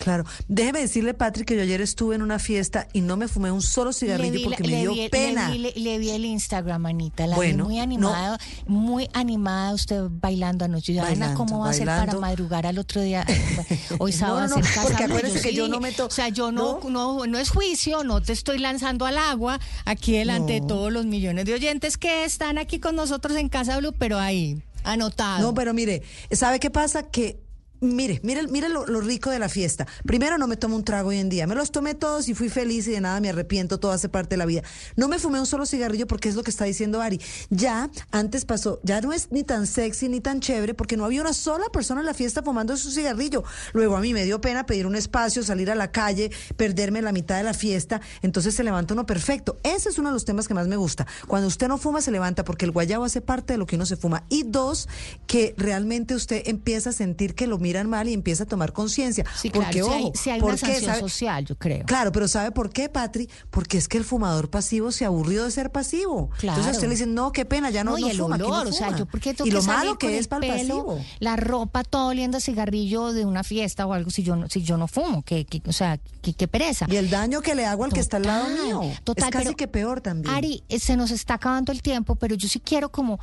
Claro. 0.00 0.24
Déjeme 0.48 0.80
decirle, 0.80 1.12
Patrick, 1.14 1.46
que 1.48 1.56
yo 1.56 1.62
ayer 1.62 1.80
estuve 1.82 2.14
en 2.16 2.22
una 2.22 2.38
fiesta 2.38 2.88
y 2.94 3.02
no 3.02 3.16
me 3.18 3.28
fumé 3.28 3.50
un 3.52 3.60
solo 3.62 3.92
cigarrillo 3.92 4.32
Le 4.32 4.38
vi- 4.38 4.44
porque 4.44 4.62
le 4.64 4.72
me 4.72 4.80
dio 4.80 4.92
vi- 4.92 5.00
le 5.02 5.10
pena. 5.10 5.50
vi- 5.50 5.58
Le, 5.58 5.72
le 5.76 5.98
vi 5.98 6.10
el 6.10 6.24
Instagram, 6.24 6.86
Anita, 6.86 7.26
la 7.26 7.36
Bueno, 7.36 7.64
vi 7.66 7.72
muy 7.74 7.80
animada, 7.80 8.38
muy 8.66 9.08
animada 9.12 9.74
usted 9.74 10.04
bailando 10.10 10.64
anoche. 10.64 10.92
Ana, 10.98 11.08
Bailando, 11.08 11.36
¿cómo 11.36 11.58
va 11.60 11.70
a 11.70 11.72
ser 11.74 11.86
para 11.86 12.14
madrugar 12.14 12.66
al 12.66 12.78
otro 12.78 13.02
día? 13.02 13.26
Hoy 13.98 14.12
No, 14.12 14.16
sábado 14.18 14.48
no, 14.48 14.56
a 14.56 14.62
ser 14.62 15.08
no, 15.08 15.14
porque 15.14 15.40
que 15.42 15.54
yo 15.54 15.68
no 15.68 15.80
meto- 15.80 16.06
O 16.06 16.10
sea, 16.10 16.28
yo 16.30 16.50
no, 16.50 16.80
no, 16.88 17.26
no 17.26 17.38
es 17.38 17.50
juicio, 17.50 18.02
no 18.02 18.22
te 18.22 18.32
estoy 18.32 18.58
lanzando 18.58 19.04
al 19.04 19.18
agua 19.18 19.60
aquí 19.84 20.12
delante 20.12 20.54
de 20.54 20.60
No. 20.62 20.66
todos 20.66 20.90
los 20.92 21.04
millones 21.04 21.44
de 21.44 21.52
oyentes 21.54 21.98
que 21.98 22.24
están 22.24 22.56
aquí 22.56 22.78
con 22.80 22.96
nosotros 22.96 23.36
en 23.36 23.48
Casa 23.50 23.76
Blue, 23.78 23.92
pero 23.98 24.18
ahí, 24.18 24.62
anotado. 24.82 25.40
No, 25.42 25.52
pero 25.54 25.74
mire, 25.74 26.02
¿sabe 26.32 26.58
qué 26.58 26.70
pasa? 26.70 27.02
Que 27.10 27.38
Mire, 27.82 28.20
mire, 28.22 28.46
mire 28.48 28.68
lo, 28.68 28.84
rico 29.00 29.30
de 29.30 29.38
la 29.38 29.48
fiesta. 29.48 29.86
Primero, 30.04 30.36
no 30.36 30.46
me 30.46 30.58
tomo 30.58 30.76
un 30.76 30.84
trago 30.84 31.08
hoy 31.08 31.18
en 31.18 31.30
día. 31.30 31.46
Me 31.46 31.54
los 31.54 31.70
tomé 31.70 31.94
todos 31.94 32.28
y 32.28 32.34
fui 32.34 32.50
feliz 32.50 32.86
y 32.86 32.90
de 32.90 33.00
nada 33.00 33.20
me 33.20 33.30
arrepiento. 33.30 33.80
Todo 33.80 33.92
hace 33.92 34.10
parte 34.10 34.34
de 34.34 34.36
la 34.36 34.44
vida. 34.44 34.62
No 34.96 35.08
me 35.08 35.18
fumé 35.18 35.40
un 35.40 35.46
solo 35.46 35.64
cigarrillo 35.64 36.06
porque 36.06 36.28
es 36.28 36.34
lo 36.34 36.42
que 36.42 36.50
está 36.50 36.66
diciendo 36.66 37.00
Ari. 37.00 37.18
Ya 37.48 37.90
antes 38.10 38.44
pasó, 38.44 38.80
ya 38.82 39.00
no 39.00 39.14
es 39.14 39.32
ni 39.32 39.44
tan 39.44 39.66
sexy 39.66 40.10
ni 40.10 40.20
tan 40.20 40.40
chévere 40.40 40.74
porque 40.74 40.98
no 40.98 41.06
había 41.06 41.22
una 41.22 41.32
sola 41.32 41.64
persona 41.72 42.00
en 42.00 42.06
la 42.06 42.12
fiesta 42.12 42.42
fumando 42.42 42.76
su 42.76 42.90
cigarrillo. 42.90 43.44
Luego 43.72 43.96
a 43.96 44.00
mí 44.00 44.12
me 44.12 44.26
dio 44.26 44.42
pena 44.42 44.66
pedir 44.66 44.86
un 44.86 44.94
espacio, 44.94 45.42
salir 45.42 45.70
a 45.70 45.74
la 45.74 45.90
calle, 45.90 46.30
perderme 46.58 47.00
la 47.00 47.12
mitad 47.12 47.38
de 47.38 47.44
la 47.44 47.54
fiesta. 47.54 48.02
Entonces 48.20 48.54
se 48.54 48.62
levanta 48.62 48.92
uno 48.92 49.06
perfecto. 49.06 49.58
Ese 49.62 49.88
es 49.88 49.98
uno 49.98 50.10
de 50.10 50.14
los 50.14 50.26
temas 50.26 50.48
que 50.48 50.52
más 50.52 50.68
me 50.68 50.76
gusta. 50.76 51.06
Cuando 51.26 51.48
usted 51.48 51.68
no 51.68 51.78
fuma, 51.78 52.02
se 52.02 52.10
levanta 52.10 52.44
porque 52.44 52.66
el 52.66 52.72
guayabo 52.72 53.04
hace 53.04 53.22
parte 53.22 53.54
de 53.54 53.58
lo 53.58 53.64
que 53.64 53.76
uno 53.76 53.86
se 53.86 53.96
fuma. 53.96 54.24
Y 54.28 54.42
dos, 54.42 54.86
que 55.26 55.54
realmente 55.56 56.14
usted 56.14 56.42
empieza 56.44 56.90
a 56.90 56.92
sentir 56.92 57.34
que 57.34 57.46
lo 57.46 57.58
miran 57.70 57.88
mal 57.88 58.08
y 58.08 58.12
empieza 58.14 58.42
a 58.42 58.46
tomar 58.46 58.72
conciencia. 58.72 59.24
Sí, 59.40 59.48
porque, 59.50 59.80
claro, 59.80 59.92
hay- 59.92 60.02
ojo, 60.04 60.12
sí 60.16 60.30
hay 60.30 60.40
¿por 60.40 60.50
una 60.50 60.58
qué? 60.58 60.80
sanción 60.80 61.00
social, 61.08 61.44
yo 61.44 61.56
creo. 61.56 61.84
Claro, 61.86 62.10
pero 62.10 62.26
¿sabe 62.26 62.50
por 62.50 62.70
qué, 62.70 62.88
Patri? 62.88 63.28
Porque 63.50 63.78
es 63.78 63.86
que 63.86 63.96
el 63.96 64.04
fumador 64.04 64.50
pasivo 64.50 64.90
se 64.90 65.04
aburrió 65.04 65.44
de 65.44 65.50
ser 65.52 65.70
pasivo. 65.70 66.30
Claro. 66.38 66.58
Entonces 66.58 66.66
a 66.66 66.70
usted 66.72 66.88
le 66.88 66.94
dicen, 66.94 67.14
no, 67.14 67.30
qué 67.30 67.44
pena, 67.44 67.70
ya 67.70 67.84
no, 67.84 67.96
y 67.96 68.02
no 68.02 68.08
el 68.10 68.18
fuma, 68.18 68.34
aquí 68.34 68.42
no 68.42 68.48
olor, 68.50 68.66
o 68.66 68.72
sea, 68.72 68.86
fuma". 68.88 68.98
yo 68.98 69.06
porque 69.06 69.30
Y 69.30 69.34
que 69.34 69.50
lo 69.52 69.62
malo 69.62 69.98
que 69.98 70.18
es 70.18 70.26
para 70.26 70.46
el 70.46 70.52
pasivo. 70.68 70.98
la 71.20 71.36
ropa 71.36 71.84
todo 71.84 72.08
oliendo 72.08 72.38
a 72.38 72.40
cigarrillo 72.40 73.12
de 73.12 73.24
una 73.24 73.44
fiesta 73.44 73.86
o 73.86 73.92
algo 73.92 74.10
si 74.10 74.22
yo 74.24 74.34
no, 74.36 74.48
si 74.48 74.62
yo 74.62 74.76
no 74.76 74.88
fumo, 74.88 75.22
que, 75.22 75.44
que- 75.44 75.62
o 75.68 75.72
sea, 75.72 75.98
que, 76.22 76.32
que 76.34 76.48
pereza. 76.48 76.86
Y 76.90 76.96
el 76.96 77.08
daño 77.10 77.40
que 77.40 77.54
le 77.54 77.66
hago 77.66 77.84
al 77.84 77.92
que 77.92 78.00
está 78.00 78.16
al 78.16 78.24
lado 78.24 78.48
mío. 78.64 78.80
Total, 79.04 79.24
es 79.28 79.30
casi 79.30 79.44
pero, 79.44 79.56
que 79.56 79.68
peor 79.68 80.00
también. 80.00 80.34
Ari, 80.34 80.64
eh, 80.68 80.78
se 80.80 80.96
nos 80.96 81.10
está 81.12 81.34
acabando 81.34 81.70
el 81.72 81.82
tiempo, 81.82 82.16
pero 82.16 82.34
yo 82.34 82.48
sí 82.48 82.58
quiero 82.60 82.90
como 82.90 83.20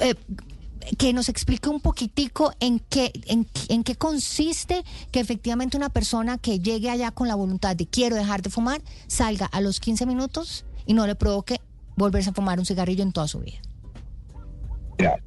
eh, 0.00 0.14
que 0.98 1.12
nos 1.12 1.28
explique 1.28 1.68
un 1.68 1.80
poquitico 1.80 2.52
en 2.60 2.78
qué, 2.78 3.12
en, 3.26 3.46
en 3.68 3.84
qué 3.84 3.96
consiste 3.96 4.84
que 5.10 5.20
efectivamente 5.20 5.76
una 5.76 5.90
persona 5.90 6.38
que 6.38 6.60
llegue 6.60 6.90
allá 6.90 7.10
con 7.10 7.28
la 7.28 7.34
voluntad 7.34 7.76
de 7.76 7.86
quiero 7.86 8.16
dejar 8.16 8.42
de 8.42 8.50
fumar, 8.50 8.82
salga 9.06 9.46
a 9.46 9.60
los 9.60 9.80
15 9.80 10.06
minutos 10.06 10.64
y 10.86 10.94
no 10.94 11.06
le 11.06 11.14
provoque 11.14 11.60
volverse 11.96 12.30
a 12.30 12.32
fumar 12.32 12.58
un 12.58 12.66
cigarrillo 12.66 13.02
en 13.02 13.12
toda 13.12 13.28
su 13.28 13.40
vida. 13.40 13.60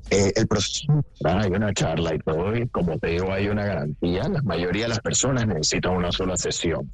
Eh, 0.10 0.32
el 0.36 0.48
proceso, 0.48 1.04
hay 1.24 1.50
una 1.50 1.74
charla 1.74 2.16
y 2.16 2.20
todo, 2.20 2.56
y 2.56 2.68
como 2.70 2.98
te 2.98 3.08
digo, 3.08 3.32
hay 3.32 3.50
una 3.50 3.66
garantía. 3.66 4.24
La 4.24 4.42
mayoría 4.42 4.84
de 4.84 4.90
las 4.90 5.00
personas 5.02 5.46
necesitan 5.46 5.94
una 5.94 6.12
sola 6.12 6.38
sesión. 6.38 6.92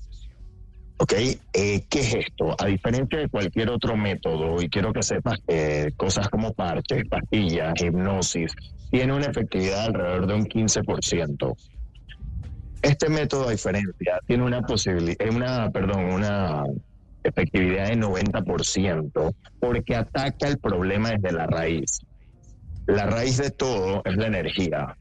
¿Ok? 1.04 1.16
Eh, 1.51 1.84
¿Qué 1.89 1.99
es 1.99 2.14
esto? 2.14 2.56
A 2.58 2.66
diferencia 2.66 3.20
de 3.20 3.28
cualquier 3.28 3.70
otro 3.70 3.97
método, 3.97 4.62
y 4.62 4.70
quiero 4.70 4.93
que 4.93 5.04
sepas 5.04 5.38
que 5.45 5.91
cosas 5.97 6.30
como 6.30 6.54
parches, 6.54 7.04
pastillas, 7.10 7.74
hipnosis, 7.82 8.54
tiene 8.89 9.12
una 9.12 9.26
efectividad 9.26 9.88
alrededor 9.88 10.28
de 10.28 10.34
un 10.34 10.45
15%. 10.45 11.56
Este 12.82 13.10
método, 13.10 13.49
a 13.49 13.51
diferencia, 13.51 14.22
tiene 14.26 14.45
una 14.45 14.62
posibilidad, 14.62 15.30
una, 15.30 15.70
perdón, 15.72 16.06
una 16.06 16.64
efectividad 17.22 17.89
de 17.89 17.97
90% 17.97 19.36
porque 19.60 19.97
ataca 19.97 20.47
el 20.47 20.58
problema 20.58 21.10
desde 21.10 21.34
la 21.34 21.47
raíz. 21.47 21.99
La 22.86 23.08
raíz 23.08 23.36
de 23.39 23.51
todo 23.51 24.04
es 24.06 24.16
la 24.16 24.28
energía. 24.28 24.95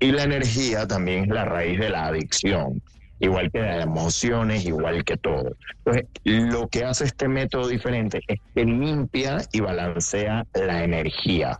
Y 0.00 0.10
la 0.10 0.22
energía 0.22 0.86
también 0.86 1.24
es 1.24 1.28
la 1.28 1.44
raíz 1.44 1.78
de 1.78 1.90
la 1.90 2.06
adicción, 2.06 2.80
igual 3.20 3.50
que 3.50 3.60
de 3.60 3.66
las 3.66 3.84
emociones, 3.84 4.64
igual 4.64 5.04
que 5.04 5.16
todo. 5.16 5.56
Entonces, 5.78 6.06
lo 6.24 6.68
que 6.68 6.84
hace 6.84 7.04
este 7.04 7.28
método 7.28 7.68
diferente 7.68 8.20
es 8.26 8.40
que 8.54 8.64
limpia 8.64 9.38
y 9.52 9.60
balancea 9.60 10.46
la 10.54 10.84
energía. 10.84 11.58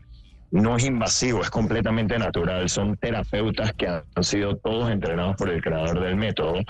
no 0.50 0.76
es 0.76 0.84
invasivo, 0.84 1.42
es 1.42 1.50
completamente 1.50 2.16
natural. 2.16 2.68
Son 2.68 2.96
terapeutas 2.96 3.72
que 3.72 3.88
han 3.88 4.22
sido 4.22 4.56
todos 4.56 4.88
entrenados 4.88 5.34
por 5.36 5.50
el 5.50 5.60
creador 5.60 6.00
del 6.00 6.14
método. 6.14 6.60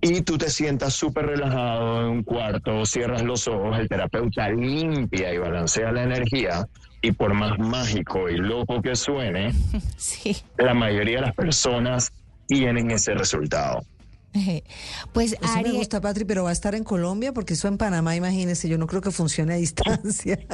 Y 0.00 0.22
tú 0.22 0.38
te 0.38 0.48
sientas 0.48 0.94
súper 0.94 1.26
relajado 1.26 2.00
en 2.00 2.06
un 2.06 2.22
cuarto, 2.22 2.86
cierras 2.86 3.22
los 3.22 3.48
ojos, 3.48 3.78
el 3.78 3.88
terapeuta 3.88 4.48
limpia 4.48 5.34
y 5.34 5.38
balancea 5.38 5.92
la 5.92 6.04
energía. 6.04 6.66
Y 7.02 7.12
por 7.12 7.34
más 7.34 7.58
mágico 7.58 8.30
y 8.30 8.36
loco 8.36 8.80
que 8.80 8.96
suene, 8.96 9.52
la 10.56 10.72
mayoría 10.72 11.16
de 11.16 11.26
las 11.26 11.34
personas 11.34 12.12
tienen 12.48 12.90
ese 12.90 13.14
resultado. 13.14 13.84
Pues 15.12 15.32
Eso 15.32 15.40
me 15.54 15.60
Ari, 15.60 15.70
gusta, 15.72 16.00
Patri, 16.00 16.24
pero 16.24 16.44
va 16.44 16.50
a 16.50 16.52
estar 16.52 16.74
en 16.74 16.84
Colombia 16.84 17.32
porque 17.32 17.54
eso 17.54 17.66
en 17.66 17.78
Panamá, 17.78 18.14
imagínese, 18.14 18.68
yo 18.68 18.76
no 18.78 18.86
creo 18.86 19.00
que 19.00 19.10
funcione 19.10 19.54
a 19.54 19.56
distancia. 19.56 20.38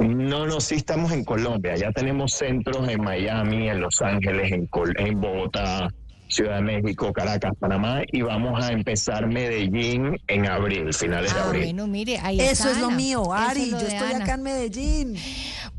No, 0.00 0.44
no, 0.44 0.60
sí 0.60 0.74
estamos 0.74 1.12
en 1.12 1.24
Colombia. 1.24 1.76
Ya 1.76 1.92
tenemos 1.92 2.32
centros 2.32 2.88
en 2.88 3.00
Miami, 3.00 3.68
en 3.70 3.80
Los 3.80 4.02
Ángeles, 4.02 4.50
en, 4.50 4.66
Col- 4.66 4.92
en 4.98 5.20
Bogotá, 5.20 5.88
Ciudad 6.28 6.56
de 6.56 6.62
México, 6.62 7.12
Caracas, 7.12 7.52
Panamá. 7.60 8.02
Y 8.10 8.22
vamos 8.22 8.62
a 8.62 8.72
empezar 8.72 9.28
Medellín 9.28 10.18
en 10.26 10.46
abril, 10.46 10.92
finales 10.92 11.32
de 11.32 11.38
Ah, 11.40 11.44
abril. 11.44 11.62
bueno, 11.66 11.86
mire, 11.86 12.18
ahí 12.18 12.40
Eso 12.40 12.68
está 12.68 12.72
es 12.72 12.78
lo 12.80 12.90
mío, 12.90 13.32
Ari. 13.32 13.62
es 13.62 13.68
lo 13.70 13.80
Yo 13.80 13.86
estoy 13.86 14.12
Ana. 14.14 14.24
acá 14.24 14.34
en 14.34 14.42
Medellín. 14.42 15.14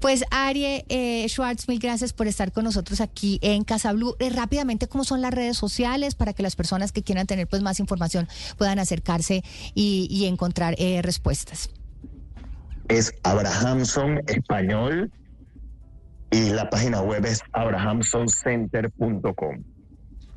Pues 0.05 0.21
Ari 0.29 0.85
eh, 0.87 1.25
Schwartz, 1.27 1.67
mil 1.67 1.79
gracias 1.79 2.13
por 2.13 2.27
estar 2.27 2.51
con 2.51 2.63
nosotros 2.63 3.01
aquí 3.01 3.39
en 3.41 3.63
Casa 3.63 3.91
Blue. 3.91 4.15
Eh, 4.19 4.29
rápidamente, 4.29 4.87
¿cómo 4.87 5.03
son 5.03 5.19
las 5.19 5.33
redes 5.33 5.57
sociales 5.57 6.13
para 6.13 6.33
que 6.33 6.43
las 6.43 6.55
personas 6.55 6.91
que 6.91 7.01
quieran 7.01 7.25
tener 7.25 7.47
pues 7.47 7.63
más 7.63 7.79
información 7.79 8.27
puedan 8.55 8.77
acercarse 8.77 9.41
y, 9.73 10.07
y 10.11 10.27
encontrar 10.27 10.75
eh, 10.77 11.01
respuestas? 11.01 11.71
Es 12.87 13.15
Abrahamson 13.23 14.21
Español 14.27 15.11
y 16.29 16.51
la 16.51 16.69
página 16.69 17.01
web 17.01 17.25
es 17.25 17.41
abrahamsoncenter.com. 17.53 19.63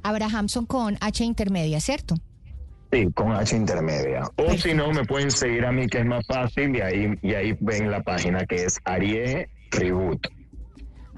Abrahamson 0.02 0.64
con 0.64 0.96
H 0.98 1.22
intermedia, 1.22 1.78
¿cierto? 1.82 2.14
Sí, 2.90 3.12
con 3.12 3.32
H 3.32 3.54
intermedia. 3.54 4.30
O 4.36 4.50
si 4.56 4.72
no, 4.72 4.90
me 4.92 5.04
pueden 5.04 5.30
seguir 5.30 5.66
a 5.66 5.72
mí, 5.72 5.88
que 5.88 5.98
es 5.98 6.06
más 6.06 6.26
fácil, 6.26 6.74
y 6.74 6.80
ahí, 6.80 7.18
y 7.20 7.34
ahí 7.34 7.54
ven 7.60 7.90
la 7.90 8.02
página 8.02 8.46
que 8.46 8.64
es 8.64 8.80
Arie 8.86 9.50
Reboot. 9.70 10.26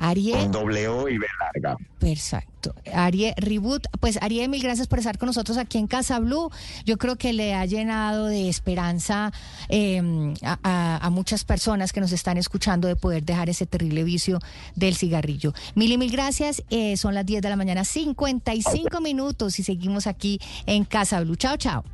Arie. 0.03 0.33
Con 0.33 0.51
doble 0.51 0.89
O 0.89 1.11
y 1.11 1.19
B 1.19 1.27
larga. 1.39 1.77
Perfecto. 1.99 2.75
Arie 2.95 3.35
Reboot. 3.37 3.87
Pues 4.01 4.19
Arie, 4.23 4.49
mil 4.49 4.63
gracias 4.63 4.87
por 4.89 4.99
estar 4.99 5.19
con 5.19 5.27
nosotros 5.27 5.59
aquí 5.59 5.77
en 5.77 5.87
Casa 5.87 6.19
Blue. 6.21 6.51
Yo 6.87 6.97
creo 6.97 7.17
que 7.17 7.35
le 7.35 7.53
ha 7.53 7.67
llenado 7.67 8.25
de 8.25 8.49
esperanza 8.49 9.31
eh, 9.69 10.01
a, 10.43 10.59
a- 10.63 11.07
a 11.07 11.11
muchas 11.11 11.45
personas 11.45 11.93
que 11.93 12.01
nos 12.01 12.13
están 12.13 12.39
escuchando 12.39 12.89
de 12.89 12.97
poder 12.97 13.25
dejar 13.25 13.51
ese 13.51 13.67
terrible 13.67 14.03
vicio 14.03 14.39
del 14.75 14.95
cigarrillo. 14.97 15.53
Mil 15.75 15.93
y 15.93 15.99
mil 15.99 16.11
gracias. 16.11 16.63
Eh, 16.71 16.97
son 16.97 17.15
las 17.15 17.27
10 17.27 17.43
de 17.43 17.51
la 17.51 17.57
mañana, 17.57 17.85
55 17.85 19.03
minutos 19.03 19.59
y 19.59 19.63
seguimos 19.65 20.07
aquí 20.07 20.41
en 20.65 20.87
Casa 20.87 21.21
Blue. 21.21 21.37
Chao, 21.37 21.59
chao. 21.59 21.85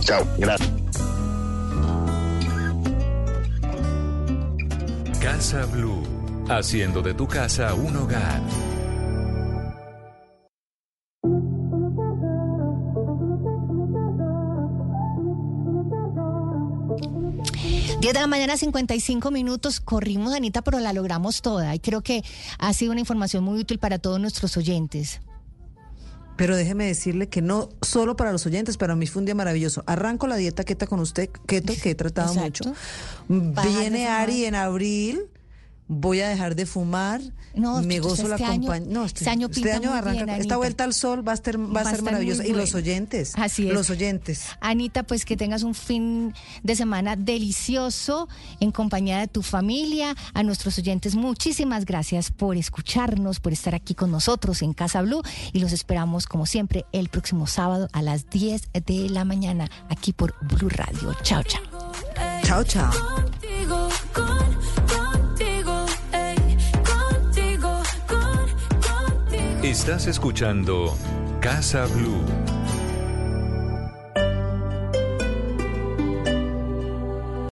Chao, 0.00 0.24
gracias. 0.38 0.70
Casa 5.24 5.64
Blue, 5.64 6.02
haciendo 6.50 7.00
de 7.00 7.14
tu 7.14 7.26
casa 7.26 7.72
un 7.72 7.96
hogar. 7.96 8.42
De 18.02 18.12
la 18.12 18.26
mañana, 18.26 18.58
55 18.58 19.30
minutos. 19.30 19.80
Corrimos, 19.80 20.34
Anita, 20.34 20.60
pero 20.60 20.78
la 20.78 20.92
logramos 20.92 21.40
toda. 21.40 21.74
Y 21.74 21.78
creo 21.78 22.02
que 22.02 22.22
ha 22.58 22.74
sido 22.74 22.92
una 22.92 23.00
información 23.00 23.44
muy 23.44 23.58
útil 23.58 23.78
para 23.78 23.98
todos 23.98 24.20
nuestros 24.20 24.58
oyentes. 24.58 25.22
Pero 26.36 26.56
déjeme 26.56 26.86
decirle 26.86 27.28
que 27.28 27.42
no 27.42 27.68
solo 27.82 28.16
para 28.16 28.32
los 28.32 28.44
oyentes, 28.46 28.76
para 28.76 28.96
mí 28.96 29.06
fue 29.06 29.20
un 29.20 29.26
día 29.26 29.34
maravilloso. 29.34 29.84
Arranco 29.86 30.26
la 30.26 30.36
dieta 30.36 30.64
keto 30.64 30.86
con 30.88 31.00
usted, 31.00 31.30
keto, 31.46 31.72
que 31.80 31.90
he 31.90 31.94
tratado 31.94 32.34
Exacto. 32.34 32.74
mucho. 33.28 33.62
Viene. 33.62 34.08
Ari 34.08 34.44
en 34.44 34.54
abril. 34.54 35.26
Voy 35.86 36.20
a 36.20 36.28
dejar 36.30 36.54
de 36.56 36.64
fumar. 36.64 37.20
No, 37.54 37.82
me 37.82 38.00
gozo 38.00 38.26
la 38.26 38.34
este 38.36 38.46
año- 38.46 38.62
compañía. 38.62 38.88
No, 38.92 39.04
este 39.04 39.28
año 39.30 39.48
pinta 39.48 39.78
muy 39.78 39.86
arranca. 39.88 40.24
bien, 40.24 40.40
esta 40.40 40.56
vuelta 40.56 40.82
al 40.82 40.92
sol 40.94 41.26
va 41.26 41.32
a 41.32 41.34
estar, 41.36 41.56
va 41.60 41.66
Va 41.72 41.80
a 41.82 41.88
a 41.88 41.90
ser 41.90 42.02
maravillosa. 42.02 42.44
Y 42.46 42.52
los 42.52 42.74
oyentes. 42.74 43.32
Así 43.36 43.68
es. 43.68 43.74
Los 43.74 43.90
oyentes. 43.90 44.46
Anita, 44.60 45.02
pues 45.04 45.24
que 45.24 45.36
tengas 45.36 45.62
un 45.62 45.74
fin 45.74 46.34
de 46.62 46.74
semana 46.74 47.16
delicioso 47.16 48.28
en 48.60 48.72
compañía 48.72 49.18
de 49.18 49.28
tu 49.28 49.42
familia. 49.42 50.16
A 50.32 50.42
nuestros 50.42 50.78
oyentes, 50.78 51.14
muchísimas 51.14 51.84
gracias 51.84 52.30
por 52.32 52.56
escucharnos, 52.56 53.38
por 53.40 53.52
estar 53.52 53.74
aquí 53.74 53.94
con 53.94 54.10
nosotros 54.10 54.62
en 54.62 54.72
Casa 54.72 55.02
Blue. 55.02 55.22
Y 55.52 55.60
los 55.60 55.72
esperamos, 55.72 56.26
como 56.26 56.46
siempre, 56.46 56.86
el 56.92 57.08
próximo 57.10 57.46
sábado 57.46 57.88
a 57.92 58.02
las 58.02 58.28
10 58.30 58.68
de 58.72 59.10
la 59.10 59.24
mañana, 59.24 59.70
aquí 59.90 60.12
por 60.12 60.34
Blue 60.40 60.70
Radio. 60.70 61.14
Chao, 61.22 61.42
chao. 61.42 61.62
Chao, 62.42 62.64
chao. 62.64 62.90
Estás 69.64 70.06
escuchando 70.06 70.94
Casa 71.40 71.86
Blue. 71.86 72.53